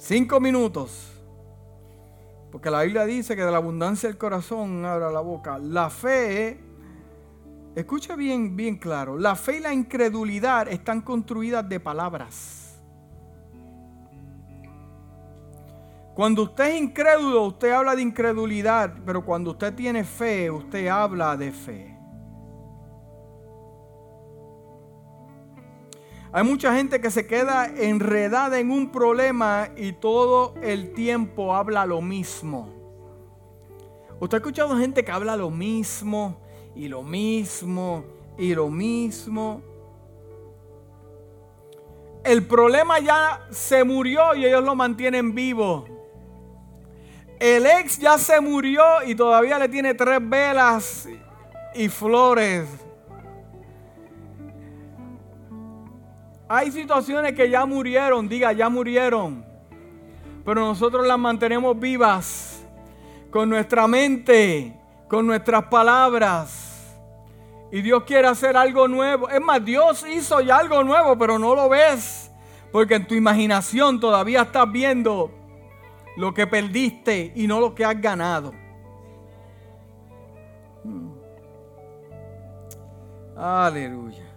Cinco 0.03 0.39
minutos. 0.39 1.11
Porque 2.51 2.71
la 2.71 2.81
Biblia 2.81 3.05
dice 3.05 3.35
que 3.35 3.43
de 3.43 3.51
la 3.51 3.57
abundancia 3.57 4.09
del 4.09 4.17
corazón 4.17 4.83
abra 4.83 5.11
la 5.11 5.19
boca. 5.19 5.59
La 5.59 5.91
fe, 5.91 6.59
escucha 7.75 8.15
bien, 8.15 8.55
bien 8.55 8.77
claro, 8.77 9.19
la 9.19 9.35
fe 9.35 9.57
y 9.57 9.59
la 9.59 9.71
incredulidad 9.71 10.67
están 10.69 11.01
construidas 11.01 11.69
de 11.69 11.79
palabras. 11.79 12.81
Cuando 16.15 16.43
usted 16.43 16.69
es 16.69 16.81
incrédulo, 16.81 17.43
usted 17.43 17.71
habla 17.71 17.95
de 17.95 18.01
incredulidad, 18.01 18.95
pero 19.05 19.23
cuando 19.23 19.51
usted 19.51 19.75
tiene 19.75 20.03
fe, 20.03 20.49
usted 20.49 20.87
habla 20.87 21.37
de 21.37 21.51
fe. 21.51 21.90
Hay 26.33 26.43
mucha 26.45 26.73
gente 26.73 27.01
que 27.01 27.11
se 27.11 27.27
queda 27.27 27.65
enredada 27.65 28.57
en 28.59 28.71
un 28.71 28.89
problema 28.89 29.69
y 29.75 29.91
todo 29.91 30.53
el 30.61 30.93
tiempo 30.93 31.53
habla 31.53 31.85
lo 31.85 32.01
mismo. 32.01 32.69
Usted 34.17 34.35
ha 34.35 34.39
escuchado 34.39 34.77
gente 34.77 35.03
que 35.03 35.11
habla 35.11 35.35
lo 35.35 35.49
mismo 35.49 36.37
y 36.73 36.87
lo 36.87 37.03
mismo 37.03 38.05
y 38.37 38.55
lo 38.55 38.69
mismo. 38.69 39.61
El 42.23 42.47
problema 42.47 42.99
ya 42.99 43.45
se 43.49 43.83
murió 43.83 44.33
y 44.33 44.45
ellos 44.45 44.63
lo 44.63 44.73
mantienen 44.73 45.35
vivo. 45.35 45.85
El 47.39 47.65
ex 47.65 47.97
ya 47.97 48.17
se 48.17 48.39
murió 48.39 49.03
y 49.05 49.15
todavía 49.15 49.59
le 49.59 49.67
tiene 49.67 49.95
tres 49.95 50.19
velas 50.21 51.09
y 51.75 51.89
flores. 51.89 52.69
Hay 56.53 56.69
situaciones 56.69 57.31
que 57.31 57.49
ya 57.49 57.65
murieron, 57.65 58.27
diga, 58.27 58.51
ya 58.51 58.67
murieron. 58.67 59.45
Pero 60.43 60.59
nosotros 60.59 61.07
las 61.07 61.17
mantenemos 61.17 61.79
vivas 61.79 62.61
con 63.29 63.47
nuestra 63.49 63.87
mente, 63.87 64.77
con 65.07 65.25
nuestras 65.25 65.63
palabras. 65.67 66.93
Y 67.71 67.81
Dios 67.81 68.03
quiere 68.03 68.27
hacer 68.27 68.57
algo 68.57 68.89
nuevo. 68.89 69.29
Es 69.29 69.39
más, 69.39 69.63
Dios 69.63 70.05
hizo 70.05 70.41
ya 70.41 70.57
algo 70.57 70.83
nuevo, 70.83 71.17
pero 71.17 71.39
no 71.39 71.55
lo 71.55 71.69
ves. 71.69 72.29
Porque 72.69 72.95
en 72.95 73.07
tu 73.07 73.15
imaginación 73.15 74.01
todavía 74.01 74.41
estás 74.41 74.69
viendo 74.69 75.31
lo 76.17 76.33
que 76.33 76.47
perdiste 76.47 77.31
y 77.33 77.47
no 77.47 77.61
lo 77.61 77.73
que 77.73 77.85
has 77.85 78.01
ganado. 78.01 78.51
Hmm. 80.83 81.13
Aleluya. 83.37 84.31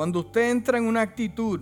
Cuando 0.00 0.20
usted 0.20 0.50
entra 0.50 0.78
en 0.78 0.86
una 0.86 1.02
actitud, 1.02 1.60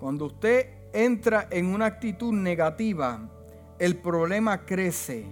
cuando 0.00 0.24
usted 0.24 0.70
entra 0.94 1.48
en 1.50 1.66
una 1.66 1.84
actitud 1.84 2.32
negativa, 2.32 3.28
el 3.78 3.98
problema 3.98 4.64
crece 4.64 5.26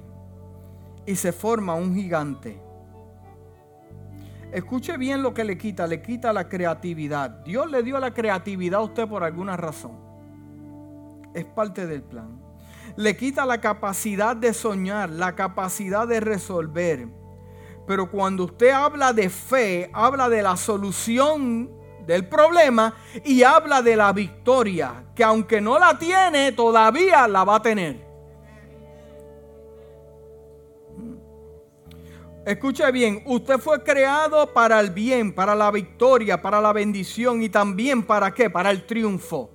y 1.07 1.16
se 1.16 1.32
forma 1.32 1.72
un 1.72 1.95
gigante. 1.95 2.61
Escuche 4.53 4.99
bien 4.99 5.22
lo 5.22 5.32
que 5.32 5.45
le 5.45 5.57
quita, 5.57 5.86
le 5.86 6.03
quita 6.03 6.30
la 6.30 6.47
creatividad. 6.47 7.42
Dios 7.47 7.70
le 7.70 7.82
dio 7.82 7.99
la 7.99 8.12
creatividad 8.12 8.80
a 8.80 8.84
usted 8.84 9.09
por 9.09 9.24
alguna 9.24 9.57
razón. 9.57 9.97
Es 11.32 11.47
parte 11.47 11.86
del 11.86 12.03
plan. 12.03 12.38
Le 12.97 13.16
quita 13.16 13.47
la 13.47 13.62
capacidad 13.62 14.36
de 14.36 14.53
soñar, 14.53 15.09
la 15.09 15.34
capacidad 15.34 16.07
de 16.07 16.20
resolver. 16.20 17.23
Pero 17.87 18.11
cuando 18.11 18.45
usted 18.45 18.70
habla 18.70 19.12
de 19.12 19.28
fe, 19.28 19.91
habla 19.93 20.28
de 20.28 20.43
la 20.43 20.57
solución 20.57 21.70
del 22.07 22.28
problema 22.28 22.95
y 23.24 23.43
habla 23.43 23.82
de 23.82 23.97
la 23.97 24.12
victoria, 24.12 25.05
que 25.14 25.24
aunque 25.24 25.61
no 25.61 25.78
la 25.78 25.99
tiene, 25.99 26.53
todavía 26.53 27.28
la 27.28 27.45
va 27.45 27.57
a 27.57 27.62
tener. 27.62 28.05
Escuche 32.47 32.91
bien, 32.93 33.22
usted 33.24 33.59
fue 33.59 33.82
creado 33.82 34.53
para 34.53 34.78
el 34.78 34.91
bien, 34.91 35.35
para 35.35 35.55
la 35.55 35.70
victoria, 35.70 36.43
para 36.43 36.61
la 36.61 36.74
bendición 36.74 37.43
y 37.43 37.49
también 37.49 38.03
para 38.03 38.35
qué? 38.35 38.51
Para 38.51 38.70
el 38.70 38.85
triunfo. 38.85 39.51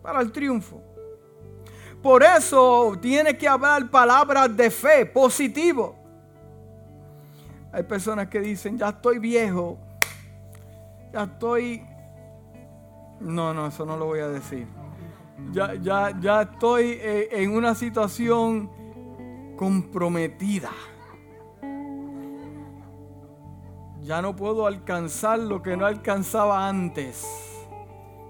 Para 0.00 0.22
el 0.22 0.32
triunfo. 0.32 0.82
Por 2.02 2.22
eso 2.22 2.96
tiene 3.02 3.36
que 3.36 3.46
hablar 3.46 3.90
palabras 3.90 4.56
de 4.56 4.70
fe, 4.70 5.04
positivo. 5.04 5.99
Hay 7.72 7.84
personas 7.84 8.28
que 8.28 8.40
dicen, 8.40 8.78
ya 8.78 8.88
estoy 8.88 9.18
viejo, 9.18 9.78
ya 11.12 11.24
estoy... 11.24 11.86
No, 13.20 13.52
no, 13.54 13.66
eso 13.66 13.84
no 13.84 13.96
lo 13.96 14.06
voy 14.06 14.20
a 14.20 14.28
decir. 14.28 14.66
Ya, 15.52 15.74
ya, 15.74 16.18
ya 16.20 16.42
estoy 16.42 16.98
eh, 17.00 17.28
en 17.32 17.54
una 17.54 17.74
situación 17.74 18.70
comprometida. 19.56 20.70
Ya 24.00 24.22
no 24.22 24.34
puedo 24.34 24.66
alcanzar 24.66 25.38
lo 25.38 25.62
que 25.62 25.76
no 25.76 25.86
alcanzaba 25.86 26.66
antes. 26.66 27.26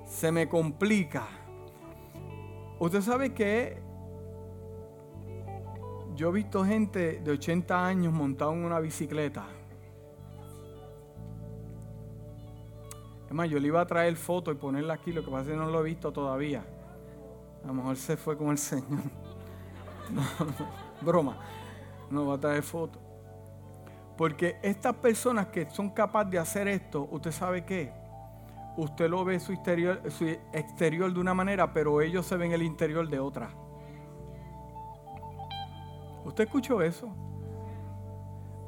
Se 0.05 0.33
me 0.33 0.49
complica. 0.49 1.29
Usted 2.79 3.01
sabe 3.01 3.33
que 3.33 3.81
yo 6.21 6.29
he 6.29 6.33
visto 6.33 6.63
gente 6.67 7.19
de 7.25 7.31
80 7.31 7.87
años 7.87 8.13
montado 8.13 8.53
en 8.53 8.63
una 8.63 8.79
bicicleta. 8.79 9.47
Es 13.27 13.33
más, 13.33 13.49
yo 13.49 13.59
le 13.59 13.69
iba 13.69 13.81
a 13.81 13.87
traer 13.87 14.15
foto 14.17 14.53
y 14.53 14.55
ponerla 14.55 14.93
aquí, 14.93 15.13
lo 15.13 15.25
que 15.25 15.31
pasa 15.31 15.45
es 15.45 15.49
que 15.49 15.57
no 15.57 15.71
lo 15.71 15.81
he 15.81 15.85
visto 15.85 16.13
todavía. 16.13 16.63
A 17.65 17.69
lo 17.69 17.73
mejor 17.73 17.97
se 17.97 18.19
fue 18.19 18.37
con 18.37 18.51
el 18.51 18.59
Señor. 18.59 19.01
broma. 21.01 21.39
No 22.11 22.27
va 22.27 22.35
a 22.35 22.39
traer 22.39 22.65
foto. 22.65 22.99
Porque 24.19 24.59
estas 24.63 24.97
personas 24.97 25.47
que 25.47 25.71
son 25.71 25.89
capaces 25.89 26.33
de 26.33 26.39
hacer 26.39 26.69
esto, 26.69 27.09
usted 27.11 27.33
sabe 27.33 27.65
qué. 27.65 27.95
Usted 28.77 29.09
lo 29.09 29.25
ve 29.25 29.41
su 29.41 29.53
exterior, 29.53 30.03
su 30.11 30.27
exterior 30.53 31.11
de 31.15 31.19
una 31.19 31.33
manera, 31.33 31.73
pero 31.73 32.03
ellos 32.03 32.27
se 32.27 32.37
ven 32.37 32.53
el 32.53 32.61
interior 32.61 33.09
de 33.09 33.21
otra. 33.21 33.55
¿Usted 36.31 36.45
escuchó 36.45 36.81
eso? 36.81 37.09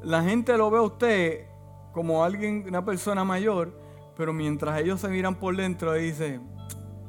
La 0.03 0.21
gente 0.25 0.59
lo 0.59 0.69
ve 0.69 0.79
a 0.79 0.83
usted 0.83 1.47
como 1.93 2.25
alguien, 2.25 2.65
una 2.67 2.85
persona 2.85 3.23
mayor, 3.23 3.73
pero 4.17 4.33
mientras 4.33 4.81
ellos 4.81 5.01
se 5.01 5.07
miran 5.07 5.37
por 5.37 5.55
dentro 5.55 5.93
dice, 5.93 6.41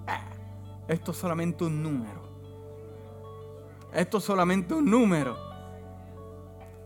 ah, 0.06 0.22
esto 0.88 1.10
es 1.10 1.18
solamente 1.18 1.64
un 1.64 1.82
número. 1.82 2.22
Esto 3.96 4.20
es 4.20 4.24
solamente 4.24 4.76
un 4.76 4.86
número. 4.86 5.36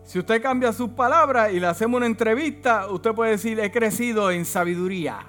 Si 0.05 0.17
usted 0.17 0.41
cambia 0.41 0.71
sus 0.71 0.91
palabras 0.91 1.51
y 1.51 1.59
le 1.59 1.67
hacemos 1.67 1.97
una 1.97 2.05
entrevista, 2.05 2.89
usted 2.89 3.13
puede 3.13 3.31
decir, 3.31 3.59
he 3.59 3.69
crecido 3.69 4.31
en 4.31 4.45
sabiduría. 4.45 5.19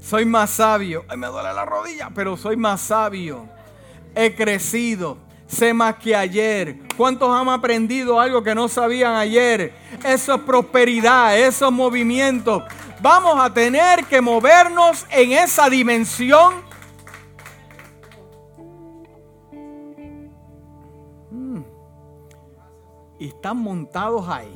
Soy 0.00 0.24
más 0.24 0.50
sabio. 0.50 1.04
Ay, 1.06 1.16
me 1.16 1.28
duele 1.28 1.54
la 1.54 1.64
rodilla, 1.64 2.10
pero 2.12 2.36
soy 2.36 2.56
más 2.56 2.80
sabio. 2.80 3.48
He 4.16 4.34
crecido. 4.34 5.23
Sé 5.46 5.74
más 5.74 5.96
que 5.96 6.16
ayer. 6.16 6.78
¿Cuántos 6.96 7.30
han 7.30 7.48
aprendido 7.48 8.18
algo 8.18 8.42
que 8.42 8.54
no 8.54 8.68
sabían 8.68 9.14
ayer? 9.14 9.74
Eso 10.04 10.34
es 10.34 10.40
prosperidad, 10.42 11.38
esos 11.38 11.70
movimientos. 11.70 12.62
Vamos 13.00 13.38
a 13.38 13.52
tener 13.52 14.04
que 14.04 14.20
movernos 14.20 15.06
en 15.10 15.32
esa 15.32 15.68
dimensión 15.68 16.54
y 23.18 23.28
están 23.28 23.58
montados 23.58 24.28
ahí. 24.28 24.54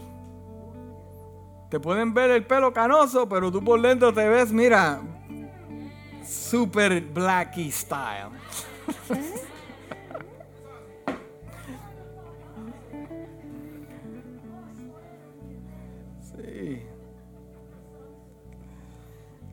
Te 1.71 1.79
pueden 1.79 2.15
ver 2.15 2.31
el 2.31 2.47
pelo 2.47 2.73
canoso, 2.73 3.29
pero 3.29 3.53
tú 3.53 3.63
por 3.63 3.81
dentro 3.81 4.13
te 4.13 4.27
ves, 4.27 4.51
mira, 4.53 5.01
super 6.25 7.01
blacky 7.01 7.71
style. 7.71 8.31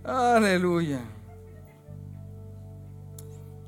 Aleluya. 0.06 1.02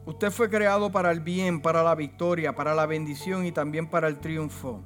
Usted 0.05 0.31
fue 0.31 0.49
creado 0.49 0.91
para 0.91 1.11
el 1.11 1.19
bien, 1.19 1.61
para 1.61 1.81
la 1.81 1.95
victoria, 1.95 2.53
para 2.53 2.75
la 2.75 2.85
bendición 2.85 3.45
y 3.45 3.51
también 3.51 3.89
para 3.89 4.07
el 4.07 4.19
triunfo. 4.19 4.81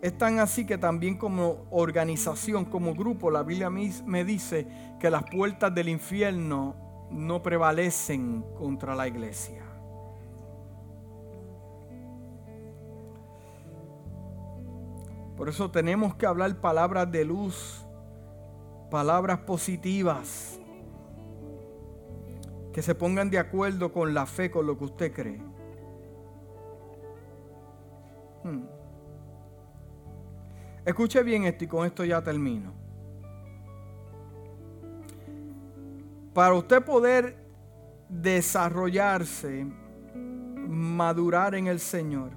Es 0.00 0.16
tan 0.16 0.38
así 0.38 0.66
que 0.66 0.78
también 0.78 1.16
como 1.16 1.66
organización, 1.70 2.64
como 2.64 2.94
grupo, 2.94 3.30
la 3.30 3.42
Biblia 3.42 3.70
me 3.70 4.24
dice 4.24 4.66
que 4.98 5.10
las 5.10 5.24
puertas 5.24 5.74
del 5.74 5.88
infierno 5.88 6.74
no 7.10 7.42
prevalecen 7.42 8.44
contra 8.58 8.94
la 8.94 9.06
iglesia. 9.06 9.62
Por 15.36 15.48
eso 15.48 15.70
tenemos 15.70 16.14
que 16.14 16.26
hablar 16.26 16.60
palabras 16.60 17.10
de 17.10 17.24
luz, 17.24 17.83
palabras 18.94 19.40
positivas, 19.40 20.60
que 22.72 22.80
se 22.80 22.94
pongan 22.94 23.28
de 23.28 23.40
acuerdo 23.40 23.92
con 23.92 24.14
la 24.14 24.24
fe, 24.24 24.52
con 24.52 24.68
lo 24.68 24.78
que 24.78 24.84
usted 24.84 25.12
cree. 25.12 25.42
Hmm. 28.44 28.66
Escuche 30.84 31.24
bien 31.24 31.42
esto 31.42 31.64
y 31.64 31.66
con 31.66 31.84
esto 31.84 32.04
ya 32.04 32.22
termino. 32.22 32.72
para 36.32 36.54
usted 36.54 36.84
poder 36.84 37.36
desarrollarse, 38.08 39.66
madurar 40.68 41.56
en 41.56 41.66
el 41.66 41.80
Señor, 41.80 42.30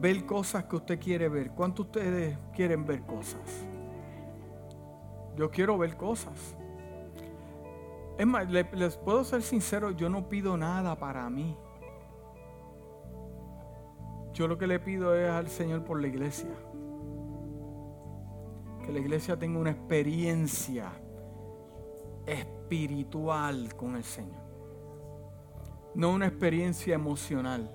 ver 0.00 0.24
cosas 0.24 0.64
que 0.64 0.76
usted 0.76 0.98
quiere 0.98 1.28
ver. 1.28 1.50
¿Cuántos 1.50 1.84
ustedes 1.84 2.38
quieren 2.54 2.86
ver 2.86 3.02
cosas? 3.02 3.68
Yo 5.38 5.52
quiero 5.52 5.78
ver 5.78 5.96
cosas. 5.96 6.56
Es 8.18 8.26
más, 8.26 8.50
les 8.50 8.96
puedo 8.96 9.22
ser 9.22 9.40
sincero, 9.42 9.92
yo 9.92 10.08
no 10.08 10.28
pido 10.28 10.56
nada 10.56 10.98
para 10.98 11.30
mí. 11.30 11.56
Yo 14.34 14.48
lo 14.48 14.58
que 14.58 14.66
le 14.66 14.80
pido 14.80 15.14
es 15.14 15.30
al 15.30 15.46
Señor 15.46 15.84
por 15.84 16.00
la 16.00 16.08
iglesia. 16.08 16.50
Que 18.84 18.90
la 18.90 18.98
iglesia 18.98 19.38
tenga 19.38 19.60
una 19.60 19.70
experiencia 19.70 20.90
espiritual 22.26 23.76
con 23.76 23.94
el 23.94 24.02
Señor. 24.02 24.42
No 25.94 26.10
una 26.10 26.26
experiencia 26.26 26.96
emocional. 26.96 27.70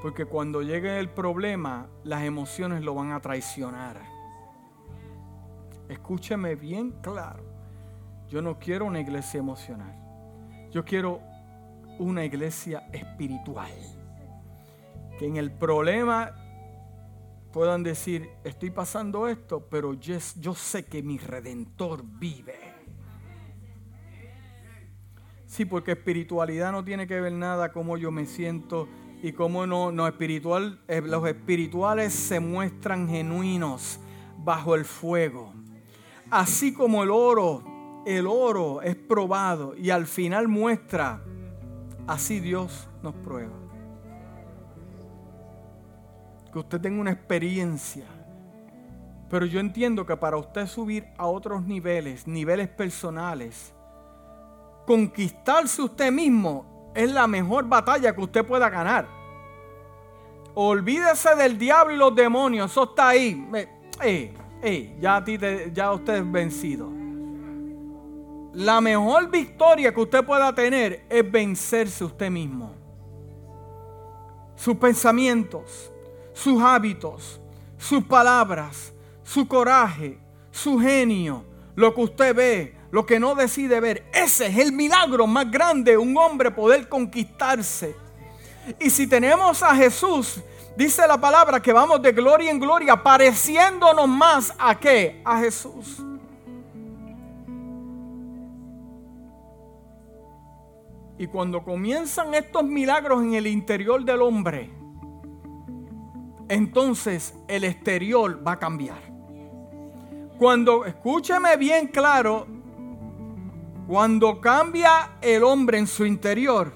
Porque 0.00 0.24
cuando 0.24 0.62
llegue 0.62 0.98
el 0.98 1.10
problema, 1.10 1.90
las 2.02 2.22
emociones 2.22 2.82
lo 2.82 2.94
van 2.94 3.12
a 3.12 3.20
traicionar. 3.20 4.13
Escúcheme 5.88 6.54
bien 6.54 6.92
claro. 7.02 7.44
Yo 8.28 8.40
no 8.40 8.58
quiero 8.58 8.86
una 8.86 9.00
iglesia 9.00 9.38
emocional. 9.38 9.94
Yo 10.70 10.84
quiero 10.84 11.20
una 11.98 12.24
iglesia 12.24 12.88
espiritual. 12.92 13.70
Que 15.18 15.26
en 15.26 15.36
el 15.36 15.52
problema 15.52 16.34
puedan 17.52 17.84
decir, 17.84 18.28
estoy 18.42 18.70
pasando 18.70 19.28
esto, 19.28 19.68
pero 19.70 19.94
yo, 19.94 20.18
sé 20.54 20.86
que 20.86 21.02
mi 21.02 21.18
redentor 21.18 22.02
vive. 22.04 22.58
Sí, 25.46 25.64
porque 25.64 25.92
espiritualidad 25.92 26.72
no 26.72 26.84
tiene 26.84 27.06
que 27.06 27.20
ver 27.20 27.32
nada 27.32 27.70
cómo 27.70 27.96
yo 27.96 28.10
me 28.10 28.26
siento 28.26 28.88
y 29.22 29.32
cómo 29.32 29.68
no, 29.68 29.92
no 29.92 30.08
espiritual, 30.08 30.82
eh, 30.88 31.00
los 31.00 31.24
espirituales 31.28 32.12
se 32.12 32.40
muestran 32.40 33.08
genuinos 33.08 34.00
bajo 34.38 34.74
el 34.74 34.84
fuego. 34.84 35.52
Así 36.30 36.72
como 36.72 37.02
el 37.02 37.10
oro 37.10 37.74
el 38.04 38.26
oro 38.26 38.82
es 38.82 38.96
probado 38.96 39.74
y 39.76 39.90
al 39.90 40.06
final 40.06 40.48
muestra, 40.48 41.22
así 42.06 42.40
Dios 42.40 42.88
nos 43.02 43.14
prueba. 43.14 43.54
Que 46.52 46.58
usted 46.58 46.80
tenga 46.80 47.00
una 47.00 47.12
experiencia. 47.12 48.04
Pero 49.30 49.46
yo 49.46 49.58
entiendo 49.58 50.06
que 50.06 50.16
para 50.16 50.36
usted 50.36 50.66
subir 50.66 51.06
a 51.16 51.26
otros 51.26 51.64
niveles, 51.64 52.26
niveles 52.26 52.68
personales, 52.68 53.72
conquistarse 54.86 55.82
usted 55.82 56.12
mismo 56.12 56.92
es 56.94 57.10
la 57.10 57.26
mejor 57.26 57.66
batalla 57.66 58.14
que 58.14 58.20
usted 58.20 58.44
pueda 58.44 58.68
ganar. 58.68 59.08
Olvídese 60.54 61.34
del 61.34 61.58
diablo 61.58 61.94
y 61.94 61.96
los 61.96 62.14
demonios, 62.14 62.70
eso 62.70 62.84
está 62.84 63.08
ahí. 63.08 63.48
Eh, 64.02 64.32
ya, 65.00 65.16
a 65.16 65.24
ti 65.24 65.38
ya 65.72 65.92
usted 65.92 66.14
es 66.14 66.32
vencido. 66.32 66.90
La 68.54 68.80
mejor 68.80 69.30
victoria 69.30 69.92
que 69.92 70.00
usted 70.00 70.24
pueda 70.24 70.54
tener 70.54 71.04
es 71.08 71.30
vencerse 71.30 72.04
usted 72.04 72.30
mismo. 72.30 72.72
Sus 74.56 74.76
pensamientos, 74.76 75.92
sus 76.32 76.62
hábitos, 76.62 77.40
sus 77.76 78.04
palabras, 78.04 78.92
su 79.24 79.46
coraje, 79.48 80.18
su 80.50 80.78
genio, 80.78 81.44
lo 81.74 81.94
que 81.94 82.00
usted 82.00 82.34
ve, 82.34 82.74
lo 82.92 83.04
que 83.04 83.18
no 83.18 83.34
decide 83.34 83.80
ver. 83.80 84.04
Ese 84.12 84.46
es 84.46 84.58
el 84.58 84.72
milagro 84.72 85.26
más 85.26 85.50
grande, 85.50 85.98
un 85.98 86.16
hombre 86.16 86.50
poder 86.52 86.88
conquistarse. 86.88 87.96
Y 88.78 88.88
si 88.88 89.06
tenemos 89.06 89.62
a 89.62 89.74
Jesús, 89.74 90.40
dice 90.76 91.06
la 91.06 91.18
palabra 91.18 91.60
que 91.60 91.72
vamos 91.72 92.00
de 92.02 92.12
gloria 92.12 92.50
en 92.50 92.58
gloria, 92.58 93.02
pareciéndonos 93.02 94.08
más 94.08 94.54
a 94.58 94.78
qué? 94.78 95.22
A 95.24 95.38
Jesús. 95.38 96.02
Y 101.16 101.26
cuando 101.28 101.62
comienzan 101.62 102.34
estos 102.34 102.64
milagros 102.64 103.22
en 103.22 103.34
el 103.34 103.46
interior 103.46 104.04
del 104.04 104.20
hombre, 104.20 104.70
entonces 106.48 107.34
el 107.48 107.64
exterior 107.64 108.46
va 108.46 108.52
a 108.52 108.58
cambiar. 108.58 108.98
Cuando, 110.38 110.84
escúcheme 110.84 111.56
bien 111.56 111.86
claro, 111.86 112.46
cuando 113.86 114.40
cambia 114.40 115.18
el 115.20 115.44
hombre 115.44 115.78
en 115.78 115.86
su 115.86 116.04
interior, 116.04 116.72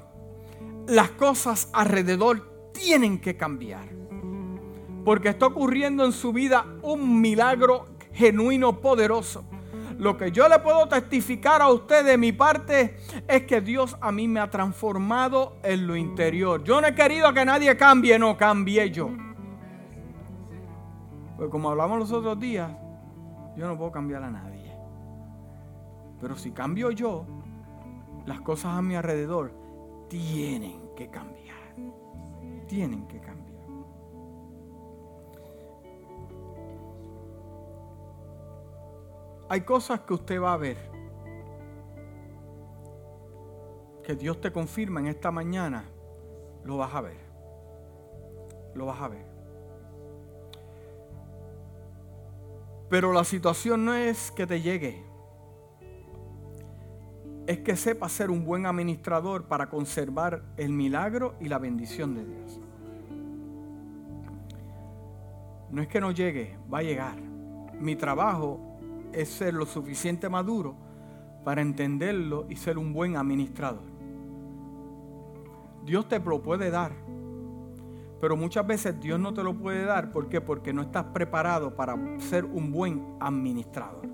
las 0.86 1.10
cosas 1.10 1.68
alrededor 1.72 2.57
tienen 2.78 3.18
que 3.18 3.36
cambiar. 3.36 3.84
Porque 5.04 5.28
está 5.28 5.46
ocurriendo 5.46 6.04
en 6.04 6.12
su 6.12 6.32
vida 6.32 6.66
un 6.82 7.20
milagro 7.20 7.86
genuino, 8.12 8.80
poderoso. 8.80 9.44
Lo 9.98 10.16
que 10.16 10.30
yo 10.30 10.48
le 10.48 10.60
puedo 10.60 10.86
testificar 10.86 11.60
a 11.60 11.70
usted 11.70 12.04
de 12.04 12.16
mi 12.16 12.30
parte 12.30 12.98
es 13.26 13.42
que 13.44 13.60
Dios 13.60 13.96
a 14.00 14.12
mí 14.12 14.28
me 14.28 14.38
ha 14.38 14.48
transformado 14.48 15.56
en 15.62 15.86
lo 15.86 15.96
interior. 15.96 16.62
Yo 16.62 16.80
no 16.80 16.86
he 16.86 16.94
querido 16.94 17.32
que 17.34 17.44
nadie 17.44 17.76
cambie, 17.76 18.16
no, 18.18 18.36
cambié 18.36 18.90
yo. 18.90 19.10
Pues 21.36 21.50
como 21.50 21.70
hablamos 21.70 21.98
los 21.98 22.12
otros 22.12 22.38
días, 22.38 22.70
yo 23.56 23.66
no 23.66 23.76
puedo 23.76 23.90
cambiar 23.90 24.22
a 24.22 24.30
nadie. 24.30 24.72
Pero 26.20 26.36
si 26.36 26.52
cambio 26.52 26.92
yo, 26.92 27.24
las 28.26 28.40
cosas 28.40 28.76
a 28.76 28.82
mi 28.82 28.94
alrededor 28.94 29.52
tienen 30.08 30.80
que 30.96 31.08
cambiar. 31.08 31.57
Tienen 32.68 33.08
que 33.08 33.18
cambiar. 33.18 33.48
Hay 39.48 39.62
cosas 39.62 40.00
que 40.00 40.12
usted 40.12 40.40
va 40.40 40.52
a 40.52 40.56
ver. 40.58 40.76
Que 44.02 44.14
Dios 44.14 44.40
te 44.40 44.52
confirma 44.52 45.00
en 45.00 45.06
esta 45.06 45.30
mañana. 45.30 45.84
Lo 46.64 46.76
vas 46.76 46.94
a 46.94 47.00
ver. 47.00 47.16
Lo 48.74 48.86
vas 48.86 49.00
a 49.00 49.08
ver. 49.08 49.26
Pero 52.90 53.12
la 53.12 53.24
situación 53.24 53.84
no 53.84 53.94
es 53.94 54.30
que 54.30 54.46
te 54.46 54.60
llegue. 54.60 55.02
Es 57.46 57.60
que 57.60 57.76
sepa 57.76 58.08
ser 58.10 58.30
un 58.30 58.44
buen 58.44 58.66
administrador 58.66 59.44
para 59.44 59.70
conservar 59.70 60.42
el 60.58 60.72
milagro 60.72 61.34
y 61.40 61.48
la 61.48 61.58
bendición 61.58 62.14
de 62.14 62.24
Dios. 62.24 62.57
No 65.78 65.82
es 65.82 65.88
que 65.88 66.00
no 66.00 66.10
llegue, 66.10 66.58
va 66.74 66.78
a 66.78 66.82
llegar. 66.82 67.14
Mi 67.78 67.94
trabajo 67.94 68.58
es 69.12 69.28
ser 69.28 69.54
lo 69.54 69.64
suficiente 69.64 70.28
maduro 70.28 70.74
para 71.44 71.62
entenderlo 71.62 72.46
y 72.48 72.56
ser 72.56 72.78
un 72.78 72.92
buen 72.92 73.16
administrador. 73.16 73.84
Dios 75.84 76.08
te 76.08 76.18
lo 76.18 76.42
puede 76.42 76.72
dar, 76.72 76.90
pero 78.20 78.36
muchas 78.36 78.66
veces 78.66 78.98
Dios 78.98 79.20
no 79.20 79.32
te 79.32 79.44
lo 79.44 79.56
puede 79.56 79.84
dar. 79.84 80.10
¿Por 80.10 80.28
qué? 80.28 80.40
Porque 80.40 80.72
no 80.72 80.82
estás 80.82 81.04
preparado 81.14 81.76
para 81.76 81.96
ser 82.18 82.44
un 82.44 82.72
buen 82.72 83.16
administrador. 83.20 84.08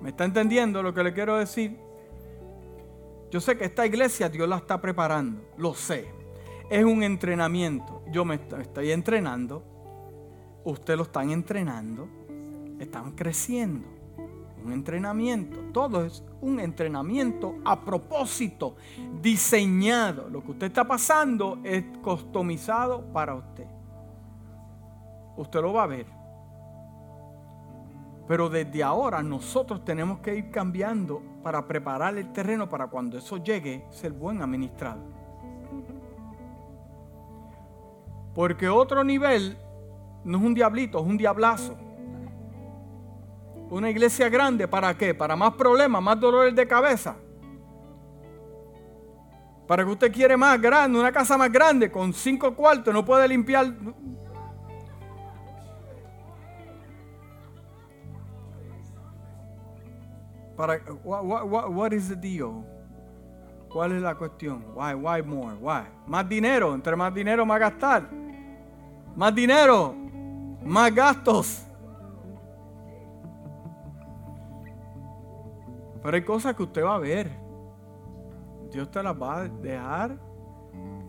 ¿Me 0.00 0.08
está 0.08 0.24
entendiendo 0.24 0.82
lo 0.82 0.92
que 0.92 1.04
le 1.04 1.14
quiero 1.14 1.36
decir? 1.36 1.78
Yo 3.30 3.40
sé 3.40 3.56
que 3.56 3.66
esta 3.66 3.86
iglesia 3.86 4.28
Dios 4.28 4.48
la 4.48 4.56
está 4.56 4.80
preparando, 4.80 5.40
lo 5.56 5.74
sé. 5.74 6.08
Es 6.68 6.84
un 6.84 7.04
entrenamiento. 7.04 7.99
Yo 8.10 8.24
me 8.24 8.34
estoy 8.34 8.90
entrenando, 8.90 9.62
usted 10.64 10.96
lo 10.96 11.04
están 11.04 11.30
entrenando 11.30 12.20
están 12.82 13.12
creciendo. 13.12 13.86
Un 14.64 14.72
entrenamiento, 14.72 15.58
todo 15.72 16.04
es 16.04 16.22
un 16.40 16.60
entrenamiento 16.60 17.56
a 17.64 17.82
propósito, 17.82 18.76
diseñado. 19.22 20.28
Lo 20.28 20.42
que 20.42 20.50
usted 20.50 20.66
está 20.66 20.86
pasando 20.86 21.58
es 21.64 21.84
customizado 22.02 23.02
para 23.12 23.34
usted. 23.34 23.66
Usted 25.36 25.60
lo 25.62 25.72
va 25.72 25.84
a 25.84 25.86
ver. 25.86 26.06
Pero 28.28 28.50
desde 28.50 28.82
ahora 28.82 29.22
nosotros 29.22 29.84
tenemos 29.84 30.20
que 30.20 30.36
ir 30.36 30.50
cambiando 30.50 31.22
para 31.42 31.66
preparar 31.66 32.16
el 32.18 32.30
terreno 32.32 32.68
para 32.68 32.86
cuando 32.86 33.16
eso 33.16 33.38
llegue 33.38 33.86
ser 33.90 34.12
buen 34.12 34.42
administrado. 34.42 35.19
Porque 38.34 38.68
otro 38.68 39.02
nivel 39.02 39.58
no 40.24 40.38
es 40.38 40.44
un 40.44 40.54
diablito, 40.54 40.98
es 40.98 41.06
un 41.06 41.16
diablazo. 41.16 41.76
Una 43.70 43.88
iglesia 43.88 44.28
grande, 44.28 44.66
¿para 44.66 44.96
qué? 44.96 45.14
¿Para 45.14 45.36
más 45.36 45.54
problemas, 45.54 46.02
más 46.02 46.18
dolores 46.18 46.54
de 46.54 46.66
cabeza? 46.66 47.16
Para 49.66 49.84
que 49.84 49.90
usted 49.90 50.12
quiere 50.12 50.36
más 50.36 50.60
grande, 50.60 50.98
una 50.98 51.12
casa 51.12 51.38
más 51.38 51.52
grande, 51.52 51.90
con 51.90 52.12
cinco 52.12 52.54
cuartos, 52.54 52.92
no 52.92 53.04
puede 53.04 53.28
limpiar. 53.28 53.72
Para, 60.56 60.80
what, 61.04 61.24
what, 61.24 61.70
what 61.70 61.92
is 61.92 62.08
the 62.08 62.16
deal? 62.16 62.64
¿Cuál 63.70 63.92
es 63.92 64.02
la 64.02 64.16
cuestión? 64.16 64.64
Why, 64.74 64.94
why 64.94 65.22
more? 65.22 65.54
Why? 65.60 65.82
Más 66.06 66.28
dinero, 66.28 66.74
entre 66.74 66.96
más 66.96 67.14
dinero 67.14 67.46
más 67.46 67.60
gastar. 67.60 68.10
Más 69.14 69.34
dinero, 69.34 69.94
más 70.64 70.92
gastos. 70.92 71.66
Pero 76.02 76.16
hay 76.16 76.24
cosas 76.24 76.54
que 76.56 76.64
usted 76.64 76.84
va 76.84 76.96
a 76.96 76.98
ver. 76.98 77.30
Dios 78.72 78.90
te 78.90 79.02
las 79.02 79.20
va 79.20 79.38
a 79.38 79.48
dejar 79.48 80.18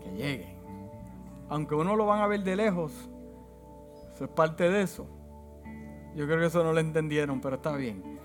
que 0.00 0.10
lleguen. 0.12 0.58
Aunque 1.48 1.74
uno 1.74 1.96
lo 1.96 2.06
van 2.06 2.20
a 2.20 2.26
ver 2.26 2.42
de 2.44 2.54
lejos. 2.54 2.92
Eso 4.14 4.24
es 4.24 4.30
parte 4.30 4.70
de 4.70 4.82
eso. 4.82 5.06
Yo 6.14 6.26
creo 6.26 6.38
que 6.38 6.46
eso 6.46 6.62
no 6.62 6.72
lo 6.72 6.80
entendieron, 6.80 7.40
pero 7.40 7.56
está 7.56 7.74
bien. 7.74 8.20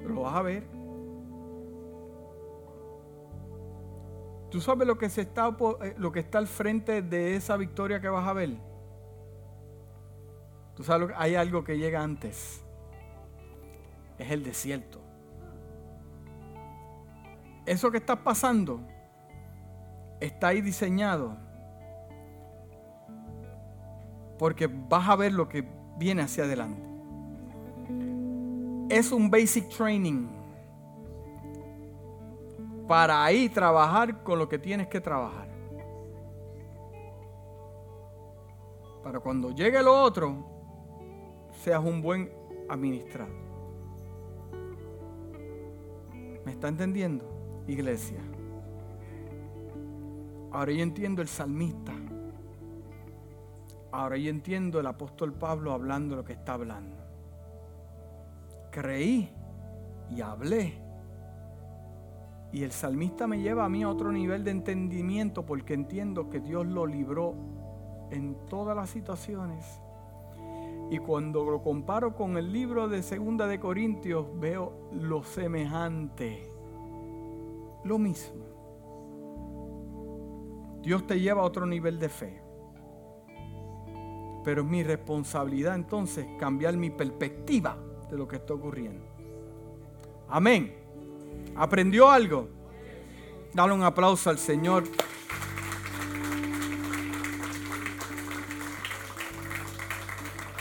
Lo 0.00 0.22
vas 0.22 0.34
a 0.34 0.42
ver. 0.42 0.77
¿Tú 4.50 4.60
sabes 4.60 4.86
lo 4.86 4.96
que, 4.96 5.10
se 5.10 5.22
está, 5.22 5.54
eh, 5.82 5.94
lo 5.98 6.10
que 6.10 6.20
está 6.20 6.38
al 6.38 6.46
frente 6.46 7.02
de 7.02 7.36
esa 7.36 7.56
victoria 7.56 8.00
que 8.00 8.08
vas 8.08 8.26
a 8.26 8.32
ver? 8.32 8.56
Tú 10.74 10.84
sabes 10.84 11.08
que 11.08 11.14
hay 11.16 11.34
algo 11.34 11.64
que 11.64 11.76
llega 11.76 12.02
antes. 12.02 12.64
Es 14.18 14.30
el 14.30 14.42
desierto. 14.42 15.00
Eso 17.66 17.90
que 17.90 17.98
está 17.98 18.24
pasando 18.24 18.80
está 20.20 20.48
ahí 20.48 20.62
diseñado. 20.62 21.36
Porque 24.38 24.66
vas 24.66 25.08
a 25.08 25.16
ver 25.16 25.32
lo 25.32 25.48
que 25.48 25.68
viene 25.98 26.22
hacia 26.22 26.44
adelante. 26.44 26.82
Es 28.88 29.12
un 29.12 29.30
basic 29.30 29.68
training 29.68 30.37
para 32.88 33.22
ahí 33.22 33.50
trabajar 33.50 34.24
con 34.24 34.38
lo 34.38 34.48
que 34.48 34.58
tienes 34.58 34.88
que 34.88 35.00
trabajar. 35.00 35.46
Para 39.04 39.20
cuando 39.20 39.50
llegue 39.50 39.82
lo 39.82 40.02
otro, 40.02 40.34
seas 41.62 41.84
un 41.84 42.00
buen 42.00 42.32
administrador. 42.68 43.36
¿Me 46.46 46.52
está 46.52 46.68
entendiendo, 46.68 47.26
iglesia? 47.66 48.20
Ahora 50.50 50.72
yo 50.72 50.82
entiendo 50.82 51.20
el 51.20 51.28
salmista. 51.28 51.92
Ahora 53.92 54.16
yo 54.16 54.30
entiendo 54.30 54.80
el 54.80 54.86
apóstol 54.86 55.34
Pablo 55.34 55.72
hablando 55.72 56.16
lo 56.16 56.24
que 56.24 56.32
está 56.32 56.54
hablando. 56.54 56.96
Creí 58.70 59.30
y 60.10 60.22
hablé 60.22 60.87
y 62.52 62.62
el 62.62 62.72
salmista 62.72 63.26
me 63.26 63.40
lleva 63.40 63.64
a 63.64 63.68
mí 63.68 63.82
a 63.82 63.90
otro 63.90 64.10
nivel 64.10 64.42
de 64.42 64.52
entendimiento 64.52 65.44
porque 65.44 65.74
entiendo 65.74 66.30
que 66.30 66.40
Dios 66.40 66.66
lo 66.66 66.86
libró 66.86 67.34
en 68.10 68.36
todas 68.48 68.74
las 68.74 68.88
situaciones. 68.88 69.80
Y 70.90 70.98
cuando 70.98 71.44
lo 71.44 71.62
comparo 71.62 72.14
con 72.14 72.38
el 72.38 72.50
libro 72.50 72.88
de 72.88 73.02
Segunda 73.02 73.46
de 73.46 73.60
Corintios, 73.60 74.26
veo 74.40 74.88
lo 74.92 75.22
semejante. 75.22 76.50
Lo 77.84 77.98
mismo. 77.98 78.44
Dios 80.82 81.06
te 81.06 81.20
lleva 81.20 81.42
a 81.42 81.44
otro 81.44 81.66
nivel 81.66 81.98
de 81.98 82.08
fe. 82.08 82.42
Pero 84.42 84.62
es 84.62 84.68
mi 84.68 84.82
responsabilidad 84.82 85.74
entonces 85.74 86.26
cambiar 86.38 86.78
mi 86.78 86.88
perspectiva 86.88 87.76
de 88.10 88.16
lo 88.16 88.26
que 88.26 88.36
está 88.36 88.54
ocurriendo. 88.54 89.04
Amén. 90.28 90.77
¿Aprendió 91.56 92.10
algo? 92.10 92.48
Dale 93.52 93.72
un 93.72 93.82
aplauso 93.82 94.30
al 94.30 94.38
Señor. 94.38 94.84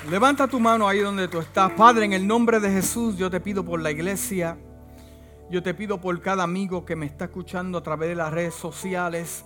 Levanta 0.09 0.47
tu 0.47 0.59
mano 0.59 0.87
ahí 0.87 0.99
donde 0.99 1.27
tú 1.27 1.39
estás. 1.39 1.71
Padre, 1.73 2.05
en 2.05 2.13
el 2.13 2.25
nombre 2.25 2.59
de 2.61 2.71
Jesús, 2.71 3.17
yo 3.17 3.29
te 3.29 3.41
pido 3.41 3.65
por 3.65 3.81
la 3.81 3.91
iglesia. 3.91 4.57
Yo 5.49 5.61
te 5.61 5.73
pido 5.73 5.99
por 5.99 6.21
cada 6.21 6.43
amigo 6.43 6.85
que 6.85 6.95
me 6.95 7.05
está 7.05 7.25
escuchando 7.25 7.77
a 7.77 7.83
través 7.83 8.09
de 8.09 8.15
las 8.15 8.31
redes 8.31 8.53
sociales. 8.53 9.45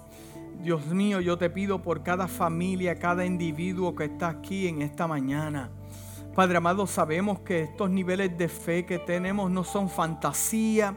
Dios 0.61 0.85
mío, 0.85 1.19
yo 1.19 1.37
te 1.37 1.49
pido 1.49 1.81
por 1.81 2.03
cada 2.03 2.27
familia, 2.27 2.95
cada 2.99 3.25
individuo 3.25 3.95
que 3.95 4.05
está 4.05 4.29
aquí 4.29 4.67
en 4.67 4.83
esta 4.83 5.07
mañana. 5.07 5.71
Padre 6.35 6.57
amado, 6.57 6.87
sabemos 6.87 7.39
que 7.39 7.63
estos 7.63 7.89
niveles 7.89 8.37
de 8.37 8.47
fe 8.47 8.85
que 8.85 8.99
tenemos 8.99 9.49
no 9.49 9.63
son 9.63 9.89
fantasía, 9.89 10.95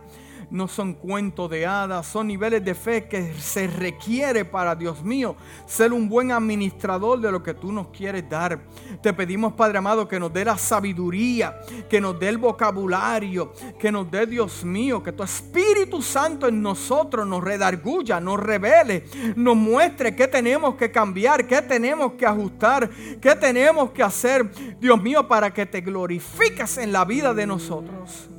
no 0.51 0.69
son 0.69 0.95
cuentos 0.95 1.51
de 1.51 1.67
hadas, 1.67 2.07
son 2.07 2.27
niveles 2.27 2.65
de 2.65 2.75
fe 2.75 3.09
que 3.09 3.35
se 3.35 3.67
requiere 3.67 4.45
para, 4.45 4.75
Dios 4.75 5.03
mío, 5.03 5.37
ser 5.67 5.93
un 5.93 6.09
buen 6.09 6.33
administrador 6.33 7.21
de 7.21 7.31
lo 7.31 7.43
que 7.43 7.55
tú 7.55 7.73
nos 7.73 7.89
quieres 7.89 8.29
dar. 8.29 8.61
Te 9.03 9.13
pedimos, 9.13 9.53
Padre 9.55 9.79
amado, 9.79 10.07
que 10.09 10.21
nos 10.21 10.33
dé 10.33 10.45
la 10.45 10.57
sabiduría, 10.57 11.61
que 11.89 12.01
nos 12.01 12.19
dé 12.19 12.29
el 12.29 12.39
vocabulario, 12.39 13.53
que 13.79 13.91
nos 13.91 14.11
dé, 14.11 14.27
Dios 14.27 14.65
mío, 14.65 15.03
que 15.03 15.13
tu 15.13 15.23
Espíritu 15.23 16.03
Santo 16.03 16.49
en 16.49 16.63
nosotros 16.63 17.27
nos 17.27 17.43
redarguya, 17.43 18.21
nos 18.21 18.41
revele, 18.41 19.05
nos 19.37 19.57
muestre 19.57 20.15
qué 20.15 20.29
tenemos 20.29 20.75
que 20.75 20.91
cambiar, 20.91 21.47
qué 21.47 21.63
tenemos 21.63 22.13
que 22.13 22.27
ajustar, 22.27 22.91
qué 23.21 23.35
tenemos 23.35 23.91
que 23.91 24.03
hacer, 24.03 24.51
Dios 24.81 25.01
mío, 25.03 25.27
para 25.27 25.53
que 25.53 25.67
te 25.67 25.81
glorifiques 25.81 26.79
en 26.79 26.93
la 26.93 27.05
vida 27.05 27.35
de 27.35 27.47
nosotros. 27.47 28.34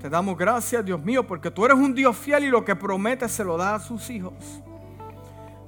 Te 0.00 0.08
damos 0.08 0.38
gracias, 0.38 0.84
Dios 0.84 1.02
mío, 1.02 1.26
porque 1.26 1.50
tú 1.50 1.64
eres 1.64 1.76
un 1.76 1.94
Dios 1.94 2.16
fiel 2.16 2.44
y 2.44 2.48
lo 2.48 2.64
que 2.64 2.76
promete 2.76 3.28
se 3.28 3.42
lo 3.42 3.56
da 3.56 3.74
a 3.74 3.80
sus 3.80 4.08
hijos. 4.10 4.34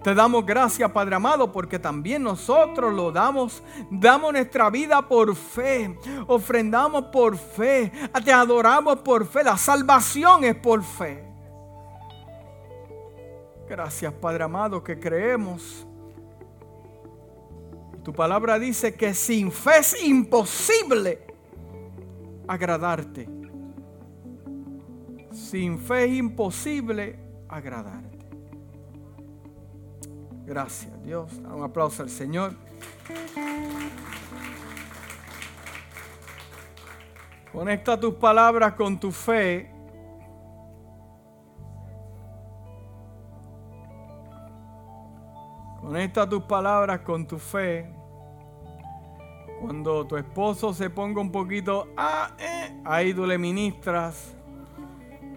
Te 0.03 0.14
damos 0.14 0.47
gracias, 0.47 0.91
Padre 0.93 1.16
amado, 1.16 1.53
porque 1.53 1.78
también 1.78 2.22
nosotros 2.22 2.95
lo 2.95 3.12
damos, 3.12 3.62
damos 3.91 4.33
nuestra 4.33 4.70
vida 4.70 5.03
por 5.07 5.35
fe, 5.37 5.99
ofrendamos 6.26 7.07
por 7.07 7.37
fe, 7.37 7.93
te 8.24 8.33
adoramos 8.33 9.01
por 9.01 9.26
fe, 9.26 9.45
la 9.45 9.59
salvación 9.59 10.45
es 10.45 10.55
por 10.55 10.83
fe. 10.83 11.22
Gracias, 13.68 14.12
Padre 14.14 14.45
amado, 14.45 14.83
que 14.83 14.99
creemos. 14.99 15.87
Tu 18.03 18.12
palabra 18.12 18.59
dice 18.59 18.95
que 18.95 19.12
sin 19.12 19.53
fe 19.53 19.78
es 19.81 20.03
imposible 20.03 21.26
agradarte. 22.49 23.39
Sin 25.51 25.81
fe 25.81 26.05
es 26.05 26.13
imposible 26.13 27.19
agradarte. 27.49 28.19
Gracias, 30.47 31.03
Dios. 31.03 31.33
Un 31.39 31.65
aplauso 31.65 32.05
al 32.05 32.09
Señor. 32.09 32.53
Conecta 37.53 37.99
tus 37.99 38.15
palabras 38.15 38.75
con 38.75 39.01
tu 39.01 39.11
fe. 39.11 39.73
Conecta 45.81 46.29
tus 46.29 46.45
palabras 46.45 47.01
con 47.01 47.27
tu 47.27 47.41
fe. 47.41 47.93
Cuando 49.61 50.07
tu 50.07 50.17
esposo 50.17 50.73
se 50.73 50.89
ponga 50.91 51.21
un 51.21 51.33
poquito, 51.33 51.89
ah, 51.97 52.37
eh, 52.39 52.81
ahí 52.85 53.13
tú 53.13 53.27
le 53.27 53.37
ministras. 53.37 54.37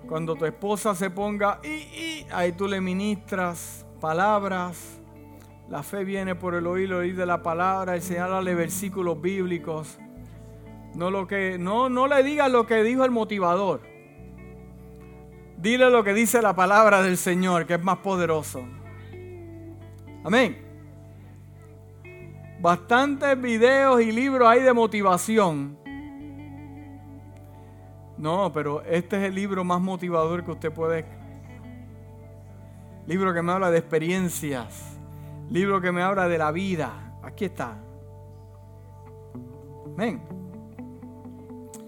Cuando 0.07 0.35
tu 0.35 0.45
esposa 0.45 0.93
se 0.95 1.09
ponga 1.09 1.59
y, 1.63 1.67
y 1.67 2.27
ahí 2.31 2.51
tú 2.51 2.67
le 2.67 2.81
ministras 2.81 3.85
palabras. 3.99 4.99
La 5.69 5.81
fe 5.81 6.03
viene 6.03 6.35
por 6.35 6.55
el 6.55 6.67
oír, 6.67 6.93
oír 6.93 7.15
de 7.15 7.25
la 7.25 7.41
palabra, 7.41 7.95
enseñarle 7.95 8.53
versículos 8.53 9.21
bíblicos. 9.21 9.97
No, 10.93 11.09
lo 11.09 11.25
que, 11.25 11.57
no, 11.57 11.89
no 11.89 12.07
le 12.07 12.21
digas 12.21 12.51
lo 12.51 12.67
que 12.67 12.83
dijo 12.83 13.05
el 13.05 13.11
motivador. 13.11 13.81
Dile 15.57 15.89
lo 15.89 16.03
que 16.03 16.13
dice 16.13 16.41
la 16.41 16.53
palabra 16.53 17.01
del 17.01 17.17
Señor, 17.17 17.65
que 17.65 17.75
es 17.75 17.83
más 17.83 17.99
poderoso. 17.99 18.63
Amén. 20.23 20.57
Bastantes 22.59 23.41
videos 23.41 24.01
y 24.01 24.11
libros 24.11 24.47
hay 24.47 24.61
de 24.61 24.73
motivación 24.73 25.77
no, 28.17 28.51
pero 28.53 28.81
este 28.83 29.17
es 29.17 29.23
el 29.23 29.35
libro 29.35 29.63
más 29.63 29.81
motivador 29.81 30.43
que 30.43 30.51
usted 30.51 30.71
puede. 30.71 31.05
Libro 33.05 33.33
que 33.33 33.41
me 33.41 33.51
habla 33.51 33.71
de 33.71 33.79
experiencias. 33.79 34.97
Libro 35.49 35.81
que 35.81 35.91
me 35.91 36.01
habla 36.01 36.27
de 36.27 36.37
la 36.37 36.51
vida. 36.51 37.17
Aquí 37.21 37.45
está. 37.45 37.77
Ven. 39.97 40.42